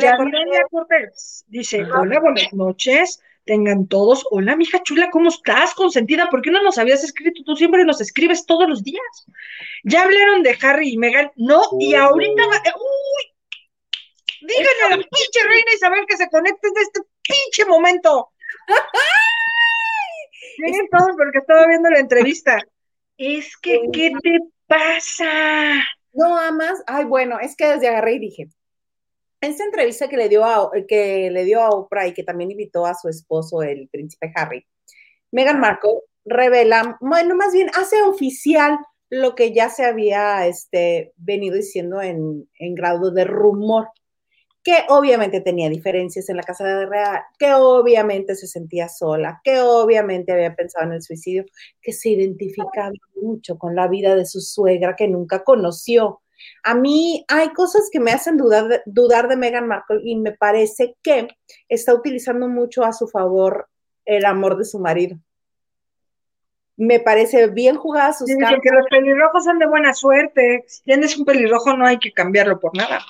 [0.70, 1.46] Cortés.
[1.48, 3.22] Dice, hola, buenas noches.
[3.52, 5.74] Tengan todos, hola, mija chula, ¿cómo estás?
[5.74, 7.44] Consentida, ¿por qué no nos habías escrito?
[7.46, 9.28] Tú siempre nos escribes todos los días.
[9.84, 13.34] Ya hablaron de Harry y Meghan, no, y ahorita, uy,
[14.40, 18.30] Díganle a la pinche reina Isabel que se conecte en este pinche momento.
[20.60, 22.58] Miren todos porque estaba viendo la entrevista.
[23.18, 25.84] Es que, ¿qué te pasa?
[26.14, 26.82] No amas.
[26.88, 28.48] Ay, bueno, es que desde agarré y dije.
[29.42, 32.86] Esta entrevista que le dio a, que le dio a Oprah y que también invitó
[32.86, 34.66] a su esposo, el príncipe Harry,
[35.32, 38.78] Meghan Markle revela, bueno, más bien hace oficial
[39.10, 43.88] lo que ya se había este, venido diciendo en, en grado de rumor
[44.64, 49.60] que obviamente tenía diferencias en la casa de Real, que obviamente se sentía sola, que
[49.60, 51.46] obviamente había pensado en el suicidio,
[51.82, 56.21] que se identificaba mucho con la vida de su suegra que nunca conoció.
[56.64, 60.32] A mí hay cosas que me hacen dudar de, dudar de Meghan Markle y me
[60.32, 61.28] parece que
[61.70, 63.68] está utilizando mucho a su favor
[64.06, 65.18] el amor de su marido.
[66.78, 68.60] Me parece bien jugada sus cartas.
[68.64, 70.64] que los pelirrojos son de buena suerte.
[70.68, 73.02] Si tienes un pelirrojo no hay que cambiarlo por nada.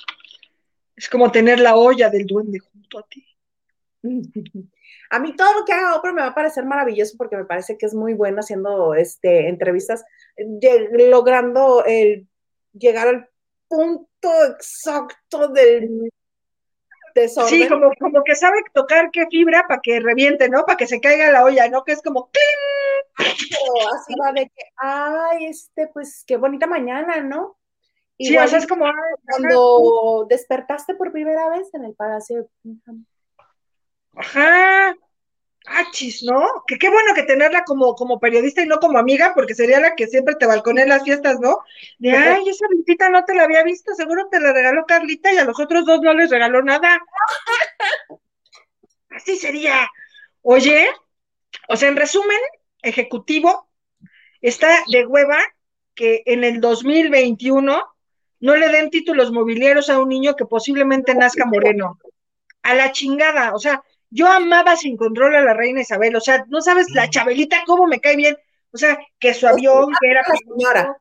[0.96, 3.26] Es como tener la olla del duende junto a ti.
[5.12, 7.78] A mí todo lo que haga Oprah me va a parecer maravilloso porque me parece
[7.78, 10.06] que es muy bueno haciendo este, entrevistas,
[11.10, 12.30] logrando el,
[12.74, 13.30] llegar al
[13.68, 16.12] punto exacto del
[17.16, 17.50] desorden.
[17.50, 20.64] Sí, como, como que sabe tocar qué fibra para que reviente, ¿no?
[20.66, 21.84] Para que se caiga la olla, ¿no?
[21.84, 22.30] Que es como
[23.18, 27.58] Así va de que, ay, este, pues qué bonita mañana, ¿no?
[28.18, 28.86] sí, o sea, es como
[29.26, 32.76] cuando despertaste por primera vez en el Palacio de
[34.16, 34.96] Ajá.
[35.66, 36.64] Achis, ¿no?
[36.66, 39.96] Que qué bueno que tenerla como, como periodista y no como amiga, porque sería la
[39.96, 41.60] que siempre te balconea en las fiestas, ¿no?
[42.00, 45.38] De, ay, esa visita no te la había visto, seguro te la regaló Carlita y
[45.38, 47.00] a los otros dos no les regaló nada.
[49.12, 49.88] Así sería.
[50.42, 50.90] Oye,
[51.68, 52.40] o sea, en resumen,
[52.82, 53.70] ejecutivo,
[54.42, 55.38] está de hueva
[55.94, 57.84] que en el 2021
[58.40, 62.00] no le den títulos mobiliarios a un niño que posiblemente nazca moreno.
[62.64, 66.46] A la chingada, o sea, yo amaba sin control a la reina Isabel, o sea,
[66.50, 68.38] no sabes la Chabelita cómo me cae bien,
[68.72, 70.98] o sea, que su avión, que era señora,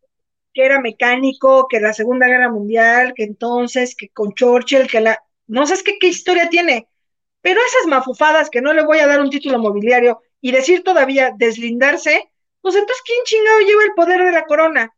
[0.54, 5.22] que era mecánico, que la Segunda Guerra Mundial, que entonces, que con Churchill, que la,
[5.46, 6.88] no sabes qué, qué historia tiene,
[7.42, 11.34] pero esas mafufadas que no le voy a dar un título mobiliario y decir todavía
[11.36, 12.30] deslindarse,
[12.60, 14.94] pues entonces, ¿quién chingado lleva el poder de la corona?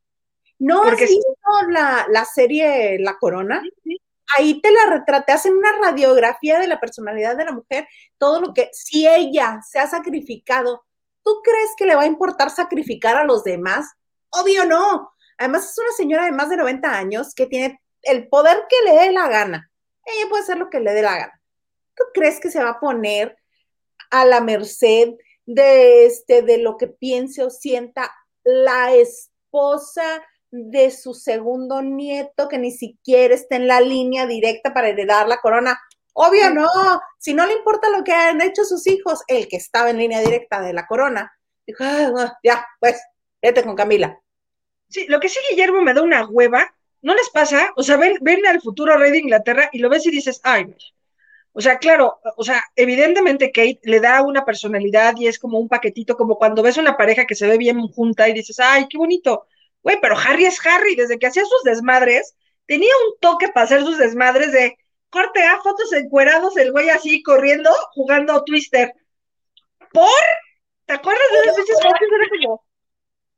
[0.58, 3.62] No, Porque ¿has la, la serie La Corona?
[3.82, 4.00] Sí,
[4.36, 7.86] ahí te la retraté, hacen una radiografía de la personalidad de la mujer,
[8.18, 10.84] todo lo que, si ella se ha sacrificado,
[11.24, 13.86] ¿tú crees que le va a importar sacrificar a los demás?
[14.30, 15.12] Obvio no.
[15.38, 18.98] Además es una señora de más de 90 años que tiene el poder que le
[18.98, 19.70] dé la gana.
[20.04, 21.40] Ella puede hacer lo que le dé la gana.
[21.94, 23.36] ¿Tú crees que se va a poner
[24.10, 25.14] a la merced
[25.46, 28.12] de este de lo que piense o sienta
[28.44, 34.88] la esposa de su segundo nieto que ni siquiera está en la línea directa para
[34.88, 35.80] heredar la corona.
[36.12, 36.68] Obvio no,
[37.18, 40.20] si no le importa lo que han hecho sus hijos, el que estaba en línea
[40.20, 41.32] directa de la corona,
[41.66, 41.82] dijo,
[42.44, 43.02] ya, pues,
[43.40, 44.20] vete con Camila.
[44.88, 47.72] Sí, lo que sí, Guillermo, me da una hueva, ¿no les pasa?
[47.76, 50.66] O sea, ven, ven al futuro rey de Inglaterra y lo ves y dices, ay,
[51.54, 55.68] o sea, claro, o sea, evidentemente Kate le da una personalidad y es como un
[55.68, 58.96] paquetito, como cuando ves una pareja que se ve bien junta y dices, ay, qué
[58.96, 59.46] bonito.
[59.82, 62.34] Güey, pero Harry es Harry, desde que hacía sus desmadres,
[62.66, 64.76] tenía un toque para hacer sus desmadres de
[65.10, 68.94] corte a fotos encuerados, el güey así corriendo, jugando Twister.
[69.92, 70.08] ¿Por?
[70.86, 72.60] ¿Te acuerdas de esas fotos?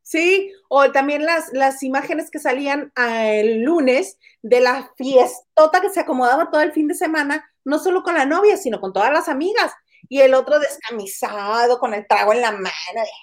[0.03, 5.89] Sí, o también las, las imágenes que salían ah, el lunes de la fiestota que
[5.89, 9.11] se acomodaba todo el fin de semana, no solo con la novia, sino con todas
[9.11, 9.73] las amigas.
[10.11, 12.69] Y el otro descamisado, con el trago en la mano.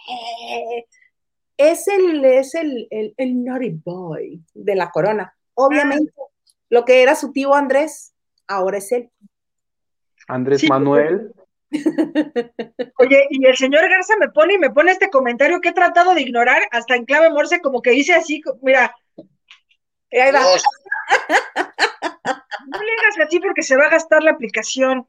[0.10, 0.88] Eh,
[1.70, 5.36] es el, es el, el, naughty boy de la corona.
[5.54, 6.12] Obviamente,
[6.70, 8.14] lo que era su tío Andrés,
[8.48, 9.10] ahora es él.
[10.28, 11.34] Andrés Manuel.
[13.00, 16.14] Oye, y el señor Garza me pone y me pone este comentario que he tratado
[16.14, 18.96] de ignorar hasta en clave morse, como que dice así, mira.
[20.12, 20.42] Ahí va.
[22.68, 25.08] No le hagas así porque se va a gastar la aplicación.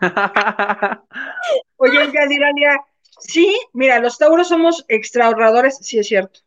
[1.76, 2.76] Oye, ya dirán ya,
[3.20, 6.40] Sí, mira, los tauros somos extra ahorradores, sí es cierto.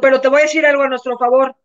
[0.00, 1.56] pero te voy a decir algo a nuestro favor.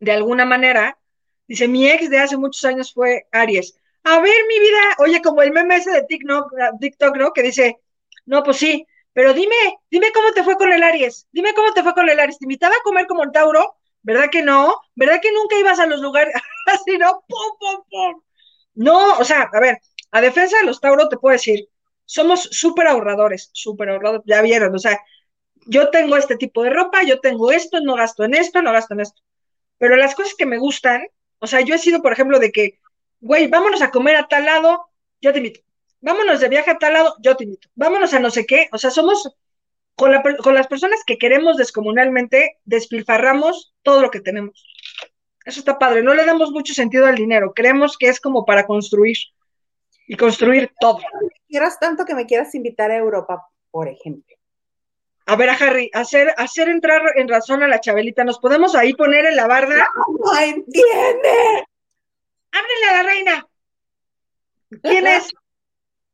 [0.00, 0.98] De alguna manera,
[1.46, 3.76] dice, mi ex de hace muchos años fue Aries.
[4.04, 7.32] A ver, mi vida, oye, como el meme ese de TikTok, TikTok, ¿no?
[7.32, 7.78] Que dice,
[8.26, 9.56] no, pues sí, pero dime,
[9.90, 12.38] dime cómo te fue con el Aries, dime cómo te fue con el Aries.
[12.38, 13.76] ¿Te invitaba a comer como el Tauro?
[14.02, 14.76] ¿Verdad que no?
[14.94, 16.34] ¿Verdad que nunca ibas a los lugares
[16.66, 17.24] así, no?
[17.28, 18.22] ¡Pum, pum, pum!
[18.74, 19.78] No, o sea, a ver,
[20.12, 21.68] a defensa de los Tauros te puedo decir,
[22.08, 24.98] somos súper ahorradores, súper ahorradores, ya vieron, o sea,
[25.66, 28.94] yo tengo este tipo de ropa, yo tengo esto, no gasto en esto, no gasto
[28.94, 29.20] en esto.
[29.76, 31.06] Pero las cosas que me gustan,
[31.38, 32.80] o sea, yo he sido, por ejemplo, de que,
[33.20, 34.88] güey, vámonos a comer a tal lado,
[35.20, 35.60] yo te invito.
[36.00, 37.68] Vámonos de viaje a tal lado, yo te invito.
[37.74, 39.30] Vámonos a no sé qué, o sea, somos,
[39.94, 44.64] con, con las personas que queremos descomunalmente, despilfarramos todo lo que tenemos.
[45.44, 48.66] Eso está padre, no le damos mucho sentido al dinero, creemos que es como para
[48.66, 49.18] construir
[50.08, 50.98] y construir todo.
[51.46, 54.34] Quieras tanto que me quieras invitar a Europa, por ejemplo.
[55.26, 58.24] A ver, a Harry, hacer, hacer entrar en razón a la Chabelita.
[58.24, 59.86] ¿Nos podemos ahí poner en la barda?
[60.08, 61.66] ¡No entiende!
[62.50, 63.48] ¡Ábrele a la reina!
[64.82, 65.34] ¿Quién es?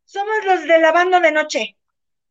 [0.05, 1.77] Somos los de la banda de noche.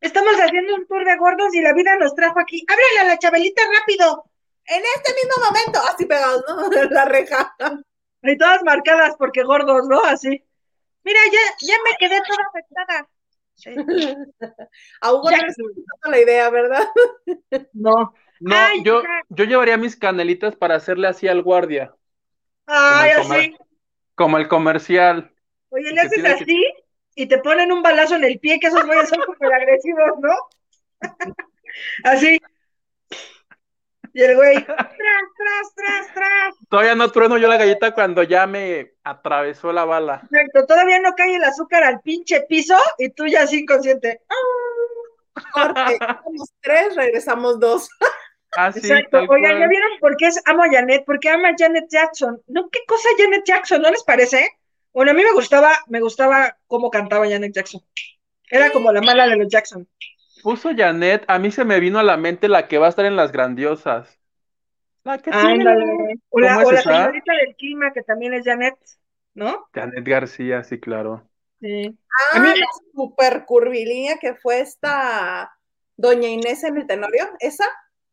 [0.01, 2.65] Estamos haciendo un tour de gordos y la vida nos trajo aquí.
[2.67, 4.25] ¡Ábrele a la Chabelita rápido!
[4.65, 6.69] En este mismo momento, así pegados, ¿no?
[6.91, 7.55] La reja.
[8.21, 10.01] Y todas marcadas porque gordos, ¿no?
[10.03, 10.43] Así.
[11.03, 13.07] Mira, ya, ya me quedé toda afectada.
[15.01, 15.39] A Hugo ya.
[16.03, 16.87] no la idea, ¿verdad?
[17.73, 18.13] No.
[18.39, 21.93] No, yo, yo llevaría mis canelitas para hacerle así al guardia.
[22.65, 23.55] Ay, así.
[24.15, 25.33] Como el comercial.
[25.69, 26.61] Oye, ¿le haces así?
[27.15, 30.33] y te ponen un balazo en el pie, que esos güeyes son súper agresivos, ¿no?
[32.03, 32.39] Así.
[34.13, 36.55] Y el güey, tras, tras, tras, tras.
[36.69, 40.21] Todavía no trueno yo la galleta cuando ya me atravesó la bala.
[40.31, 44.21] Exacto, todavía no cae el azúcar al pinche piso y tú ya así inconsciente.
[45.53, 47.89] Corte, somos tres, regresamos dos.
[48.55, 49.17] Así, Exacto.
[49.17, 49.59] tal Oigan.
[49.59, 51.03] ¿ya vieron por qué es amo a Janet?
[51.07, 52.39] Porque ama a Janet Jackson.
[52.45, 52.69] ¿No?
[52.69, 53.81] ¿Qué cosa Janet Jackson?
[53.81, 54.47] ¿No les parece?
[54.93, 57.81] Bueno, a mí me gustaba, me gustaba cómo cantaba Janet Jackson.
[58.51, 59.87] Era como la mala de los Jackson.
[60.43, 63.05] Puso Janet, a mí se me vino a la mente la que va a estar
[63.05, 64.19] en las grandiosas.
[65.03, 65.85] La que tiene- Ándale.
[66.29, 68.75] O la, ¿Cómo o la señorita del clima, que también es Janet,
[69.33, 69.67] ¿no?
[69.73, 71.27] Janet García, sí, claro.
[71.59, 71.97] Sí.
[72.33, 75.51] Ah, A mí- la super curvilínea que fue esta
[75.95, 77.65] doña Inés en el Tenorio, ¿esa?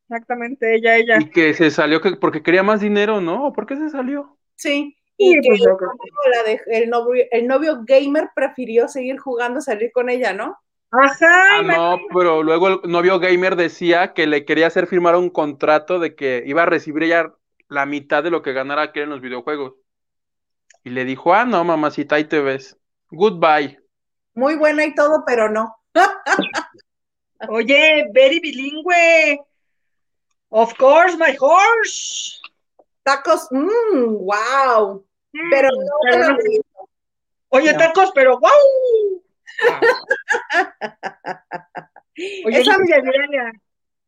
[0.09, 1.19] Exactamente, ella, ella.
[1.20, 3.47] Y que se salió que- porque quería más dinero, ¿no?
[3.47, 4.36] ¿O ¿Por qué se salió?
[4.57, 4.97] Sí.
[5.19, 9.19] Sí, Y que pues, el novio, la de- el, novio, el novio gamer prefirió seguir
[9.19, 10.57] jugando, salir con ella, ¿no?
[10.92, 15.30] Ajá, Ah, no, pero luego el novio gamer decía que le quería hacer firmar un
[15.30, 17.32] contrato de que iba a recibir ella
[17.68, 19.74] la mitad de lo que ganara aquel en los videojuegos.
[20.82, 22.76] Y le dijo, ah, no, mamacita, ahí te ves.
[23.10, 23.78] Goodbye.
[24.34, 25.76] Muy buena y todo, pero no.
[27.48, 29.38] Oye, very bilingüe.
[30.50, 32.40] Of course, my horse.
[33.04, 35.04] Tacos, mmm, wow.
[35.32, 36.36] Mm, Pero no, pero.
[37.50, 37.78] Oye, No.
[37.78, 39.22] tacos, pero wow.
[42.45, 43.53] Oye, Esa- Adriana,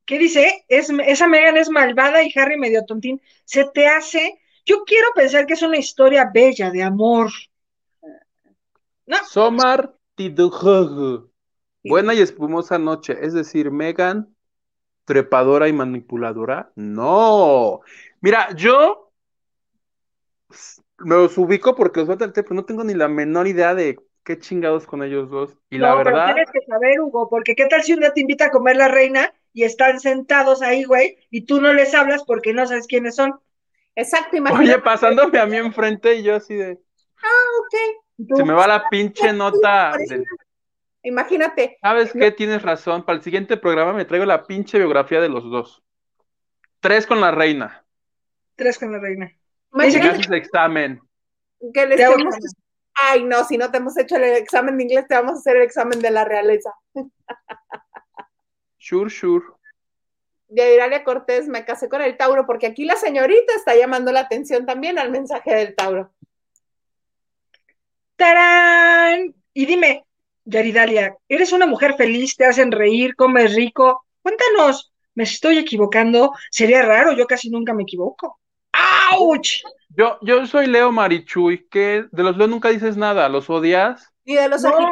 [0.04, 0.64] ¿qué dice?
[0.68, 3.20] Es, esa Megan es malvada y Harry medio tontín.
[3.44, 4.40] Se te hace.
[4.64, 7.30] Yo quiero pensar que es una historia bella de amor.
[9.06, 11.30] No, Somar Tidujugu.
[11.84, 13.16] Buena y espumosa noche.
[13.20, 14.36] Es decir, Megan,
[15.04, 16.70] trepadora y manipuladora.
[16.76, 17.80] No.
[18.20, 19.10] Mira, yo
[20.98, 23.74] me los ubico porque los voy a tratar, pero no tengo ni la menor idea
[23.74, 25.56] de qué chingados con ellos dos.
[25.70, 28.12] Y la no, pero verdad, tienes que saber, Hugo, porque qué tal si un día
[28.12, 31.94] te invita a comer la reina y están sentados ahí, güey, y tú no les
[31.94, 33.38] hablas porque no sabes quiénes son.
[33.94, 34.70] Exacto, imagínate.
[34.70, 37.74] oye, pasándome a mí enfrente y yo así de, ok.
[38.18, 39.92] Y tú, se me va la pinche nota.
[39.98, 40.24] de-
[41.04, 41.78] Imagínate.
[41.80, 42.30] ¿Sabes qué?
[42.30, 43.04] Tienes razón.
[43.04, 45.82] Para el siguiente programa me traigo la pinche biografía de los dos.
[46.80, 47.84] Tres con la reina.
[48.54, 49.26] Tres con la reina.
[49.26, 51.00] Y Imagínate haces examen.
[51.74, 52.00] que les
[52.94, 55.56] Ay, no, si no te hemos hecho el examen de inglés, te vamos a hacer
[55.56, 56.72] el examen de la realeza.
[58.84, 59.44] Sure, sure.
[60.48, 64.20] De Iralia Cortés, me casé con el Tauro, porque aquí la señorita está llamando la
[64.20, 66.12] atención también al mensaje del Tauro.
[68.16, 69.34] ¡Tarán!
[69.54, 70.04] Y dime,
[70.44, 72.36] Yaridalia, ¿eres una mujer feliz?
[72.36, 73.14] ¿Te hacen reír?
[73.14, 74.04] ¿Comes rico?
[74.20, 76.32] Cuéntanos, ¿me estoy equivocando?
[76.50, 78.40] Sería raro, yo casi nunca me equivoco.
[79.12, 79.62] ¡Auch!
[79.94, 84.12] Yo, yo soy Leo Marichuy, que de los Leo nunca dices nada, ¿los odias?
[84.24, 84.90] Y de los No.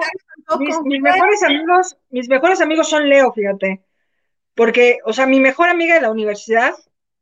[0.58, 3.84] Mis, mis mejores amigos, mis mejores amigos son Leo, fíjate.
[4.54, 6.74] Porque, o sea, mi mejor amiga de la universidad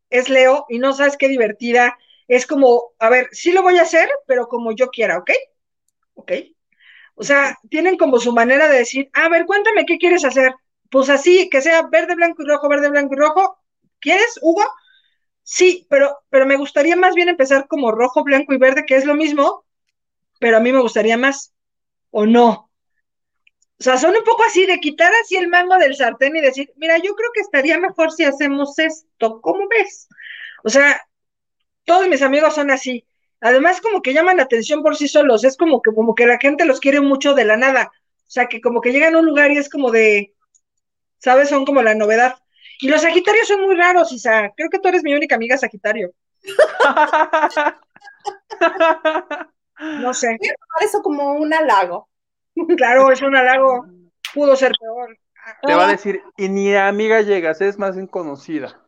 [0.08, 1.98] es Leo y no sabes qué divertida.
[2.26, 5.30] Es como, a ver, sí lo voy a hacer, pero como yo quiera, ¿ok?
[6.14, 6.32] ¿Ok?
[7.14, 10.54] O sea, tienen como su manera de decir, a ver, cuéntame qué quieres hacer.
[10.90, 13.58] Pues así, que sea verde, blanco y rojo, verde, blanco y rojo.
[14.00, 14.62] ¿Quieres, Hugo?
[15.50, 19.06] Sí, pero, pero me gustaría más bien empezar como rojo, blanco y verde, que es
[19.06, 19.64] lo mismo,
[20.40, 21.54] pero a mí me gustaría más.
[22.10, 22.70] ¿O no?
[23.80, 26.70] O sea, son un poco así de quitar así el mango del sartén y decir,
[26.76, 30.08] mira, yo creo que estaría mejor si hacemos esto, ¿cómo ves?
[30.64, 31.00] O sea,
[31.84, 33.06] todos mis amigos son así.
[33.40, 36.38] Además, como que llaman la atención por sí solos, es como que, como que la
[36.38, 37.92] gente los quiere mucho de la nada.
[37.94, 40.34] O sea, que como que llegan a un lugar y es como de,
[41.18, 41.48] ¿sabes?
[41.50, 42.36] Son como la novedad.
[42.80, 44.52] Y los Sagitarios son muy raros, Isa.
[44.56, 46.12] Creo que tú eres mi única amiga Sagitario.
[49.78, 50.38] No sé.
[50.80, 52.08] Eso como un halago.
[52.76, 53.86] Claro, es un halago.
[54.34, 55.16] Pudo ser peor.
[55.62, 58.80] Te va a decir, y ni amiga llegas, es más bien conocida.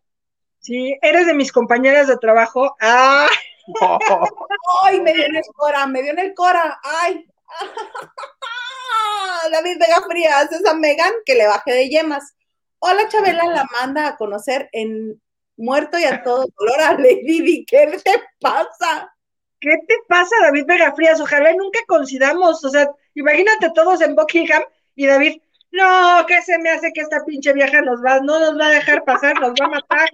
[0.58, 2.76] Sí, eres de mis compañeras de trabajo.
[2.80, 3.28] ¡Ah!
[4.82, 5.86] ¡Ay, me dio en el cora!
[5.86, 6.78] ¡Me dio en el cora!
[6.82, 7.26] ¡Ay!
[9.50, 12.34] David Vega Frías, esa Megan que le bajé de yemas.
[12.82, 15.20] Hola, Chabela la manda a conocer en
[15.56, 17.64] Muerto y a todo color a Lady Di.
[17.66, 19.14] ¿Qué te pasa?
[19.60, 21.20] ¿Qué te pasa, David Vega Frías?
[21.20, 22.64] Ojalá nunca coincidamos.
[22.64, 24.62] O sea, imagínate todos en Buckingham
[24.94, 25.42] y David,
[25.72, 28.70] no, ¿qué se me hace que esta pinche vieja nos va, no nos va a
[28.70, 30.08] dejar pasar, nos va a matar?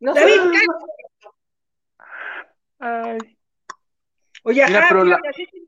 [0.00, 0.14] No.
[0.14, 0.40] David,
[2.80, 3.18] Ay.
[4.44, 5.20] Oye, Mira, ajá, la-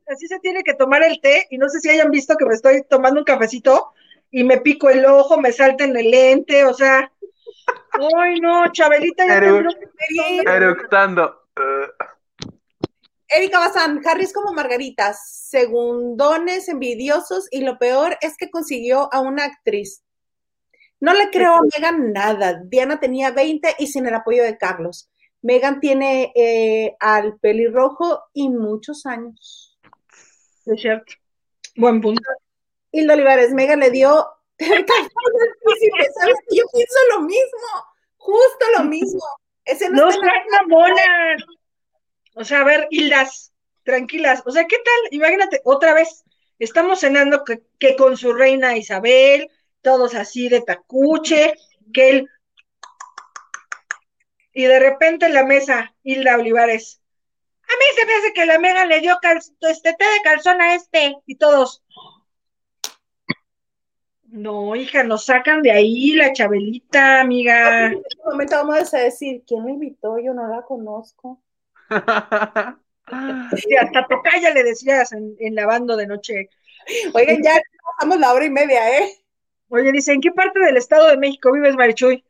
[0.09, 2.55] así se tiene que tomar el té, y no sé si hayan visto que me
[2.55, 3.93] estoy tomando un cafecito
[4.31, 7.11] y me pico el ojo, me salta en el lente, o sea,
[8.17, 11.43] ay no, Chabelita ya que- Eructando.
[11.57, 12.05] Uh,
[13.29, 19.21] Erika Bazán, Harry es como Margarita, segundones, envidiosos, y lo peor es que consiguió a
[19.21, 20.03] una actriz.
[20.99, 22.61] No le creo a Megan nada.
[22.65, 25.11] Diana tenía 20 y sin el apoyo de Carlos.
[25.43, 29.79] Megan tiene eh, al pelirrojo y muchos años.
[30.67, 31.15] Es cierto.
[31.77, 32.21] Buen punto.
[32.93, 34.27] Hilda Olivares, Megan le dio.
[34.59, 36.37] ¿Sabes?
[36.51, 37.69] Yo pienso lo mismo,
[38.17, 39.23] justo lo mismo.
[39.65, 41.37] Ese no, no sean mona.
[42.35, 43.53] O sea, a ver, Hildas,
[43.85, 44.43] tranquilas.
[44.47, 45.09] O sea, ¿qué tal?
[45.13, 46.25] Imagínate, otra vez,
[46.59, 49.51] estamos cenando que, que con su reina Isabel,
[49.83, 51.55] todos así de tacuche,
[51.93, 52.31] que él.
[54.53, 57.01] Y de repente en la mesa, Hilda Olivares.
[57.63, 59.17] A mí se me hace que la Mega le dio
[59.61, 61.15] este té de calzón a este.
[61.27, 61.85] Y todos.
[64.33, 67.87] No, hija, nos sacan de ahí la Chabelita, amiga.
[67.87, 70.19] En este momento vamos a decir, ¿quién me invitó?
[70.21, 71.43] Yo no la conozco.
[73.57, 76.49] sí, hasta tocaya le decías en, en lavando de noche.
[77.13, 77.61] Oigan, ya
[77.97, 79.11] pasamos la hora y media, ¿eh?
[79.69, 82.25] Oye, dice, ¿en qué parte del Estado de México vives, Marichuy?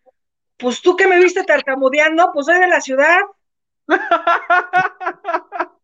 [0.56, 3.20] Pues tú que me viste tartamudeando, pues soy de la ciudad.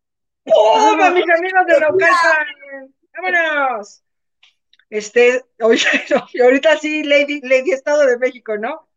[0.54, 2.46] ¡Oh, mis amigos de Naucalpan!
[3.14, 4.05] ¡Vámonos!
[4.90, 5.84] Este, oye,
[6.42, 8.88] ahorita sí, Lady, Lady Estado de México, ¿no?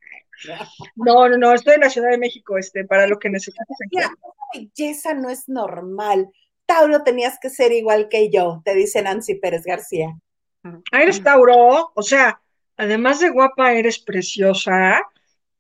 [0.96, 3.66] No, no, no, estoy en la Ciudad de México, este, para lo que necesitas.
[3.92, 4.14] Esa
[4.54, 6.30] belleza no es normal.
[6.66, 10.18] Tauro, tenías que ser igual que yo, te dice Nancy Pérez García.
[10.64, 12.42] Ah, eres Tauro, o sea,
[12.78, 15.02] además de guapa, eres preciosa.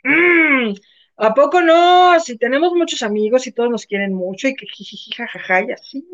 [0.03, 0.73] Mm,
[1.17, 2.19] ¿A poco no?
[2.19, 4.67] Si tenemos muchos amigos y todos nos quieren mucho y que
[5.15, 6.07] jajaja, y así.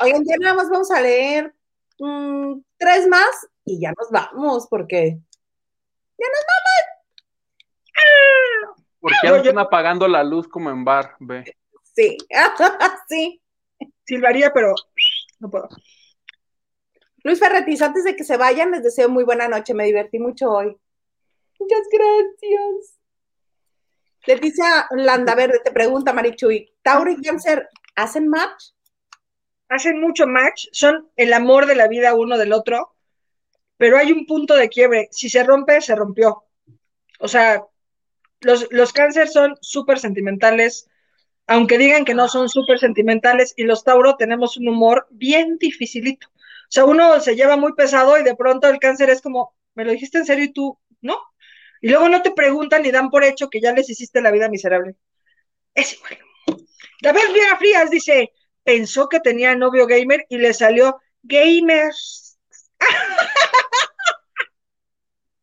[0.00, 1.54] Oigan, ya nada más vamos a leer
[1.98, 5.18] mm, tres más y ya nos vamos, porque
[6.18, 6.84] ya nos vamos.
[7.96, 8.82] Ah.
[9.00, 11.44] Porque ya nos están apagando la luz como en bar, ve.
[11.94, 12.16] Sí,
[13.08, 13.42] sí.
[14.04, 14.74] Silbaría, pero
[15.38, 15.68] no puedo.
[17.24, 19.74] Luis Ferretis, antes de que se vayan, les deseo muy buena noche.
[19.74, 20.76] Me divertí mucho hoy.
[21.58, 22.98] Muchas gracias.
[24.26, 28.72] Leticia Landaverde te pregunta, Marichuy, ¿Tauro y Cáncer hacen match?
[29.68, 32.94] Hacen mucho match, son el amor de la vida uno del otro,
[33.76, 35.08] pero hay un punto de quiebre.
[35.10, 36.44] Si se rompe, se rompió.
[37.20, 37.62] O sea,
[38.40, 40.88] los, los cáncer son súper sentimentales,
[41.46, 46.28] aunque digan que no son súper sentimentales, y los Tauro tenemos un humor bien dificilito.
[46.28, 49.84] O sea, uno se lleva muy pesado y de pronto el cáncer es como, ¿me
[49.84, 51.16] lo dijiste en serio y tú no?
[51.80, 54.48] Y luego no te preguntan ni dan por hecho que ya les hiciste la vida
[54.48, 54.96] miserable.
[55.74, 56.18] Es igual.
[57.00, 58.32] David Viera Frías dice,
[58.68, 62.38] pensó que tenía novio gamer y le salió gamers.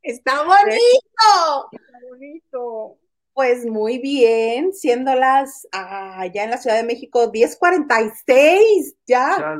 [0.04, 1.70] Está bonito.
[1.72, 3.00] Está bonito.
[3.34, 9.58] Pues muy bien, siendo las allá en la Ciudad de México 10:46 ya.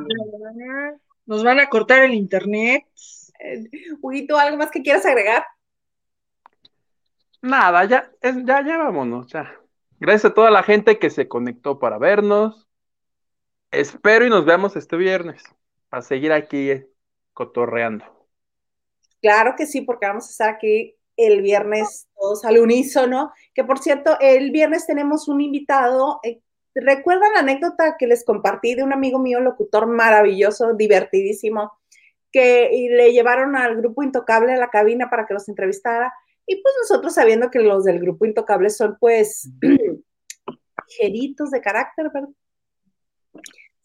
[1.26, 2.84] Nos van a cortar el internet.
[3.40, 3.64] Eh,
[4.00, 5.44] Huguito, ¿algo más que quieras agregar?
[7.42, 9.52] Nada, ya, ya, ya vámonos, ya.
[9.98, 12.65] Gracias a toda la gente que se conectó para vernos.
[13.70, 15.42] Espero y nos veamos este viernes
[15.88, 16.90] para seguir aquí eh,
[17.32, 18.04] cotorreando.
[19.20, 23.32] Claro que sí, porque vamos a estar aquí el viernes todos al unísono.
[23.54, 26.40] Que por cierto, el viernes tenemos un invitado eh,
[26.78, 31.72] ¿Recuerdan la anécdota que les compartí de un amigo mío, locutor maravilloso, divertidísimo,
[32.30, 36.12] que le llevaron al grupo Intocable a la cabina para que los entrevistara?
[36.46, 39.48] Y pues nosotros sabiendo que los del grupo Intocable son pues
[41.00, 42.28] ligeritos de carácter, ¿verdad?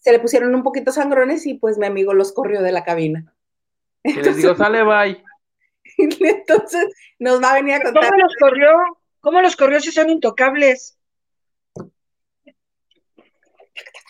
[0.02, 3.34] Se le pusieron un poquito sangrones y pues mi amigo los corrió de la cabina.
[4.04, 5.24] Y les digo, sale, bye.
[5.98, 6.86] Entonces
[7.20, 8.10] nos va a venir a contar.
[8.10, 8.70] ¿Cómo los corrió?
[9.22, 10.98] ¿Cómo los corrió si son intocables?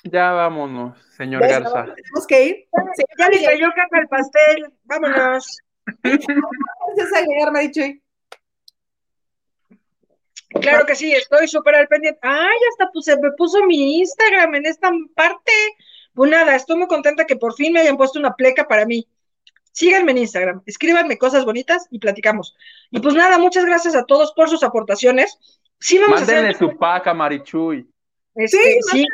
[0.04, 1.94] Ya vámonos, señor Garza.
[1.94, 2.68] Tenemos que ir.
[3.18, 4.74] ya le cayó caca al pastel.
[4.84, 5.60] Vámonos.
[6.04, 8.01] Gracias a llegar, Marichuy.
[10.60, 12.20] Claro que sí, estoy súper al pendiente.
[12.22, 15.52] Ay, hasta pues, se me puso mi Instagram en esta parte.
[16.14, 19.08] Pues nada, estoy muy contenta que por fin me hayan puesto una pleca para mí.
[19.72, 22.56] Síganme en Instagram, escríbanme cosas bonitas y platicamos.
[22.90, 25.38] Y pues nada, muchas gracias a todos por sus aportaciones.
[25.80, 26.70] Sí, vamos Mándenle a hacer...
[26.70, 27.88] su paca, Marichuy.
[28.36, 29.08] Este, sí, sí.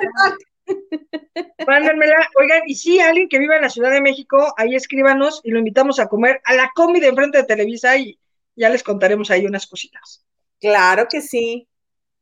[1.68, 2.28] Mándenmela.
[2.40, 5.60] Oigan, y si alguien que viva en la Ciudad de México, ahí escríbanos y lo
[5.60, 8.20] invitamos a comer a la comida enfrente de Televisa y
[8.56, 10.27] ya les contaremos ahí unas cositas.
[10.60, 11.68] Claro que sí.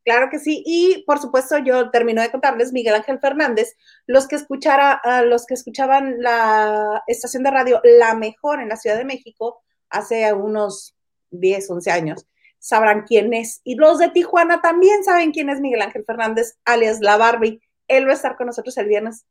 [0.03, 0.61] Claro que sí.
[0.65, 3.75] Y por supuesto, yo termino de contarles Miguel Ángel Fernández,
[4.05, 8.97] los que escuchara, los que escuchaban la estación de radio La Mejor en la Ciudad
[8.97, 10.95] de México hace unos
[11.31, 12.27] 10, 11 años,
[12.59, 13.61] sabrán quién es.
[13.63, 18.05] Y los de Tijuana también saben quién es Miguel Ángel Fernández, alias La Barbie Él
[18.07, 19.25] va a estar con nosotros el viernes.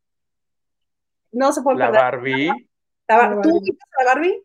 [1.33, 2.03] No se puede La perder.
[2.03, 2.69] Barbie.
[3.09, 3.59] La Bar- La ¿Tú Barbie.
[3.59, 4.43] invitas a la Barbie?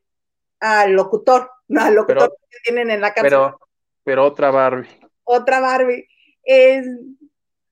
[0.62, 3.30] Al locutor, no, al locutor Pero- que tienen en la cápsula.
[3.58, 3.60] Pero,
[4.04, 4.90] pero otra Barbie.
[5.24, 6.08] Otra Barbie.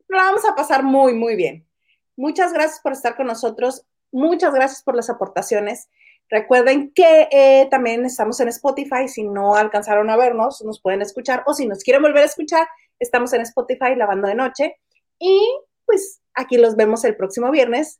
[0.08, 1.68] La vamos a pasar muy, muy bien.
[2.16, 3.86] Muchas gracias por estar con nosotros.
[4.12, 5.90] Muchas gracias por las aportaciones.
[6.30, 9.08] Recuerden que eh, también estamos en Spotify.
[9.08, 11.44] Si no alcanzaron a vernos, nos pueden escuchar.
[11.46, 12.68] O si nos quieren volver a escuchar,
[13.00, 14.78] estamos en Spotify lavando de noche.
[15.20, 15.42] Y
[15.86, 18.00] pues aquí los vemos el próximo viernes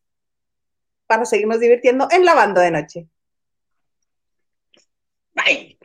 [1.08, 3.08] para seguirnos divirtiendo en lavando de noche.
[5.34, 5.77] Bye.